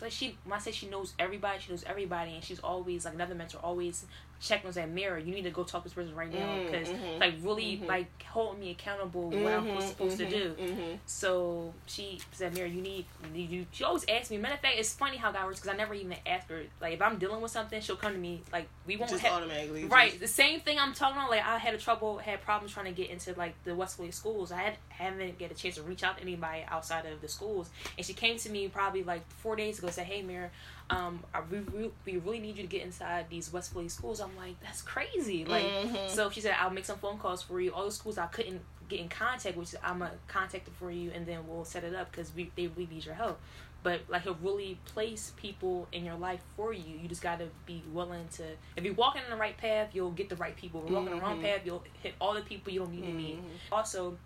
like 0.01 0.12
she 0.12 0.38
when 0.43 0.53
I 0.53 0.60
say 0.60 0.71
she 0.71 0.88
knows 0.88 1.13
everybody, 1.19 1.60
she 1.60 1.71
knows 1.71 1.84
everybody 1.86 2.34
and 2.36 2.43
she's 2.43 2.60
always 2.60 3.05
like 3.05 3.13
another 3.13 3.36
mentor 3.36 3.60
always 3.63 4.05
checking 4.41 4.69
us 4.69 4.75
at 4.77 4.89
mirror, 4.89 5.17
you 5.17 5.34
need 5.34 5.43
to 5.43 5.49
go 5.49 5.63
talk 5.63 5.81
to 5.84 5.88
this 5.89 5.93
person 5.93 6.13
right 6.13 6.31
now 6.31 6.55
Mm, 6.58 6.65
because 6.65 6.89
mhm, 6.89 7.19
like 7.19 7.34
really 7.41 7.77
mhm. 7.81 7.88
like 7.88 8.21
holding 8.23 8.60
me 8.60 8.71
accountable 8.71 9.29
what 9.31 9.53
I'm 9.53 9.65
Mhm, 9.65 9.81
supposed 9.81 10.17
to 10.17 10.25
do. 10.25 10.53
mhm. 10.60 10.99
So 11.05 11.73
she 11.86 12.19
said, 12.34 12.53
"Mira, 12.53 12.67
you 12.67 12.81
need 12.81 13.05
you." 13.34 13.65
she 13.71 13.84
always 13.86 14.03
asks 14.10 14.29
me. 14.31 14.38
Matter 14.38 14.55
of 14.55 14.60
fact, 14.60 14.75
it's 14.77 14.93
funny 14.93 15.15
how 15.17 15.31
God 15.31 15.45
works 15.45 15.62
because 15.62 15.73
I 15.73 15.77
never 15.77 15.93
even 15.93 16.17
ask 16.25 16.49
her. 16.49 16.63
Like 16.81 16.93
if 16.93 17.01
I'm 17.01 17.17
dealing 17.17 17.41
with 17.41 17.51
something, 17.51 17.79
she'll 17.81 17.95
come 17.95 18.12
to 18.13 18.19
me. 18.19 18.41
Like 18.51 18.67
we 18.86 18.97
won't 18.97 19.12
Just 19.12 19.23
have 19.23 19.34
automatically. 19.41 19.86
right 19.86 20.10
just- 20.10 20.21
the 20.21 20.27
same 20.27 20.60
thing 20.60 20.77
I'm 20.79 20.93
talking 20.93 21.17
about. 21.17 21.29
Like 21.31 21.45
I 21.45 21.58
had 21.58 21.73
a 21.73 21.77
trouble, 21.77 22.17
had 22.17 22.41
problems 22.41 22.73
trying 22.73 22.88
to 22.88 22.91
get 22.91 23.10
into 23.10 23.34
like 23.34 23.53
the 23.63 23.73
Westlake 23.73 24.13
schools. 24.13 24.51
I 24.51 24.58
had 24.62 24.73
haven't 24.89 25.38
get 25.39 25.51
a 25.51 25.53
chance 25.55 25.75
to 25.75 25.84
reach 25.84 26.03
out 26.03 26.17
to 26.17 26.21
anybody 26.23 26.63
outside 26.67 27.05
of 27.05 27.21
the 27.21 27.27
schools, 27.29 27.69
and 27.97 28.05
she 28.05 28.13
came 28.13 28.38
to 28.39 28.49
me 28.49 28.67
probably 28.67 29.03
like 29.03 29.21
four 29.38 29.55
days 29.55 29.79
ago. 29.79 29.84
Said, 29.91 30.05
"Hey, 30.07 30.21
Mary, 30.21 30.49
um, 30.89 31.23
I 31.33 31.41
we, 31.49 31.59
we, 31.59 31.91
we 32.05 32.17
really 32.17 32.39
need 32.39 32.57
you 32.57 32.63
to 32.63 32.69
get 32.69 32.83
inside 32.83 33.25
these 33.29 33.51
Westlake 33.51 33.89
schools." 33.91 34.19
I'm 34.19 34.35
like, 34.37 34.59
"That's 34.61 34.81
crazy!" 34.81 35.45
Like 35.45 35.73
Mhm. 35.73 36.09
so 36.09 36.29
she 36.29 36.41
said, 36.41 36.55
I'll 36.59 36.69
make 36.69 36.85
some 36.85 36.97
phone 36.99 37.17
calls 37.17 37.41
for 37.41 37.59
you. 37.59 37.73
All 37.73 37.85
the 37.85 37.91
schools 37.91 38.17
I 38.17 38.27
couldn't 38.27 38.61
get 38.87 38.99
in 38.99 39.09
contact 39.09 39.57
with, 39.57 39.75
I'm 39.83 39.99
to 39.99 40.11
contact 40.27 40.69
for 40.79 40.91
you 40.91 41.09
and 41.11 41.25
then 41.25 41.47
we'll 41.47 41.65
set 41.65 41.83
it 41.83 41.95
up 41.95 42.11
because 42.11 42.31
we, 42.35 42.51
they 42.55 42.67
really 42.67 42.87
need 42.93 43.03
your 43.05 43.15
help. 43.15 43.39
But 43.81 44.01
like 44.07 44.21
he'll 44.23 44.37
really 44.41 44.77
place 44.85 45.31
people 45.37 45.87
in 45.91 46.05
your 46.05 46.15
life 46.15 46.41
for 46.55 46.71
you. 46.73 46.97
You 47.01 47.07
just 47.07 47.21
got 47.21 47.39
to 47.39 47.47
be 47.65 47.83
willing 47.91 48.27
to. 48.33 48.43
If 48.75 48.83
you're 48.83 48.93
walking 48.95 49.21
in 49.23 49.29
the 49.29 49.35
right 49.35 49.55
path, 49.57 49.89
you'll 49.93 50.11
get 50.11 50.29
the 50.29 50.35
right 50.35 50.55
people. 50.55 50.83
If 50.83 50.89
you're 50.89 50.99
walking 50.99 51.15
the 51.15 51.21
wrong 51.21 51.37
Mhm. 51.37 51.41
path, 51.41 51.61
you'll 51.65 51.83
hit 52.01 52.13
all 52.21 52.33
the 52.33 52.41
people 52.41 52.71
you 52.73 52.79
don't 52.79 52.91
need 52.91 53.05
to 53.05 53.11
meet. 53.11 53.39
Also, 53.71 54.17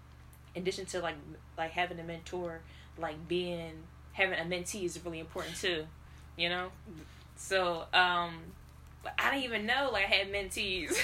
in 0.56 0.62
addition 0.62 0.86
to 0.88 1.00
like 1.02 1.16
like 1.58 1.72
having 1.72 2.00
a 2.00 2.04
mentor, 2.04 2.62
like 2.98 3.28
being 3.28 3.84
having 4.20 4.38
a 4.40 4.44
mentee 4.44 4.84
is 4.84 5.00
really 5.04 5.20
important 5.20 5.56
too. 5.56 5.86
You 6.38 6.50
know, 6.50 6.68
so 7.36 7.84
um, 7.94 8.36
but 9.04 9.14
I 9.18 9.32
didn't 9.32 9.46
even 9.46 9.66
know 9.66 9.90
like 9.92 10.06
I 10.06 10.08
had 10.08 10.32
mentees. 10.32 10.96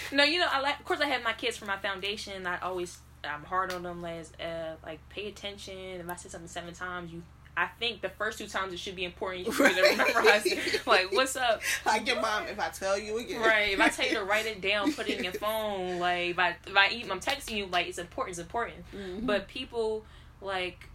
no, 0.12 0.24
you 0.24 0.38
know, 0.38 0.46
I 0.50 0.60
like. 0.60 0.78
Of 0.78 0.84
course, 0.84 1.00
I 1.00 1.06
have 1.06 1.22
my 1.22 1.32
kids 1.32 1.56
for 1.56 1.64
my 1.66 1.76
foundation. 1.78 2.46
I 2.46 2.58
always 2.60 2.98
I'm 3.24 3.44
hard 3.44 3.72
on 3.72 3.82
them 3.82 4.04
as 4.04 4.30
uh, 4.40 4.74
like 4.84 5.00
pay 5.08 5.28
attention. 5.28 5.74
If 5.76 6.08
I 6.08 6.16
say 6.16 6.28
something 6.28 6.48
seven 6.48 6.74
times, 6.74 7.12
you. 7.12 7.22
I 7.58 7.68
think 7.80 8.02
the 8.02 8.10
first 8.10 8.36
two 8.36 8.48
times 8.48 8.74
it 8.74 8.78
should 8.78 8.96
be 8.96 9.04
important. 9.06 9.46
You 9.46 9.52
should 9.52 9.62
Right. 9.64 9.96
memorize 9.96 10.44
it. 10.44 10.82
Like, 10.86 11.10
what's 11.12 11.36
up? 11.36 11.62
Like 11.86 12.06
your 12.06 12.20
mom, 12.20 12.46
if 12.48 12.60
I 12.60 12.68
tell 12.68 12.98
you 12.98 13.16
again. 13.16 13.40
Right. 13.40 13.70
If 13.72 13.80
I 13.80 13.88
tell 13.88 14.06
you 14.06 14.16
to 14.16 14.24
write 14.24 14.44
it 14.44 14.60
down, 14.60 14.92
put 14.92 15.08
it 15.08 15.16
in 15.16 15.24
your 15.24 15.32
phone. 15.32 15.98
Like, 15.98 16.32
if 16.32 16.38
I 16.38 16.48
if 16.66 16.76
I 16.76 16.88
even 16.90 17.10
I'm 17.12 17.20
texting 17.20 17.52
you, 17.56 17.64
like 17.66 17.86
it's 17.88 17.96
important. 17.96 18.32
It's 18.38 18.40
important. 18.46 18.84
Mhm. 18.94 19.24
But 19.24 19.48
people 19.48 20.04
like 20.42 20.86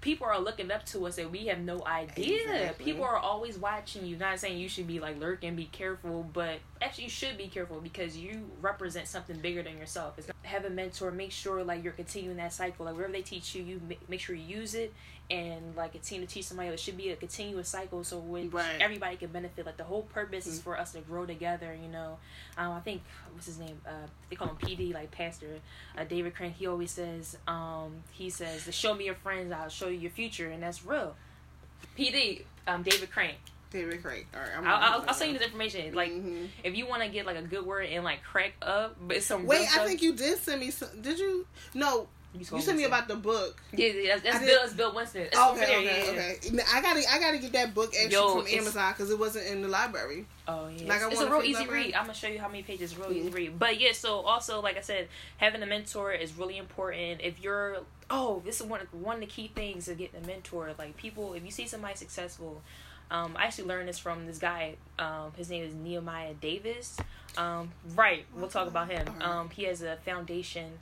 people 0.00 0.26
are 0.26 0.38
looking 0.38 0.70
up 0.70 0.84
to 0.86 1.06
us 1.06 1.18
and 1.18 1.30
we 1.30 1.46
have 1.46 1.58
no 1.58 1.84
idea. 1.86 2.40
Exactly. 2.42 2.84
People 2.84 3.04
are 3.04 3.16
always 3.16 3.58
watching 3.58 4.06
you. 4.06 4.16
Not 4.16 4.38
saying 4.38 4.58
you 4.58 4.68
should 4.68 4.86
be 4.86 5.00
like 5.00 5.18
lurking, 5.20 5.56
be 5.56 5.66
careful, 5.66 6.28
but 6.32 6.58
actually 6.80 7.04
you 7.04 7.10
should 7.10 7.36
be 7.36 7.48
careful 7.48 7.80
because 7.80 8.16
you 8.16 8.50
represent 8.60 9.06
something 9.06 9.38
bigger 9.38 9.62
than 9.62 9.76
yourself. 9.76 10.18
It's 10.18 10.28
have 10.42 10.64
a 10.64 10.70
mentor. 10.70 11.10
Make 11.10 11.32
sure 11.32 11.62
like 11.62 11.84
you're 11.84 11.92
continuing 11.92 12.38
that 12.38 12.52
cycle. 12.52 12.86
Like 12.86 12.94
whatever 12.94 13.12
they 13.12 13.22
teach 13.22 13.54
you, 13.54 13.62
you 13.62 13.80
make 14.08 14.20
sure 14.20 14.34
you 14.34 14.56
use 14.58 14.74
it 14.74 14.92
and 15.30 15.76
like 15.76 15.92
continue 15.92 16.26
to 16.26 16.32
teach 16.32 16.46
somebody. 16.46 16.68
else. 16.70 16.80
It 16.80 16.82
should 16.84 16.96
be 16.96 17.10
a 17.10 17.16
continuous 17.16 17.68
cycle 17.68 18.02
so 18.02 18.18
which 18.18 18.52
Right. 18.52 18.80
everybody 18.80 19.16
can 19.16 19.28
benefit. 19.28 19.64
Like 19.64 19.76
the 19.76 19.84
whole 19.84 20.02
purpose 20.02 20.46
is 20.46 20.58
Mhm. 20.58 20.62
for 20.64 20.78
us 20.78 20.92
to 20.92 21.00
grow 21.00 21.24
together. 21.24 21.74
You 21.80 21.88
know, 21.88 22.18
um, 22.58 22.72
I 22.72 22.80
think 22.80 23.02
what's 23.32 23.46
his 23.46 23.58
name? 23.58 23.80
Uh, 23.86 24.06
they 24.28 24.36
call 24.36 24.48
him 24.48 24.56
PD, 24.56 24.92
like 24.92 25.10
Pastor 25.12 25.60
uh, 25.96 26.04
David 26.04 26.34
Crane. 26.34 26.52
He 26.52 26.66
always 26.66 26.90
says, 26.90 27.36
um, 27.46 28.02
he 28.12 28.28
says, 28.30 28.64
"To 28.64 28.72
show 28.72 28.94
me 28.94 29.04
your 29.06 29.14
friends, 29.14 29.52
I'll 29.52 29.68
show 29.68 29.88
you 29.88 29.98
your 29.98 30.10
future," 30.10 30.50
and 30.50 30.62
that's 30.62 30.84
real. 30.84 31.14
PD, 31.96 32.44
um, 32.66 32.82
David 32.82 33.10
Crane. 33.10 33.34
David 33.70 34.02
Craig. 34.02 34.26
All 34.34 34.40
right, 34.40 34.50
I'm 34.56 34.66
I'll, 34.66 34.74
I'll, 35.00 35.04
I'll 35.08 35.14
send 35.14 35.30
you 35.32 35.38
this 35.38 35.46
information. 35.46 35.94
Like, 35.94 36.10
Mhm. 36.10 36.48
if 36.64 36.74
you 36.76 36.88
want 36.88 37.02
to 37.02 37.08
get 37.08 37.24
like 37.24 37.36
a 37.36 37.42
good 37.42 37.64
word 37.64 37.86
and 37.86 38.02
like 38.02 38.24
crack 38.24 38.54
up, 38.62 38.96
but 39.00 39.22
some 39.22 39.46
Wait, 39.46 39.60
I 39.60 39.66
stuff- 39.66 39.86
think 39.86 40.02
you 40.02 40.12
did 40.12 40.38
send 40.38 40.60
me 40.60 40.72
some. 40.72 41.00
Did 41.00 41.20
you? 41.20 41.46
No, 41.72 42.08
You, 42.32 42.40
you 42.40 42.60
sent 42.60 42.78
me 42.78 42.84
about 42.84 43.08
the 43.08 43.16
book. 43.16 43.60
Yeah, 43.72 43.88
yeah 43.88 44.14
that's, 44.14 44.22
that's 44.22 44.44
Bill. 44.44 44.60
It's 44.62 44.72
Bill 44.74 44.94
Winston. 44.94 45.22
It's 45.22 45.36
okay, 45.36 45.62
okay, 45.62 45.84
yeah, 45.84 46.12
okay. 46.12 46.62
I 46.72 46.80
gotta, 46.80 47.02
I 47.10 47.18
gotta 47.18 47.38
get 47.38 47.52
that 47.52 47.74
book 47.74 47.92
actually 47.94 48.12
Yo, 48.12 48.40
from 48.40 48.46
Amazon 48.46 48.92
because 48.92 49.10
it 49.10 49.18
wasn't 49.18 49.46
in 49.48 49.62
the 49.62 49.68
library. 49.68 50.26
Oh 50.46 50.68
yeah, 50.68 50.86
like, 50.86 51.02
it's, 51.02 51.14
it's 51.14 51.22
a 51.22 51.30
real 51.30 51.42
easy 51.42 51.66
read. 51.66 51.94
I'm 51.94 52.02
gonna 52.02 52.14
show 52.14 52.28
you 52.28 52.38
how 52.38 52.46
many 52.46 52.62
pages. 52.62 52.96
Real 52.96 53.08
mm-hmm. 53.08 53.18
easy 53.18 53.30
read. 53.30 53.58
But 53.58 53.80
yeah, 53.80 53.92
so 53.92 54.20
also 54.20 54.62
like 54.62 54.76
I 54.76 54.80
said, 54.80 55.08
having 55.38 55.60
a 55.62 55.66
mentor 55.66 56.12
is 56.12 56.32
really 56.38 56.56
important. 56.56 57.20
If 57.20 57.42
you're, 57.42 57.78
oh, 58.10 58.42
this 58.44 58.60
is 58.60 58.66
one 58.66 58.80
one 58.92 59.16
of 59.16 59.20
the 59.20 59.26
key 59.26 59.50
things 59.52 59.88
of 59.88 59.98
getting 59.98 60.22
a 60.22 60.26
mentor. 60.26 60.70
Like 60.78 60.96
people, 60.96 61.34
if 61.34 61.44
you 61.44 61.50
see 61.50 61.66
somebody 61.66 61.96
successful. 61.96 62.62
Um, 63.12 63.36
I 63.36 63.46
actually 63.46 63.64
learned 63.64 63.88
this 63.88 63.98
from 63.98 64.26
this 64.26 64.38
guy. 64.38 64.76
Um, 64.96 65.32
his 65.36 65.50
name 65.50 65.64
is 65.64 65.74
Nehemiah 65.74 66.34
Davis. 66.34 66.96
Um, 67.36 67.72
right, 67.96 68.24
we'll 68.36 68.46
talk 68.46 68.68
about 68.68 68.88
him. 68.88 69.04
Um, 69.20 69.50
he 69.50 69.64
has 69.64 69.82
a 69.82 69.96
foundation 69.96 70.78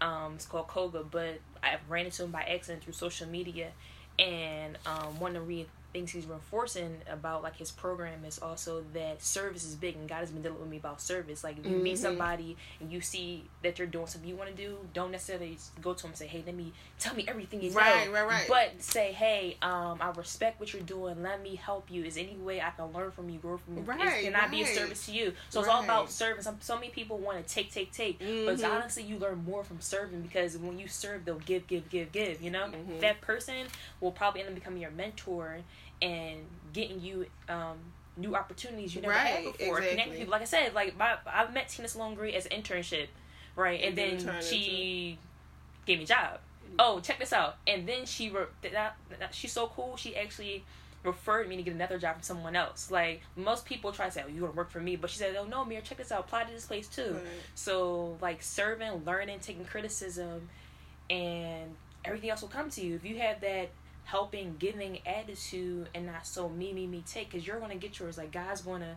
um, 0.00 0.34
it's 0.34 0.46
called 0.46 0.68
Koga, 0.68 1.04
but 1.04 1.40
I 1.62 1.78
ran 1.88 2.06
into 2.06 2.24
him 2.24 2.30
by 2.30 2.42
accident 2.42 2.84
through 2.84 2.92
social 2.94 3.28
media, 3.28 3.70
and 4.18 4.78
um, 4.86 5.18
one 5.20 5.36
of 5.36 5.42
the 5.42 5.48
re- 5.48 5.66
things 5.98 6.12
he's 6.12 6.26
reinforcing 6.26 6.96
about 7.10 7.42
like 7.42 7.56
his 7.56 7.70
program 7.70 8.24
is 8.24 8.38
also 8.38 8.84
that 8.94 9.22
service 9.22 9.64
is 9.64 9.74
big 9.74 9.96
and 9.96 10.08
God 10.08 10.18
has 10.18 10.30
been 10.30 10.42
dealing 10.42 10.60
with 10.60 10.68
me 10.68 10.76
about 10.76 11.00
service. 11.00 11.42
Like 11.42 11.58
if 11.58 11.66
you 11.66 11.72
mm-hmm. 11.72 11.82
meet 11.82 11.98
somebody 11.98 12.56
and 12.80 12.92
you 12.92 13.00
see 13.00 13.44
that 13.62 13.74
they're 13.76 13.86
doing 13.86 14.06
something 14.06 14.28
you 14.28 14.36
want 14.36 14.50
to 14.50 14.56
do, 14.56 14.78
don't 14.94 15.10
necessarily 15.10 15.58
go 15.80 15.94
to 15.94 16.02
them 16.02 16.10
and 16.10 16.18
say, 16.18 16.26
Hey, 16.26 16.42
let 16.46 16.54
me 16.54 16.72
tell 16.98 17.14
me 17.14 17.24
everything 17.26 17.62
you 17.62 17.72
right, 17.72 18.06
know. 18.06 18.12
Right, 18.12 18.26
right, 18.26 18.46
But 18.48 18.82
say, 18.82 19.12
Hey, 19.12 19.56
um, 19.60 19.98
I 20.00 20.10
respect 20.16 20.60
what 20.60 20.72
you're 20.72 20.82
doing, 20.82 21.22
let 21.22 21.42
me 21.42 21.56
help 21.56 21.90
you. 21.90 22.04
Is 22.04 22.16
any 22.16 22.36
way 22.36 22.60
I 22.60 22.70
can 22.70 22.92
learn 22.92 23.10
from 23.10 23.28
you, 23.28 23.38
grow 23.38 23.56
from 23.56 23.78
you? 23.78 23.82
Right, 23.82 24.00
is, 24.00 24.24
can 24.24 24.34
right. 24.34 24.44
I 24.44 24.48
be 24.48 24.62
a 24.62 24.66
service 24.66 25.06
to 25.06 25.12
you? 25.12 25.32
So 25.50 25.60
it's 25.60 25.68
all 25.68 25.82
about 25.82 26.10
service. 26.10 26.48
So 26.60 26.74
many 26.76 26.90
people 26.90 27.18
want 27.18 27.44
to 27.44 27.54
take, 27.54 27.72
take, 27.72 27.92
take. 27.92 28.20
Mm-hmm. 28.20 28.46
But 28.46 28.70
honestly 28.70 29.02
you 29.02 29.18
learn 29.18 29.44
more 29.44 29.64
from 29.64 29.80
serving 29.80 30.22
because 30.22 30.56
when 30.58 30.78
you 30.78 30.86
serve 30.86 31.24
they'll 31.24 31.40
give, 31.40 31.66
give, 31.66 31.88
give, 31.88 32.12
give, 32.12 32.40
you 32.40 32.50
know? 32.50 32.66
Mm-hmm. 32.66 33.00
That 33.00 33.20
person 33.20 33.66
will 34.00 34.12
probably 34.12 34.42
end 34.42 34.50
up 34.50 34.54
becoming 34.54 34.80
your 34.80 34.90
mentor 34.92 35.58
and 36.02 36.38
getting 36.72 37.00
you 37.00 37.26
um, 37.48 37.78
new 38.16 38.34
opportunities 38.34 38.94
you 38.94 39.00
never 39.00 39.14
right, 39.14 39.26
had 39.26 39.44
before. 39.44 39.78
Exactly. 39.78 39.88
Connect 39.90 40.18
people. 40.18 40.30
Like 40.32 40.42
I 40.42 40.46
said, 40.46 40.74
like 40.74 40.96
my 40.96 41.16
I 41.26 41.50
met 41.50 41.68
Tina 41.68 41.88
Salone 41.88 42.14
Gray 42.14 42.34
as 42.34 42.46
an 42.46 42.62
internship, 42.62 43.08
right? 43.56 43.80
And, 43.82 43.98
and 43.98 44.20
then 44.20 44.42
she 44.42 45.18
gave 45.86 45.98
me 45.98 46.04
a 46.04 46.06
job. 46.06 46.40
Oh, 46.78 47.00
check 47.00 47.18
this 47.18 47.32
out. 47.32 47.56
And 47.66 47.88
then 47.88 48.04
she 48.04 48.28
wrote 48.28 48.52
that, 48.62 48.96
that 49.18 49.34
she's 49.34 49.52
so 49.52 49.68
cool. 49.68 49.96
She 49.96 50.16
actually 50.16 50.64
referred 51.04 51.48
me 51.48 51.56
to 51.56 51.62
get 51.62 51.74
another 51.74 51.98
job 51.98 52.16
from 52.16 52.22
someone 52.22 52.56
else. 52.56 52.90
Like 52.90 53.22
most 53.36 53.64
people 53.64 53.92
try 53.92 54.06
to 54.06 54.12
say, 54.12 54.22
"Oh, 54.24 54.28
you're 54.28 54.40
gonna 54.40 54.52
work 54.52 54.70
for 54.70 54.80
me," 54.80 54.96
but 54.96 55.10
she 55.10 55.18
said, 55.18 55.34
"Oh 55.36 55.44
no, 55.44 55.64
Mir, 55.64 55.80
check 55.80 55.98
this 55.98 56.12
out. 56.12 56.20
Apply 56.20 56.44
to 56.44 56.52
this 56.52 56.66
place 56.66 56.88
too." 56.88 57.14
Right. 57.14 57.22
So 57.54 58.18
like 58.20 58.42
serving, 58.42 59.04
learning, 59.04 59.40
taking 59.40 59.64
criticism, 59.64 60.48
and 61.08 61.74
everything 62.04 62.30
else 62.30 62.42
will 62.42 62.48
come 62.48 62.70
to 62.70 62.84
you 62.84 62.94
if 62.96 63.04
you 63.04 63.18
have 63.18 63.40
that 63.40 63.70
helping, 64.08 64.56
giving 64.58 64.98
attitude, 65.06 65.86
and 65.94 66.06
not 66.06 66.26
so 66.26 66.48
me, 66.48 66.72
me, 66.72 66.86
me, 66.86 67.04
take. 67.06 67.30
Because 67.30 67.46
you're 67.46 67.60
gonna 67.60 67.76
get 67.76 67.98
yours. 67.98 68.16
Like 68.16 68.32
God's 68.32 68.62
gonna 68.62 68.96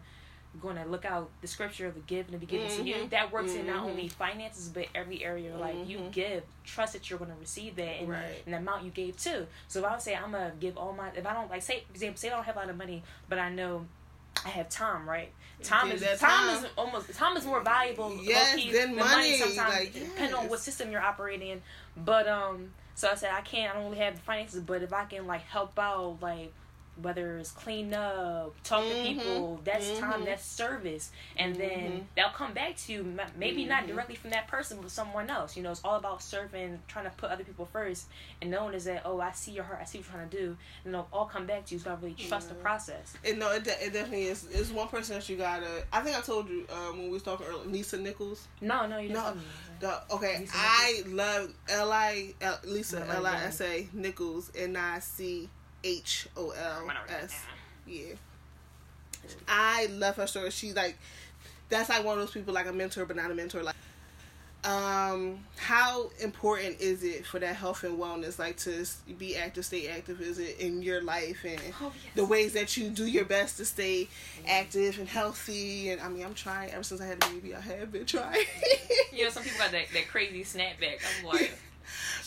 gonna 0.62 0.86
look 0.86 1.06
out 1.06 1.30
the 1.42 1.48
scripture 1.48 1.88
of 1.88 1.96
the 1.96 2.00
give 2.02 2.26
and 2.26 2.36
the 2.36 2.38
be 2.38 2.46
given 2.46 2.68
mm-hmm. 2.68 2.84
to 2.84 2.90
you. 2.90 2.96
Mm-hmm. 2.96 3.10
That 3.10 3.32
works 3.32 3.52
mm-hmm. 3.52 3.60
in 3.62 3.68
not 3.68 3.84
only 3.84 4.04
mm-hmm. 4.04 4.18
finances 4.18 4.70
but 4.70 4.86
every 4.96 5.24
area. 5.24 5.58
Like 5.58 5.76
mm-hmm. 5.76 5.90
you 5.90 6.00
give, 6.14 6.44
trust 6.64 6.94
that 6.94 7.10
you're 7.10 7.20
gonna 7.20 7.36
receive 7.40 7.76
that 7.76 8.00
and, 8.00 8.10
right. 8.10 8.42
and 8.46 8.54
the 8.54 8.60
amount 8.60 8.86
you 8.86 8.92
gave 8.92 9.18
too. 9.18 9.48
So 9.68 9.80
if 9.80 9.86
I 9.86 9.92
would 9.92 10.02
say 10.02 10.16
I'm 10.16 10.32
gonna 10.32 10.54
give 10.62 10.78
all 10.78 10.94
my 10.94 11.10
if 11.10 11.26
I 11.26 11.34
don't 11.34 11.50
like 11.50 11.62
say 11.62 11.84
for 11.86 11.92
example, 11.92 12.18
say 12.18 12.30
I 12.30 12.36
don't 12.36 12.46
have 12.46 12.56
a 12.56 12.60
lot 12.60 12.70
of 12.70 12.78
money, 12.78 13.04
but 13.28 13.38
I 13.38 13.50
know 13.50 13.86
I 14.46 14.50
have 14.50 14.70
time, 14.70 15.10
right? 15.10 15.30
Time 15.62 15.92
is 15.92 16.02
time, 16.02 16.18
time, 16.18 16.64
is 16.64 16.72
almost 16.78 17.14
time 17.14 17.36
is 17.36 17.46
more 17.46 17.62
valuable 17.62 18.18
yes, 18.24 18.56
than, 18.72 18.96
money. 18.96 19.10
money 19.10 19.38
sometimes 19.38 19.76
like, 19.76 19.94
yes. 19.94 20.06
depending 20.06 20.36
on 20.36 20.50
what 20.50 20.60
system 20.60 20.90
you're 20.90 21.02
operating 21.02 21.50
in. 21.50 21.62
But 21.98 22.30
um 22.30 22.72
so 22.96 23.10
I 23.10 23.16
said 23.16 23.32
I 23.34 23.42
can't. 23.42 23.74
I 23.74 23.80
don't 23.80 23.92
really 23.92 24.04
have 24.04 24.16
the 24.16 24.22
finances, 24.22 24.62
but 24.62 24.82
if 24.82 24.94
I 24.94 25.06
can 25.06 25.28
like 25.28 25.42
help 25.42 25.78
out, 25.80 26.18
like 26.22 26.54
whether 27.02 27.38
it's 27.38 27.52
clean 27.52 27.94
up, 27.94 28.54
talk 28.64 28.84
mm-hmm. 28.84 28.96
to 28.96 29.04
people, 29.04 29.62
that's 29.64 29.88
mm-hmm. 29.88 30.00
time, 30.00 30.26
that's 30.26 30.46
service, 30.46 31.12
and 31.38 31.56
mm-hmm. 31.56 31.62
then 31.62 32.08
they'll 32.16 32.30
come 32.30 32.54
back 32.54 32.76
to 32.76 32.94
you. 32.94 33.18
Maybe 33.38 33.66
not 33.66 33.84
mm-hmm. 33.84 33.94
directly 33.94 34.16
from 34.16 34.32
that 34.32 34.48
person, 34.48 34.80
but 34.82 34.92
someone 34.92 35.30
else. 35.30 35.56
You 35.56 35.64
know, 35.64 35.72
it's 35.72 35.82
all 35.84 35.96
about 35.96 36.22
serving, 36.22 36.80
trying 36.88 37.06
to 37.06 37.12
put 37.12 37.30
other 37.30 37.44
people 37.44 37.68
first, 37.72 38.08
and 38.42 38.52
knowing 38.52 38.74
is 38.74 38.86
that 38.86 39.04
oh, 39.06 39.20
I 39.20 39.32
see 39.32 39.52
your 39.52 39.64
heart, 39.64 39.80
I 39.82 39.86
see 39.86 40.00
what 40.00 40.08
you're 40.08 40.16
trying 40.16 40.30
to 40.30 40.38
do, 40.38 40.58
and 40.86 40.94
they'll 40.94 41.08
all 41.12 41.26
come 41.26 41.46
back 41.46 41.66
to 41.66 41.76
you. 41.76 41.80
You 41.80 41.86
gotta 41.86 42.02
really 42.02 42.16
trust 42.16 42.50
the 42.50 42.56
process. 42.56 43.14
And 43.26 43.40
no, 43.40 43.52
it, 43.52 43.64
de- 43.64 43.86
it 43.86 43.94
definitely 43.94 44.26
is. 44.26 44.48
It's 44.52 44.72
one 44.72 44.88
person 44.88 45.16
that 45.16 45.28
you 45.30 45.38
gotta. 45.38 45.84
I 45.92 46.02
think 46.02 46.18
I 46.18 46.22
told 46.22 46.50
you 46.50 46.66
um, 46.72 46.98
when 46.98 47.06
we 47.06 47.10
was 47.12 47.24
talking 47.24 47.48
earlier, 47.48 47.66
Lisa 47.66 47.98
Nichols. 47.98 48.48
No, 48.60 48.86
no, 48.86 48.98
you 48.98 49.10
didn't. 49.10 49.24
No, 49.24 49.34
the, 49.82 50.02
okay, 50.14 50.48
I 50.54 51.04
love 51.08 51.54
L 51.68 51.92
I 51.92 52.34
Lisa 52.64 53.06
L 53.10 53.26
I 53.26 53.36
S 53.46 53.62
A 53.62 53.88
Nichols 53.94 54.52
N 54.56 54.78
I 54.78 55.00
C 55.00 55.50
H 55.84 56.28
O 56.38 56.52
L 56.52 56.90
S. 57.10 57.44
Yeah. 57.86 58.14
I 59.48 59.88
love 59.88 60.16
her 60.16 60.28
story. 60.28 60.52
She's 60.52 60.76
like, 60.76 60.98
that's 61.70 61.90
like 61.90 62.04
one 62.04 62.18
of 62.18 62.26
those 62.26 62.34
people 62.34 62.54
like 62.54 62.68
a 62.68 62.74
mentor, 62.74 63.06
but 63.06 63.16
not 63.16 63.32
a 63.32 63.36
mentor. 63.36 63.64
Like, 63.64 63.76
um, 64.64 65.40
how 65.58 66.12
important 66.20 66.80
is 66.80 67.04
it 67.04 67.26
for 67.26 67.40
that 67.40 67.56
health 67.56 67.84
and 67.84 67.98
wellness, 67.98 68.38
like 68.38 68.58
to 68.58 68.86
be 69.18 69.36
active, 69.36 69.66
stay 69.66 69.88
active? 69.88 70.22
Is 70.22 70.38
it 70.38 70.60
in 70.60 70.84
your 70.84 71.02
life 71.02 71.44
and 71.44 71.60
oh, 71.82 71.92
yes. 71.96 72.16
the 72.16 72.26
ways 72.26 72.54
that 72.54 72.78
you 72.78 72.90
do 72.90 73.06
your 73.06 73.26
best 73.26 73.58
to 73.58 73.66
stay 73.66 74.08
active 74.48 75.00
and 75.00 75.08
healthy? 75.08 75.90
And 75.90 76.00
I 76.00 76.10
mean, 76.10 76.24
I'm 76.24 76.36
trying 76.36 76.72
ever 76.72 76.84
since 76.84 77.02
I 77.02 77.08
had 77.08 77.24
a 77.24 77.28
baby. 77.28 77.56
I 77.56 77.62
have 77.62 77.92
been 77.92 78.06
trying. 78.06 78.46
you 79.12 79.24
know, 79.24 79.30
some 79.32 79.44
people 79.44 79.60
got 79.60 79.72
that, 79.72 79.86
that 79.94 80.08
crazy 80.08 80.44
snapback. 80.44 81.00
I'm 81.20 81.26
like. 81.26 81.52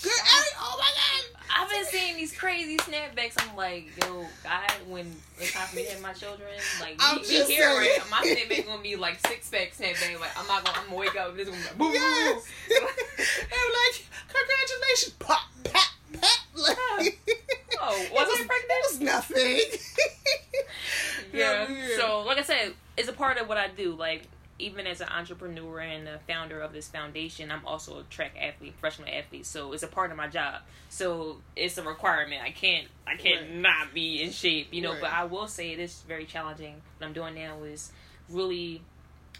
Girl, 0.02 0.12
oh 0.60 0.76
my 0.78 0.90
god! 0.94 1.40
I've 1.56 1.70
been 1.70 1.84
seeing 1.84 2.16
these 2.16 2.36
crazy 2.36 2.76
snapbacks. 2.78 3.34
I'm 3.38 3.56
like, 3.56 3.90
yo, 4.02 4.26
God, 4.42 4.72
when 4.88 5.14
it's 5.38 5.52
time 5.52 5.68
for 5.68 5.76
me 5.76 5.84
to 5.84 5.90
have 5.92 6.02
my 6.02 6.12
children, 6.12 6.48
like, 6.80 6.96
I'm 6.98 7.18
be, 7.18 7.28
be 7.28 7.44
here, 7.44 7.68
right? 7.68 7.98
My 8.10 8.22
snapback 8.22 8.66
gonna 8.66 8.82
be 8.82 8.96
like 8.96 9.24
six 9.26 9.48
pack 9.50 9.72
snapback. 9.72 10.20
Like, 10.20 10.38
I'm 10.38 10.46
not 10.46 10.64
gonna, 10.64 10.78
I'm 10.78 10.86
gonna 10.86 10.96
wake 10.96 11.16
up. 11.16 11.36
This 11.36 11.48
gonna 11.48 11.60
be 11.60 11.64
like, 11.64 11.78
boo, 11.78 11.90
yes. 11.92 12.44
boo, 12.68 12.74
boo. 12.80 12.86
I'm 12.86 13.72
like, 13.72 14.06
congratulations, 14.28 15.14
pop, 15.18 15.40
pop, 15.64 15.90
pop. 16.20 16.38
Like, 16.56 17.18
oh, 17.80 18.06
was 18.12 18.28
I 18.28 18.44
pregnant? 18.46 18.70
It 18.70 18.92
was 18.92 19.00
nothing. 19.00 19.60
yeah. 21.32 21.68
yeah. 21.68 21.88
So, 21.96 22.24
like 22.26 22.38
I 22.38 22.42
said, 22.42 22.72
it's 22.96 23.08
a 23.08 23.12
part 23.12 23.38
of 23.38 23.48
what 23.48 23.58
I 23.58 23.68
do. 23.68 23.94
Like, 23.94 24.22
even 24.58 24.86
as 24.86 25.00
an 25.00 25.08
entrepreneur 25.08 25.80
and 25.80 26.06
the 26.06 26.18
founder 26.28 26.60
of 26.60 26.72
this 26.72 26.88
foundation, 26.88 27.50
I'm 27.50 27.66
also 27.66 28.00
a 28.00 28.02
track 28.04 28.32
athlete, 28.40 28.74
professional 28.80 29.08
athlete. 29.08 29.46
So 29.46 29.72
it's 29.72 29.82
a 29.82 29.88
part 29.88 30.10
of 30.10 30.16
my 30.16 30.28
job. 30.28 30.62
So 30.88 31.38
it's 31.56 31.76
a 31.76 31.82
requirement. 31.82 32.42
I 32.42 32.50
can't 32.50 32.86
I 33.06 33.16
can't 33.16 33.42
right. 33.42 33.54
not 33.56 33.94
be 33.94 34.22
in 34.22 34.30
shape, 34.30 34.68
you 34.70 34.82
know. 34.82 34.92
Right. 34.92 35.02
But 35.02 35.12
I 35.12 35.24
will 35.24 35.48
say 35.48 35.72
it 35.72 35.80
is 35.80 36.02
very 36.06 36.24
challenging. 36.24 36.80
What 36.98 37.06
I'm 37.06 37.12
doing 37.12 37.34
now 37.34 37.62
is 37.64 37.90
really 38.28 38.82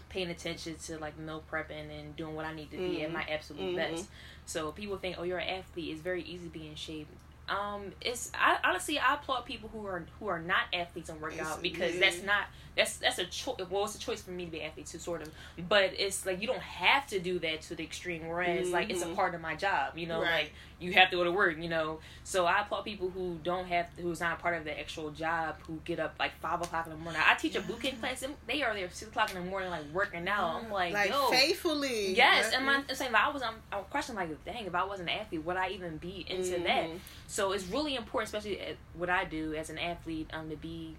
paying 0.09 0.29
attention 0.29 0.75
to 0.85 0.97
like 0.97 1.17
meal 1.17 1.43
prepping 1.51 1.89
and 1.97 2.15
doing 2.15 2.35
what 2.35 2.45
I 2.45 2.53
need 2.53 2.71
to 2.71 2.77
mm-hmm. 2.77 2.89
be 2.89 3.01
at 3.01 3.07
mm-hmm. 3.07 3.17
my 3.17 3.25
absolute 3.29 3.75
mm-hmm. 3.75 3.93
best. 3.95 4.07
So 4.45 4.71
people 4.71 4.97
think, 4.97 5.15
oh, 5.17 5.23
you're 5.23 5.39
an 5.39 5.47
athlete. 5.47 5.91
It's 5.91 6.01
very 6.01 6.23
easy 6.23 6.47
to 6.47 6.53
be 6.53 6.67
in 6.67 6.75
shape 6.75 7.07
um 7.49 7.91
it's 8.01 8.31
I 8.33 8.57
honestly 8.63 8.97
I 8.97 9.15
applaud 9.15 9.45
people 9.45 9.69
who 9.71 9.85
are 9.85 10.03
who 10.19 10.27
are 10.27 10.39
not 10.39 10.63
athletes 10.73 11.09
and 11.09 11.21
work 11.21 11.39
out 11.39 11.61
because 11.61 11.93
yeah. 11.93 11.99
that's 11.99 12.23
not 12.23 12.45
that's 12.75 12.97
that's 12.97 13.19
a 13.19 13.25
choice 13.25 13.55
well 13.69 13.85
it's 13.85 13.95
a 13.95 13.99
choice 13.99 14.21
for 14.21 14.31
me 14.31 14.45
to 14.45 14.51
be 14.51 14.59
an 14.59 14.67
athlete 14.67 14.87
too 14.87 14.99
sort 14.99 15.21
of 15.21 15.29
but 15.69 15.91
it's 15.97 16.25
like 16.25 16.41
you 16.41 16.47
don't 16.47 16.61
have 16.61 17.07
to 17.07 17.19
do 17.19 17.39
that 17.39 17.61
to 17.61 17.75
the 17.75 17.83
extreme 17.83 18.27
whereas 18.27 18.65
mm-hmm. 18.65 18.73
like 18.73 18.89
it's 18.89 19.01
a 19.01 19.05
mm-hmm. 19.05 19.15
part 19.15 19.35
of 19.35 19.41
my 19.41 19.55
job 19.55 19.97
you 19.97 20.07
know 20.07 20.21
right. 20.21 20.31
like 20.31 20.53
you 20.79 20.91
have 20.91 21.09
to 21.09 21.15
go 21.15 21.23
to 21.23 21.31
work 21.31 21.57
you 21.57 21.69
know 21.69 21.99
so 22.23 22.45
I 22.45 22.61
applaud 22.61 22.83
people 22.83 23.09
who 23.09 23.39
don't 23.43 23.67
have 23.67 23.87
who's 23.97 24.19
not 24.19 24.39
a 24.39 24.41
part 24.41 24.57
of 24.57 24.65
the 24.65 24.77
actual 24.77 25.11
job 25.11 25.55
who 25.67 25.79
get 25.85 25.99
up 25.99 26.15
like 26.19 26.37
five 26.41 26.61
o'clock 26.61 26.85
in 26.85 26.91
the 26.91 26.97
morning 26.97 27.21
I 27.25 27.35
teach 27.35 27.55
a 27.55 27.61
boot 27.61 27.81
camp 27.81 28.01
class 28.01 28.23
and 28.23 28.33
they 28.47 28.61
are 28.61 28.73
there 28.73 28.89
six 28.89 29.09
o'clock 29.09 29.33
in 29.33 29.41
the 29.41 29.49
morning 29.49 29.69
like 29.69 29.83
working 29.93 30.27
out 30.27 30.63
I'm 30.63 30.71
like 30.71 30.93
like 30.93 31.11
Yo. 31.11 31.27
faithfully 31.29 32.13
yes 32.13 32.51
and 32.53 32.65
my 32.65 32.83
saying 32.91 33.11
if 33.11 33.15
I 33.15 33.29
was 33.29 33.41
I'm, 33.41 33.55
I'm 33.71 33.83
questioning 33.85 34.29
like 34.29 34.45
dang 34.45 34.65
if 34.65 34.75
I 34.75 34.83
wasn't 34.83 35.09
an 35.09 35.19
athlete 35.19 35.45
would 35.45 35.55
I 35.55 35.69
even 35.69 35.97
be 35.97 36.25
into 36.27 36.55
mm-hmm. 36.55 36.63
that 36.63 36.89
so 37.27 37.51
it's 37.51 37.65
really 37.67 37.95
important, 37.95 38.33
especially 38.33 38.77
what 38.93 39.09
I 39.09 39.25
do 39.25 39.53
as 39.55 39.69
an 39.69 39.77
athlete, 39.77 40.29
um, 40.33 40.49
to 40.49 40.55
be, 40.55 40.95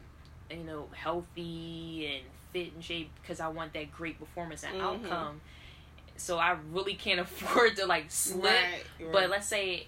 you 0.50 0.64
know, 0.64 0.86
healthy 0.92 2.10
and 2.14 2.24
fit 2.52 2.72
and 2.74 2.85
shape 2.85 3.10
because 3.22 3.40
I 3.40 3.48
want 3.48 3.72
that 3.74 3.92
great 3.92 4.18
performance 4.18 4.64
and 4.64 4.74
mm-hmm. 4.74 5.06
outcome. 5.06 5.40
So 6.16 6.38
I 6.38 6.56
really 6.72 6.94
can't 6.94 7.20
afford 7.27 7.77
to 7.77 7.87
like 7.87 8.06
slip. 8.08 8.44
Right, 8.44 8.83
right. 9.00 9.12
But 9.12 9.31
let's 9.31 9.46
say, 9.46 9.87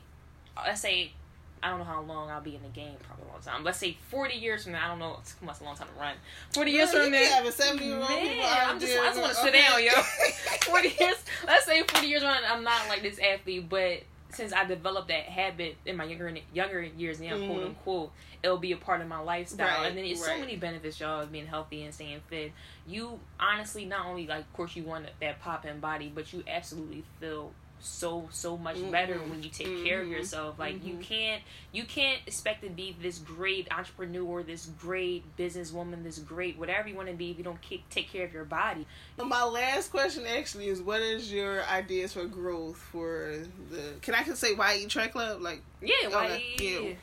let's 0.57 0.81
say, 0.81 1.13
I 1.61 1.71
don't 1.71 1.79
know 1.79 1.85
how 1.85 2.03
long 2.03 2.31
I'll 2.31 2.41
be 2.41 2.55
in 2.55 2.63
the 2.63 2.69
game. 2.69 2.95
Probably 3.03 3.25
a 3.27 3.33
long 3.33 3.41
time. 3.41 3.65
Let's 3.65 3.79
say 3.79 3.97
forty 4.11 4.37
years 4.37 4.63
from 4.63 4.73
now. 4.73 4.85
I 4.85 4.89
don't 4.89 5.01
know. 5.01 5.19
It's 5.21 5.35
a 5.43 5.65
long 5.65 5.75
time 5.75 5.89
to 5.93 6.01
run. 6.01 6.15
Forty 6.53 6.71
years 6.71 6.93
from 6.93 7.11
now. 7.11 7.25
Have 7.25 7.47
a 7.47 7.53
seventy 7.53 7.87
year 7.87 7.97
old. 7.97 8.07
I'm 8.09 8.79
just. 8.79 8.97
I 8.97 9.07
just 9.07 9.21
want 9.21 9.33
to 9.33 9.41
okay. 9.41 9.51
sit 9.51 9.55
down, 9.55 9.83
yo. 9.83 9.91
forty 10.73 10.95
years. 11.01 11.17
Let's 11.47 11.67
say 11.67 11.83
forty 11.83 12.07
years 12.07 12.23
on. 12.23 12.37
I'm 12.49 12.63
not 12.63 12.89
like 12.89 13.03
this 13.03 13.19
athlete, 13.19 13.69
but 13.69 14.03
since 14.31 14.53
I 14.53 14.65
developed 14.65 15.09
that 15.09 15.25
habit 15.25 15.77
in 15.87 15.97
my 15.97 16.05
younger 16.05 16.35
younger 16.53 16.83
years 16.83 17.21
now, 17.21 17.35
mm-hmm. 17.35 17.47
quote 17.47 17.65
unquote, 17.65 18.13
it'll 18.43 18.59
be 18.59 18.73
a 18.73 18.77
part 18.77 19.01
of 19.01 19.09
my 19.09 19.19
lifestyle. 19.19 19.67
Right, 19.67 19.89
and 19.89 19.97
then 19.97 20.05
it's 20.05 20.21
right. 20.21 20.37
so 20.37 20.41
many 20.41 20.57
benefits, 20.57 21.01
y'all, 21.01 21.23
of 21.23 21.33
being 21.33 21.47
healthy 21.47 21.85
and 21.85 21.95
staying 21.95 22.21
fit. 22.29 22.53
You 22.87 23.19
honestly 23.41 23.85
not 23.85 24.07
only 24.07 24.27
like, 24.27 24.41
of 24.41 24.53
course, 24.53 24.77
you 24.77 24.83
want 24.85 25.07
that 25.21 25.41
pop 25.41 25.65
in 25.65 25.81
body, 25.81 26.13
but 26.15 26.33
you 26.33 26.45
absolutely 26.47 27.05
feel 27.21 27.53
so 27.81 28.29
so 28.31 28.57
much 28.57 28.77
better 28.91 29.15
mm-hmm. 29.15 29.31
when 29.31 29.43
you 29.43 29.51
take 29.51 29.85
care 29.85 30.01
of 30.01 30.07
mm-hmm. 30.07 30.13
yourself. 30.13 30.59
Like 30.59 30.85
you 30.85 30.95
mm-hmm. 30.95 31.03
can't 31.03 31.43
you 31.73 31.85
can't 31.85 32.21
expect 32.27 32.63
to 32.63 32.71
be 32.71 32.97
this 33.01 33.19
great 33.19 33.69
entrepreneur 33.73 34.43
this 34.43 34.67
great 34.79 35.25
businesswoman 35.37 36.03
this 36.03 36.19
great 36.19 36.59
whatever 36.59 36.89
you 36.89 36.95
want 36.95 37.09
to 37.09 37.15
be 37.15 37.31
if 37.31 37.39
you 37.39 37.45
don't 37.45 37.61
keep, 37.61 37.89
take 37.91 38.11
care 38.11 38.25
of 38.25 38.33
your 38.33 38.45
body. 38.45 38.87
My 39.17 39.45
last 39.45 39.91
question 39.91 40.25
actually 40.27 40.69
is 40.69 40.81
what 40.81 41.01
is 41.01 41.33
your 41.33 41.65
ideas 41.65 42.13
for 42.13 42.27
growth 42.27 42.77
for 42.77 43.35
the 43.71 43.95
can 44.03 44.15
i 44.15 44.23
just 44.23 44.41
say 44.41 44.55
YE 44.55 44.87
track 44.87 45.13
club? 45.13 45.41
Like 45.41 45.63
yeah 45.81 45.95
okay, 46.07 46.45
yeah 46.59 46.95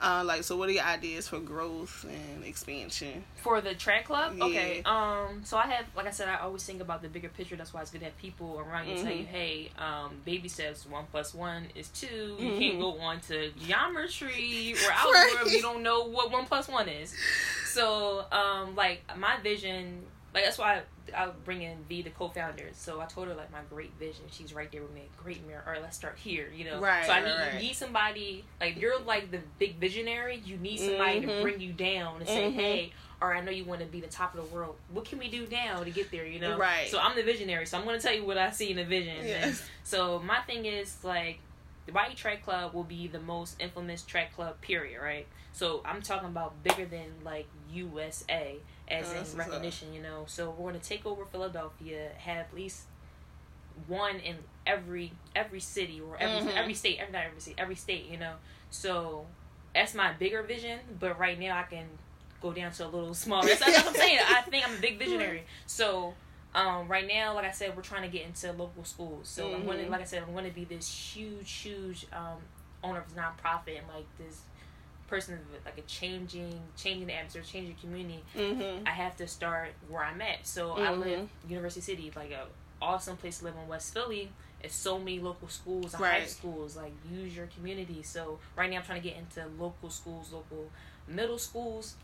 uh, 0.00 0.22
like, 0.24 0.44
so 0.44 0.56
what 0.56 0.68
are 0.68 0.72
your 0.72 0.84
ideas 0.84 1.28
for 1.28 1.38
growth 1.38 2.04
and 2.04 2.44
expansion 2.44 3.24
for 3.36 3.60
the 3.60 3.74
track 3.74 4.06
club? 4.06 4.34
Yeah. 4.36 4.44
Okay, 4.44 4.82
um, 4.84 5.42
so 5.44 5.56
I 5.56 5.66
have, 5.66 5.86
like 5.96 6.06
I 6.06 6.10
said, 6.10 6.28
I 6.28 6.36
always 6.36 6.64
think 6.64 6.80
about 6.80 7.02
the 7.02 7.08
bigger 7.08 7.28
picture. 7.28 7.56
That's 7.56 7.72
why 7.72 7.80
it's 7.80 7.90
good 7.90 8.00
to 8.00 8.04
have 8.06 8.18
people 8.18 8.60
around 8.60 8.88
you 8.88 8.96
mm-hmm. 8.96 9.04
tell 9.06 9.16
you, 9.16 9.24
hey, 9.24 9.70
um, 9.78 10.16
baby 10.24 10.48
steps 10.48 10.86
one 10.86 11.04
plus 11.10 11.34
one 11.34 11.66
is 11.74 11.88
2 11.88 12.06
mm-hmm. 12.06 12.44
You 12.44 12.58
can't 12.58 12.80
go 12.80 12.98
on 12.98 13.20
to 13.22 13.50
geometry 13.52 14.74
or 14.74 14.92
algebra 14.92 15.20
right. 15.20 15.46
if 15.46 15.52
you 15.52 15.62
don't 15.62 15.82
know 15.82 16.08
what 16.08 16.30
one 16.30 16.44
plus 16.44 16.68
one 16.68 16.88
is. 16.88 17.14
So, 17.66 18.24
um, 18.32 18.74
like 18.76 19.02
my 19.16 19.36
vision, 19.42 20.02
like 20.34 20.44
that's 20.44 20.58
why 20.58 20.82
I'll 21.14 21.34
bring 21.44 21.62
in 21.62 21.78
V, 21.88 22.02
the 22.02 22.10
co-founder. 22.10 22.70
So 22.72 23.00
I 23.00 23.06
told 23.06 23.28
her 23.28 23.34
like 23.34 23.52
my 23.52 23.60
great 23.70 23.92
vision. 23.98 24.24
She's 24.30 24.54
right 24.54 24.70
there 24.72 24.82
with 24.82 24.94
me. 24.94 25.02
Great 25.22 25.46
Mira. 25.46 25.62
All 25.66 25.72
right, 25.72 25.82
let's 25.82 25.96
start 25.96 26.16
here. 26.18 26.48
You 26.54 26.64
know. 26.64 26.80
Right. 26.80 27.06
So 27.06 27.12
I 27.12 27.20
need 27.20 27.30
right. 27.30 27.54
you 27.54 27.60
need 27.60 27.74
somebody 27.74 28.44
like 28.60 28.80
you're 28.80 29.00
like 29.00 29.30
the 29.30 29.40
big 29.58 29.76
visionary. 29.76 30.42
You 30.44 30.56
need 30.56 30.78
somebody 30.78 31.20
mm-hmm. 31.20 31.28
to 31.28 31.42
bring 31.42 31.60
you 31.60 31.72
down 31.72 32.20
and 32.20 32.28
say, 32.28 32.48
mm-hmm. 32.48 32.58
hey. 32.58 32.92
Or 33.18 33.34
I 33.34 33.40
know 33.40 33.50
you 33.50 33.64
want 33.64 33.80
to 33.80 33.86
be 33.86 34.02
the 34.02 34.08
top 34.08 34.34
of 34.36 34.44
the 34.44 34.54
world. 34.54 34.76
What 34.92 35.06
can 35.06 35.18
we 35.18 35.28
do 35.28 35.46
now 35.50 35.82
to 35.82 35.90
get 35.90 36.10
there? 36.10 36.26
You 36.26 36.38
know, 36.38 36.58
right? 36.58 36.86
So 36.90 36.98
I'm 36.98 37.16
the 37.16 37.22
visionary. 37.22 37.64
So 37.64 37.78
I'm 37.78 37.84
going 37.84 37.98
to 37.98 38.02
tell 38.06 38.14
you 38.14 38.26
what 38.26 38.36
I 38.36 38.50
see 38.50 38.70
in 38.70 38.76
the 38.76 38.84
vision. 38.84 39.54
So 39.84 40.18
my 40.18 40.40
thing 40.40 40.66
is 40.66 41.02
like 41.02 41.38
the 41.86 41.92
YE 41.92 42.14
Track 42.14 42.44
Club 42.44 42.74
will 42.74 42.84
be 42.84 43.06
the 43.06 43.20
most 43.20 43.56
infamous 43.58 44.02
track 44.02 44.34
club, 44.34 44.60
period, 44.60 45.00
right? 45.00 45.26
So 45.52 45.80
I'm 45.86 46.02
talking 46.02 46.28
about 46.28 46.62
bigger 46.62 46.84
than 46.84 47.06
like 47.24 47.46
USA 47.72 48.56
as 48.88 49.12
oh, 49.12 49.32
in 49.32 49.38
recognition, 49.38 49.92
you 49.92 50.02
know. 50.02 50.24
So 50.26 50.50
we're 50.50 50.70
going 50.70 50.80
to 50.80 50.88
take 50.88 51.06
over 51.06 51.24
Philadelphia, 51.24 52.10
have 52.18 52.46
at 52.46 52.54
least 52.54 52.82
one 53.86 54.16
in 54.16 54.36
every 54.66 55.12
every 55.34 55.60
city 55.60 56.00
or 56.00 56.16
every 56.18 56.48
mm-hmm. 56.48 56.58
every 56.58 56.74
state, 56.74 56.98
every 57.00 57.12
not 57.12 57.24
every 57.24 57.40
state, 57.40 57.54
every 57.58 57.74
state, 57.74 58.06
you 58.10 58.18
know. 58.18 58.34
So 58.70 59.26
that's 59.74 59.94
my 59.94 60.12
bigger 60.12 60.42
vision, 60.42 60.78
but 60.98 61.18
right 61.18 61.38
now 61.38 61.58
I 61.58 61.64
can 61.64 61.86
go 62.40 62.52
down 62.52 62.72
to 62.72 62.86
a 62.86 62.88
little 62.88 63.14
smaller. 63.24 63.48
That's, 63.48 63.60
that's 63.60 63.78
what 63.78 63.88
I'm 63.88 63.94
saying. 63.94 64.18
I 64.26 64.42
think 64.42 64.68
I'm 64.68 64.76
a 64.76 64.80
big 64.80 64.98
visionary. 64.98 65.44
So 65.66 66.14
um, 66.54 66.88
right 66.88 67.06
now, 67.06 67.34
like 67.34 67.44
I 67.44 67.50
said, 67.50 67.76
we're 67.76 67.82
trying 67.82 68.02
to 68.02 68.08
get 68.08 68.26
into 68.26 68.50
local 68.52 68.84
schools. 68.84 69.28
So 69.28 69.44
mm-hmm. 69.44 69.56
I'm 69.56 69.66
going 69.66 69.84
to, 69.84 69.90
like 69.90 70.00
I 70.00 70.04
said, 70.04 70.22
I'm 70.26 70.32
going 70.32 70.46
to 70.46 70.54
be 70.54 70.64
this 70.64 70.88
huge, 70.88 71.50
huge 71.52 72.06
um, 72.12 72.38
owner 72.82 73.00
of 73.00 73.14
nonprofit 73.14 73.78
and 73.78 73.86
like 73.94 74.06
this 74.18 74.40
person 75.06 75.38
like 75.64 75.78
a 75.78 75.82
changing 75.82 76.60
changing 76.76 77.06
the 77.06 77.14
atmosphere 77.14 77.42
changing 77.42 77.74
the 77.74 77.80
community 77.80 78.22
mm-hmm. 78.36 78.86
i 78.86 78.90
have 78.90 79.16
to 79.16 79.26
start 79.26 79.70
where 79.88 80.02
i'm 80.02 80.20
at 80.20 80.46
so 80.46 80.70
mm-hmm. 80.70 80.82
i 80.82 80.92
live 80.92 81.28
university 81.48 81.80
city 81.80 82.12
like 82.16 82.30
a 82.30 82.46
awesome 82.82 83.16
place 83.16 83.38
to 83.38 83.44
live 83.44 83.54
in 83.62 83.68
west 83.68 83.92
philly 83.94 84.30
it's 84.62 84.74
so 84.74 84.98
many 84.98 85.20
local 85.20 85.48
schools 85.48 85.94
and 85.94 86.02
right. 86.02 86.20
high 86.22 86.26
schools 86.26 86.76
like 86.76 86.92
use 87.10 87.36
your 87.36 87.46
community 87.46 88.02
so 88.02 88.38
right 88.56 88.70
now 88.70 88.78
i'm 88.78 88.82
trying 88.82 89.00
to 89.00 89.08
get 89.08 89.16
into 89.16 89.42
local 89.58 89.90
schools 89.90 90.32
local 90.32 90.70
middle 91.08 91.38
schools 91.38 91.94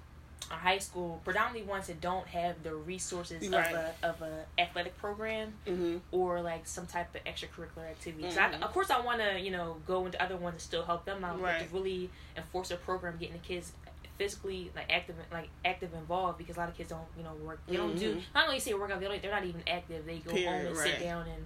a 0.51 0.55
high 0.55 0.79
school, 0.79 1.21
predominantly 1.25 1.63
ones 1.69 1.87
that 1.87 2.01
don't 2.01 2.27
have 2.27 2.63
the 2.63 2.75
resources 2.75 3.49
right. 3.49 3.75
of 3.75 3.75
a 3.75 4.07
of 4.09 4.23
a 4.23 4.61
athletic 4.61 4.97
program 4.99 5.53
mm-hmm. 5.67 5.99
or 6.11 6.41
like 6.41 6.67
some 6.67 6.87
type 6.87 7.15
of 7.15 7.25
extracurricular 7.25 7.89
activity. 7.91 8.25
Mm-hmm. 8.25 8.35
So 8.35 8.41
I, 8.41 8.49
mm-hmm. 8.49 8.63
of 8.63 8.73
course, 8.73 8.91
I 8.91 9.01
want 9.01 9.21
to 9.21 9.41
you 9.41 9.51
know 9.51 9.77
go 9.87 10.07
into 10.07 10.23
other 10.23 10.37
ones 10.37 10.55
and 10.55 10.61
still 10.61 10.85
help 10.85 11.05
them 11.05 11.25
out, 11.25 11.41
right. 11.41 11.61
but 11.61 11.69
to 11.69 11.75
really 11.75 12.11
enforce 12.37 12.71
a 12.71 12.77
program, 12.77 13.17
getting 13.19 13.35
the 13.35 13.41
kids 13.41 13.73
physically 14.19 14.71
like 14.77 14.93
active 14.93 15.17
like 15.33 15.49
active 15.65 15.93
involved 15.95 16.39
because 16.39 16.57
a 16.57 16.61
lot 16.61 16.69
of 16.69 16.77
kids 16.77 16.91
don't 16.91 17.01
you 17.17 17.25
know 17.25 17.33
work 17.43 17.61
they 17.67 17.77
don't 17.77 17.99
do 17.99 18.11
mm-hmm. 18.11 18.21
not 18.35 18.47
only 18.47 18.61
say 18.61 18.75
work 18.75 18.91
out 18.91 19.01
they 19.01 19.09
don't, 19.09 19.23
they're 19.23 19.31
not 19.31 19.45
even 19.45 19.63
active 19.67 20.05
they 20.05 20.19
go 20.19 20.33
Period, 20.33 20.49
home 20.49 20.67
and 20.67 20.77
right. 20.77 20.87
sit 20.87 21.01
down 21.01 21.27
and 21.27 21.45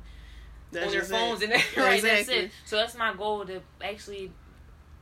that's 0.72 0.86
on 0.86 0.92
their 0.92 1.02
phones 1.04 1.42
it. 1.42 1.50
and 1.50 1.52
right 1.76 1.94
exactly. 1.94 2.00
that's 2.10 2.28
it 2.28 2.50
so 2.64 2.76
that's 2.76 2.96
my 2.96 3.14
goal 3.14 3.46
to 3.46 3.60
actually 3.82 4.32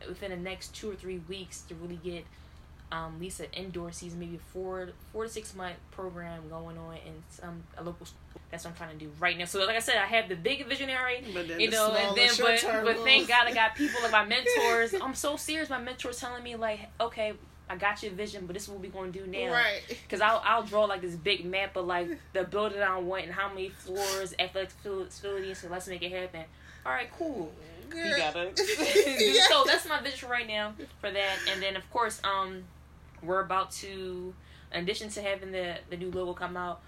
within 0.06 0.30
the 0.30 0.36
next 0.36 0.74
two 0.74 0.90
or 0.90 0.94
three 0.94 1.20
weeks 1.26 1.62
to 1.62 1.74
really 1.76 1.98
get 2.04 2.24
um, 2.94 3.18
Lisa 3.18 3.50
indoor 3.52 3.90
season, 3.92 4.20
maybe 4.20 4.38
four 4.52 4.90
four 5.12 5.24
to 5.24 5.30
six 5.30 5.54
month 5.54 5.76
program 5.90 6.48
going 6.48 6.78
on 6.78 6.94
in 6.94 7.22
some 7.28 7.64
a 7.76 7.82
local 7.82 8.06
school. 8.06 8.20
That's 8.50 8.64
what 8.64 8.70
I'm 8.70 8.76
trying 8.76 8.98
to 8.98 9.04
do 9.04 9.10
right 9.18 9.36
now. 9.36 9.46
So 9.46 9.64
like 9.66 9.76
I 9.76 9.80
said, 9.80 9.96
I 9.96 10.06
have 10.06 10.28
the 10.28 10.36
big 10.36 10.66
visionary, 10.68 11.24
you 11.58 11.70
know, 11.70 11.92
and 11.92 12.16
then 12.16 12.30
but 12.38 12.64
but 12.84 12.98
thank 12.98 13.26
God 13.28 13.48
I 13.48 13.52
got 13.52 13.74
people 13.74 14.00
like 14.02 14.12
my 14.12 14.24
mentors. 14.26 14.94
I'm 14.94 15.14
so 15.14 15.36
serious. 15.36 15.70
My 15.70 15.80
mentors 15.80 16.20
telling 16.20 16.44
me 16.44 16.54
like, 16.54 16.80
okay, 17.00 17.32
I 17.68 17.76
got 17.76 18.02
your 18.02 18.12
vision, 18.12 18.46
but 18.46 18.54
this 18.54 18.64
is 18.64 18.68
what 18.68 18.80
we're 18.80 18.90
going 18.90 19.12
to 19.12 19.24
do 19.24 19.26
now. 19.26 19.52
Right. 19.52 19.80
Because 19.88 20.20
I'll, 20.20 20.40
I'll 20.44 20.62
draw 20.62 20.84
like 20.84 21.00
this 21.00 21.16
big 21.16 21.44
map 21.44 21.76
of 21.76 21.86
like 21.86 22.08
the 22.32 22.44
building 22.44 22.80
I 22.80 22.98
want 22.98 23.24
and 23.24 23.32
how 23.32 23.48
many 23.48 23.70
floors, 23.70 24.34
athletic 24.38 24.70
facilities, 24.82 25.58
so 25.58 25.68
let's 25.68 25.88
make 25.88 26.02
it 26.02 26.12
happen. 26.12 26.44
All 26.86 26.92
right, 26.92 27.10
cool. 27.18 27.50
Girl. 27.88 28.06
You 28.06 28.16
got 28.16 28.36
it. 28.36 28.58
so 29.48 29.64
that's 29.64 29.88
my 29.88 30.00
vision 30.00 30.28
right 30.28 30.46
now 30.46 30.74
for 31.00 31.10
that. 31.10 31.38
And 31.50 31.62
then, 31.62 31.76
of 31.76 31.90
course, 31.90 32.20
um, 32.22 32.64
we're 33.26 33.40
about 33.40 33.70
to, 33.72 34.34
in 34.72 34.82
addition 34.82 35.08
to 35.10 35.22
having 35.22 35.52
the 35.52 35.76
the 35.90 35.96
new 35.96 36.10
logo 36.10 36.34
come 36.34 36.56
out, 36.56 36.80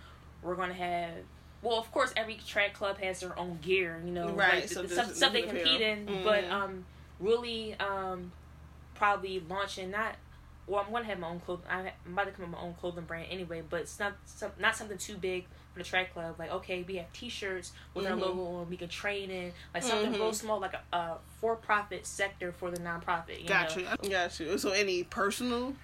we're 0.43 0.57
gonna 0.57 0.75
have. 0.75 1.11
Well, 1.63 1.79
of 1.79 1.91
course, 1.91 2.13
every 2.17 2.39
track 2.47 2.75
club 2.75 2.99
has 2.99 3.21
their 3.21 3.37
own 3.39 3.59
gear, 3.61 4.01
you 4.05 4.13
know, 4.13 4.31
right? 4.31 4.61
Like 4.61 4.69
so 4.69 4.83
the, 4.83 4.89
stuff, 4.89 5.15
stuff 5.15 5.33
they 5.33 5.43
compete 5.43 5.81
in, 5.81 6.07
mm-hmm. 6.07 6.25
but 6.25 6.45
um, 6.45 6.85
really 7.19 7.75
um, 7.81 8.33
probably 8.95 9.43
launching 9.49 9.91
not. 9.91 10.17
Well, 10.67 10.83
I'm 10.85 10.93
gonna 10.93 11.05
have 11.05 11.19
my 11.19 11.29
own 11.29 11.41
clothing. 11.41 11.67
I'm 11.71 11.89
about 12.13 12.27
to 12.27 12.33
come 12.33 12.45
up 12.45 12.51
with 12.51 12.59
my 12.61 12.67
own 12.67 12.75
clothing 12.75 13.05
brand 13.05 13.29
anyway, 13.31 13.63
but 13.69 13.83
it's 13.83 13.99
not 13.99 14.15
some, 14.27 14.51
not 14.59 14.77
something 14.77 14.99
too 14.99 15.17
big 15.17 15.47
for 15.73 15.79
the 15.79 15.85
track 15.85 16.13
club. 16.13 16.37
Like, 16.39 16.51
okay, 16.51 16.85
we 16.87 16.97
have 16.97 17.13
T-shirts 17.13 17.73
with 17.95 18.05
mm-hmm. 18.05 18.15
our 18.15 18.21
logo 18.21 18.43
on. 18.59 18.71
We 18.71 18.77
can 18.77 18.89
train 18.89 19.31
in 19.31 19.53
like 19.75 19.83
something 19.83 20.13
mm-hmm. 20.13 20.23
real 20.23 20.33
small, 20.33 20.59
like 20.61 20.75
a, 20.75 20.97
a 20.97 21.17
for-profit 21.41 22.07
sector 22.07 22.51
for 22.51 22.71
the 22.71 22.79
nonprofit. 22.79 23.43
You 23.43 23.49
got 23.49 23.77
know? 23.77 23.83
you. 24.03 24.11
Got 24.11 24.41
you. 24.41 24.59
So, 24.59 24.71
any 24.71 25.05
personal 25.05 25.75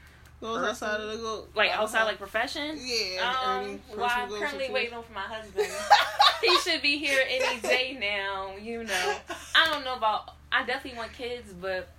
Goes 0.42 0.60
outside 0.60 1.00
of 1.00 1.08
the 1.08 1.18
go. 1.18 1.44
Like 1.54 1.70
outside, 1.70 2.02
like 2.02 2.18
profession. 2.18 2.76
Yeah. 2.82 3.32
Um. 3.46 3.80
Well, 3.96 4.08
I'm 4.10 4.28
currently 4.28 4.70
waiting 4.72 4.92
on 4.92 5.04
for 5.04 5.12
my 5.12 5.20
husband. 5.20 5.68
he 6.42 6.58
should 6.58 6.82
be 6.82 6.98
here 6.98 7.20
any 7.28 7.60
day 7.60 7.96
now. 8.00 8.56
You 8.60 8.82
know. 8.82 9.16
I 9.54 9.70
don't 9.70 9.84
know 9.84 9.94
about. 9.94 10.34
I 10.50 10.64
definitely 10.64 10.98
want 10.98 11.12
kids, 11.12 11.52
but 11.52 11.90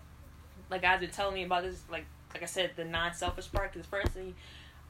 like 0.70 0.82
guys 0.82 1.00
been 1.00 1.10
telling 1.10 1.36
me 1.36 1.46
about 1.46 1.64
this, 1.64 1.84
like 1.90 2.04
like 2.34 2.44
I 2.44 2.48
said, 2.48 2.72
the 2.76 2.84
non-selfish 2.84 3.50
part. 3.50 3.72
Because 3.72 3.88
firstly, 3.88 4.36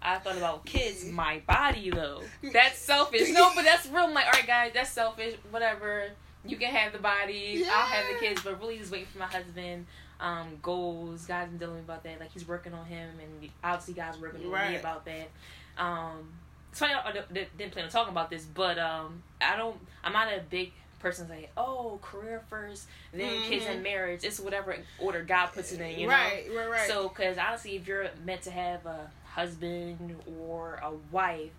I 0.02 0.18
thought 0.18 0.38
about 0.38 0.66
kids, 0.66 1.06
my 1.06 1.44
body 1.46 1.92
though. 1.92 2.24
That's 2.52 2.80
selfish. 2.80 3.30
No, 3.30 3.52
but 3.56 3.66
that's 3.66 3.86
real. 3.86 4.06
I'm 4.06 4.16
like, 4.16 4.26
all 4.26 4.32
right, 4.32 4.48
guys, 4.48 4.72
that's 4.74 4.90
selfish. 4.90 5.36
Whatever. 5.52 6.10
You 6.44 6.58
can 6.58 6.74
have 6.74 6.92
the 6.92 6.98
body. 6.98 7.64
Yeah. 7.64 7.72
I'll 7.72 7.86
have 7.86 8.06
the 8.12 8.20
kids, 8.20 8.42
but 8.44 8.60
really 8.60 8.80
just 8.80 8.92
waiting 8.92 9.08
for 9.08 9.20
my 9.20 9.28
husband 9.28 9.86
um, 10.20 10.60
goals. 10.62 11.26
God's 11.26 11.50
been 11.50 11.60
dealing 11.60 11.80
about 11.80 12.04
that. 12.04 12.20
Like 12.20 12.32
he's 12.32 12.48
working 12.48 12.74
on 12.74 12.86
him, 12.86 13.10
and 13.22 13.50
obviously 13.64 13.94
God's 13.94 14.20
working 14.20 14.46
on 14.46 14.52
right. 14.52 14.72
me 14.72 14.78
about 14.78 15.06
that. 15.06 15.30
Um, 15.78 16.30
it's 16.72 16.80
funny 16.80 16.94
I 16.94 17.12
didn't 17.12 17.72
plan 17.72 17.86
on 17.86 17.92
talking 17.92 18.12
about 18.12 18.30
this, 18.30 18.46
but 18.46 18.80
um, 18.80 19.22
I 19.42 19.56
don't. 19.56 19.78
I'm 20.04 20.14
not 20.14 20.28
a 20.28 20.42
big 20.50 20.74
person 21.00 21.28
say, 21.28 21.50
"Oh, 21.56 22.00
career 22.02 22.42
first, 22.50 22.88
then 23.14 23.22
mm-hmm. 23.22 23.50
kids 23.50 23.66
and 23.68 23.84
marriage." 23.84 24.24
It's 24.24 24.40
whatever 24.40 24.76
order 25.00 25.22
God 25.24 25.48
puts 25.48 25.72
it 25.72 25.82
in, 25.82 26.00
you 26.00 26.08
know. 26.08 26.14
Right, 26.14 26.46
right, 26.56 26.70
right. 26.70 26.88
So, 26.88 27.10
because 27.10 27.38
honestly, 27.38 27.76
if 27.76 27.88
you're 27.88 28.08
meant 28.26 28.44
to 28.44 28.52
have 28.52 28.86
a 28.86 29.12
husband 29.26 30.16
or 30.40 30.80
a 30.82 30.92
wife, 31.12 31.52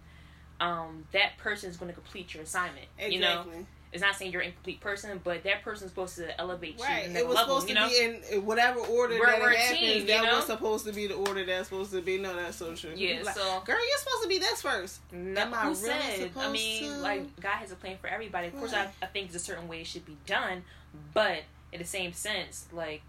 um, 0.60 1.04
that 1.12 1.38
person 1.38 1.70
is 1.70 1.76
going 1.76 1.90
to 1.90 1.94
complete 1.94 2.34
your 2.34 2.42
assignment. 2.42 2.86
Exactly. 2.98 3.14
You 3.14 3.20
know, 3.20 3.66
it's 3.94 4.02
not 4.02 4.16
saying 4.16 4.32
you're 4.32 4.42
an 4.42 4.48
incomplete 4.48 4.80
person, 4.80 5.20
but 5.22 5.44
that 5.44 5.62
person's 5.62 5.92
supposed 5.92 6.16
to 6.16 6.38
elevate 6.40 6.78
you. 6.78 6.84
Right. 6.84 7.08
It 7.08 7.26
was 7.26 7.36
level, 7.36 7.60
supposed 7.60 7.68
to 7.68 7.74
know? 7.74 7.88
be 7.88 8.32
in 8.32 8.44
whatever 8.44 8.80
order 8.80 9.20
we're, 9.20 9.26
that 9.26 9.40
we're 9.40 9.52
it 9.52 9.56
happens. 9.56 9.78
Team, 9.78 10.06
that 10.08 10.24
know? 10.24 10.36
was 10.36 10.46
supposed 10.46 10.86
to 10.86 10.92
be 10.92 11.06
the 11.06 11.14
order 11.14 11.46
that's 11.46 11.68
supposed 11.68 11.92
to 11.92 12.02
be. 12.02 12.18
No, 12.18 12.34
that's 12.34 12.56
so 12.56 12.74
true. 12.74 12.90
Yeah. 12.96 13.22
Like, 13.22 13.36
so, 13.36 13.62
girl, 13.64 13.76
you're 13.76 13.98
supposed 13.98 14.22
to 14.24 14.28
be 14.28 14.38
this 14.38 14.62
first. 14.62 15.00
No, 15.12 15.42
Am 15.42 15.54
I 15.54 15.58
who 15.58 15.68
really 15.68 15.76
said? 15.76 16.30
I 16.36 16.50
mean, 16.50 16.82
to? 16.82 16.98
like 16.98 17.40
God 17.40 17.52
has 17.52 17.70
a 17.70 17.76
plan 17.76 17.96
for 18.00 18.08
everybody. 18.08 18.48
Of 18.48 18.54
right. 18.54 18.60
course, 18.60 18.74
I, 18.74 18.90
I 19.00 19.06
think 19.06 19.30
there's 19.30 19.40
a 19.40 19.44
certain 19.44 19.68
way 19.68 19.82
it 19.82 19.86
should 19.86 20.04
be 20.04 20.16
done, 20.26 20.64
but 21.14 21.44
in 21.72 21.78
the 21.78 21.86
same 21.86 22.12
sense, 22.12 22.66
like 22.72 23.02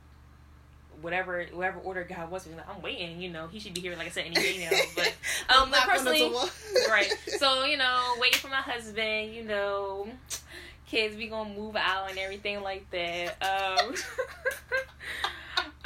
whatever 1.01 1.45
whatever 1.53 1.79
order 1.79 2.03
God 2.03 2.29
wants. 2.29 2.47
Like, 2.47 2.69
I'm 2.69 2.81
waiting, 2.81 3.21
you 3.21 3.29
know. 3.29 3.47
He 3.47 3.59
should 3.59 3.73
be 3.73 3.81
here, 3.81 3.95
like 3.95 4.07
I 4.07 4.11
said, 4.11 4.25
any 4.25 4.35
day 4.35 4.67
now. 4.69 4.77
But 4.95 5.13
um, 5.55 5.71
but 5.71 5.81
personally, 5.81 6.31
right. 6.89 7.11
So 7.39 7.65
you 7.65 7.77
know, 7.77 8.15
waiting 8.19 8.39
for 8.39 8.49
my 8.49 8.61
husband. 8.61 9.33
You 9.33 9.43
know, 9.43 10.07
kids 10.87 11.15
we 11.15 11.27
gonna 11.27 11.53
move 11.53 11.75
out 11.75 12.09
and 12.09 12.19
everything 12.19 12.61
like 12.61 12.89
that. 12.91 13.35
Um, 13.41 13.95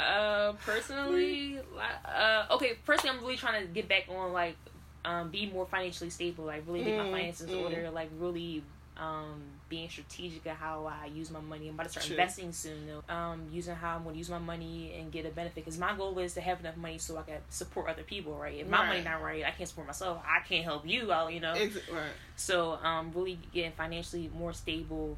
uh, 0.00 0.52
personally, 0.64 1.58
uh, 2.04 2.46
okay. 2.52 2.78
Personally, 2.84 3.16
I'm 3.16 3.22
really 3.22 3.36
trying 3.36 3.62
to 3.62 3.68
get 3.72 3.88
back 3.88 4.06
on 4.08 4.32
like, 4.32 4.56
um, 5.04 5.30
be 5.30 5.46
more 5.46 5.66
financially 5.66 6.10
stable. 6.10 6.44
Like 6.44 6.64
really 6.66 6.84
get 6.84 6.98
mm, 6.98 7.04
my 7.04 7.18
finances 7.18 7.50
mm. 7.50 7.62
order. 7.62 7.90
Like 7.90 8.10
really, 8.18 8.62
um, 9.00 9.40
being 9.70 9.88
strategic 9.88 10.44
of 10.46 10.52
how 10.56 10.86
I 10.86 11.06
use 11.06 11.30
my 11.30 11.40
money. 11.40 11.68
I'm 11.68 11.74
about 11.74 11.84
to 11.84 11.90
start 11.90 12.06
True. 12.06 12.16
investing 12.16 12.52
soon, 12.52 12.86
though. 12.86 13.14
Um, 13.14 13.48
using 13.50 13.74
how 13.74 13.96
I'm 13.96 14.02
going 14.02 14.14
to 14.14 14.18
use 14.18 14.28
my 14.30 14.38
money 14.38 14.94
and 14.98 15.10
get 15.10 15.24
a 15.24 15.30
benefit. 15.30 15.54
Because 15.64 15.78
my 15.78 15.96
goal 15.96 16.18
is 16.18 16.34
to 16.34 16.40
have 16.40 16.60
enough 16.60 16.76
money 16.76 16.98
so 16.98 17.16
I 17.16 17.22
can 17.22 17.38
support 17.48 17.88
other 17.88 18.02
people, 18.02 18.34
right? 18.34 18.58
If 18.60 18.68
my 18.68 18.80
Right. 18.80 18.88
money 18.88 19.02
not 19.02 19.22
right, 19.22 19.44
I 19.44 19.50
can't 19.52 19.68
support 19.68 19.86
myself. 19.86 20.22
I 20.26 20.46
can't 20.46 20.64
help 20.64 20.86
you 20.86 21.10
out, 21.12 21.32
you 21.32 21.40
know. 21.40 21.52
Ex- 21.52 21.76
right. 21.90 22.10
So, 22.36 22.72
um, 22.82 23.10
really 23.14 23.38
getting 23.52 23.72
financially 23.72 24.30
more 24.36 24.52
stable, 24.52 25.16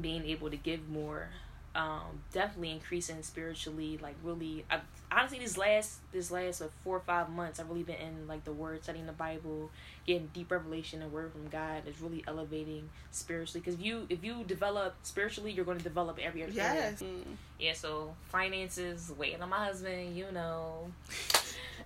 being 0.00 0.24
able 0.26 0.50
to 0.50 0.56
give 0.56 0.88
more, 0.88 1.28
um, 1.76 2.22
definitely 2.32 2.72
increasing 2.72 3.22
spiritually. 3.22 3.98
Like 4.00 4.16
really, 4.24 4.64
I, 4.70 4.80
honestly, 5.12 5.38
this 5.38 5.58
last 5.58 5.98
this 6.10 6.30
last 6.30 6.62
like, 6.62 6.70
four 6.82 6.96
or 6.96 7.00
five 7.00 7.28
months, 7.28 7.60
I've 7.60 7.68
really 7.68 7.82
been 7.82 7.96
in 7.96 8.26
like 8.26 8.44
the 8.44 8.52
Word, 8.52 8.82
studying 8.82 9.06
the 9.06 9.12
Bible, 9.12 9.70
getting 10.06 10.30
deep 10.32 10.50
revelation 10.50 11.02
and 11.02 11.12
Word 11.12 11.32
from 11.32 11.48
God. 11.48 11.86
Is 11.86 12.00
really 12.00 12.24
elevating 12.26 12.88
spiritually. 13.10 13.60
Because 13.60 13.78
if 13.78 13.84
you 13.84 14.06
if 14.08 14.24
you 14.24 14.42
develop 14.44 14.94
spiritually, 15.02 15.52
you're 15.52 15.66
going 15.66 15.78
to 15.78 15.84
develop 15.84 16.18
every 16.20 16.42
other 16.42 16.52
area. 16.52 16.74
Yes. 16.74 17.02
Mm. 17.02 17.36
Yeah. 17.60 17.74
So 17.74 18.14
finances, 18.28 19.12
waiting 19.16 19.42
on 19.42 19.50
my 19.50 19.66
husband, 19.66 20.16
you 20.16 20.32
know. 20.32 20.90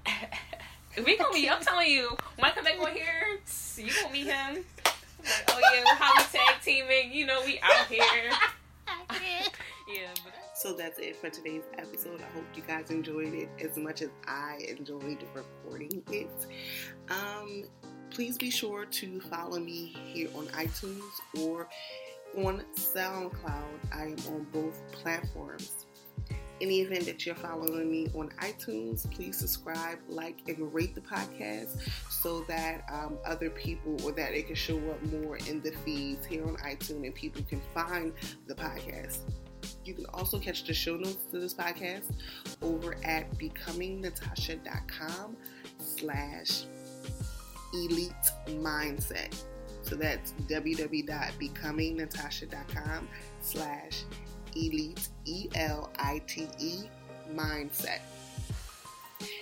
we 1.05 1.17
gonna 1.17 1.35
be. 1.35 1.51
I'm 1.51 1.61
telling 1.61 1.91
you, 1.91 2.17
when 2.37 2.51
I 2.51 2.55
come 2.55 2.65
back 2.65 2.79
on 2.81 2.93
here, 2.93 3.41
you 3.77 3.91
gonna 4.01 4.13
meet 4.13 4.27
him. 4.27 4.65
Like, 5.23 5.35
oh 5.49 5.61
yeah, 5.75 5.95
how 5.97 6.15
we 6.17 6.23
tag 6.23 6.63
teaming? 6.63 7.13
You 7.13 7.27
know, 7.27 7.43
we 7.45 7.59
out 7.61 7.87
here. 7.89 8.31
So 10.55 10.75
that's 10.75 10.99
it 10.99 11.17
for 11.17 11.31
today's 11.31 11.65
episode. 11.79 12.21
I 12.21 12.37
hope 12.37 12.45
you 12.55 12.63
guys 12.63 12.91
enjoyed 12.91 13.35
it 13.35 13.49
as 13.61 13.77
much 13.77 14.03
as 14.03 14.11
I 14.29 14.59
enjoyed 14.69 15.25
recording 15.35 16.03
it. 16.13 16.47
Um, 17.09 17.65
please 18.11 18.37
be 18.37 18.51
sure 18.51 18.85
to 18.85 19.21
follow 19.23 19.59
me 19.59 19.97
here 20.13 20.29
on 20.35 20.47
iTunes 20.49 21.01
or 21.41 21.69
on 22.37 22.63
SoundCloud. 22.77 23.93
I 23.93 24.05
am 24.05 24.17
on 24.29 24.47
both 24.53 24.81
platforms. 24.93 25.87
In 26.61 26.69
the 26.69 26.81
event 26.81 27.07
that 27.07 27.25
you're 27.25 27.35
following 27.35 27.91
me 27.91 28.09
on 28.15 28.29
iTunes, 28.43 29.11
please 29.11 29.39
subscribe, 29.39 29.99
like, 30.09 30.43
and 30.47 30.75
rate 30.75 30.95
the 30.95 31.01
podcast 31.01 31.81
so 32.11 32.45
that 32.49 32.83
um, 32.93 33.17
other 33.25 33.49
people 33.49 33.97
or 34.05 34.13
that 34.13 34.35
it 34.35 34.47
can 34.47 34.55
show 34.55 34.77
up 34.91 35.03
more 35.05 35.39
in 35.49 35.63
the 35.63 35.73
feeds 35.87 36.27
here 36.27 36.47
on 36.47 36.59
iTunes 36.59 37.07
and 37.07 37.15
people 37.15 37.43
can 37.49 37.63
find 37.73 38.13
the 38.47 38.55
podcast. 38.55 39.21
You 39.87 39.95
can 39.95 40.05
also 40.13 40.39
catch 40.39 40.65
the 40.65 40.75
show 40.75 40.97
notes 40.97 41.25
to 41.31 41.41
this 41.41 41.55
podcast 41.55 42.11
over 42.61 42.95
at 43.05 43.39
becomingnatasha.com 43.39 45.39
slash 45.79 46.65
elite 47.73 48.13
mindset. 48.49 49.35
So 49.83 49.97
that's 49.97 50.35
www.becomingnatasha.com 50.47 53.09
slash 53.41 54.05
elite, 54.57 55.09
E-L-I-T-E, 55.25 56.91
mindset. 57.35 58.01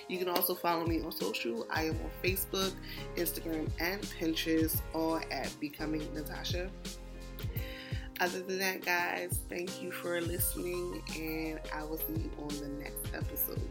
You 0.07 0.17
can 0.17 0.27
also 0.27 0.55
follow 0.55 0.85
me 0.85 1.01
on 1.01 1.11
social. 1.11 1.65
I 1.69 1.83
am 1.83 1.99
on 2.03 2.11
Facebook, 2.23 2.73
Instagram, 3.15 3.69
and 3.79 4.01
Pinterest, 4.01 4.81
all 4.93 5.21
at 5.31 5.55
Becoming 5.59 6.13
Natasha. 6.13 6.69
Other 8.19 8.41
than 8.41 8.59
that, 8.59 8.83
guys, 8.83 9.39
thank 9.47 9.81
you 9.81 9.91
for 9.91 10.19
listening, 10.19 11.01
and 11.17 11.59
I 11.73 11.83
will 11.83 11.97
see 11.97 12.13
you 12.13 12.31
on 12.37 12.49
the 12.59 12.67
next 12.83 13.13
episode. 13.13 13.61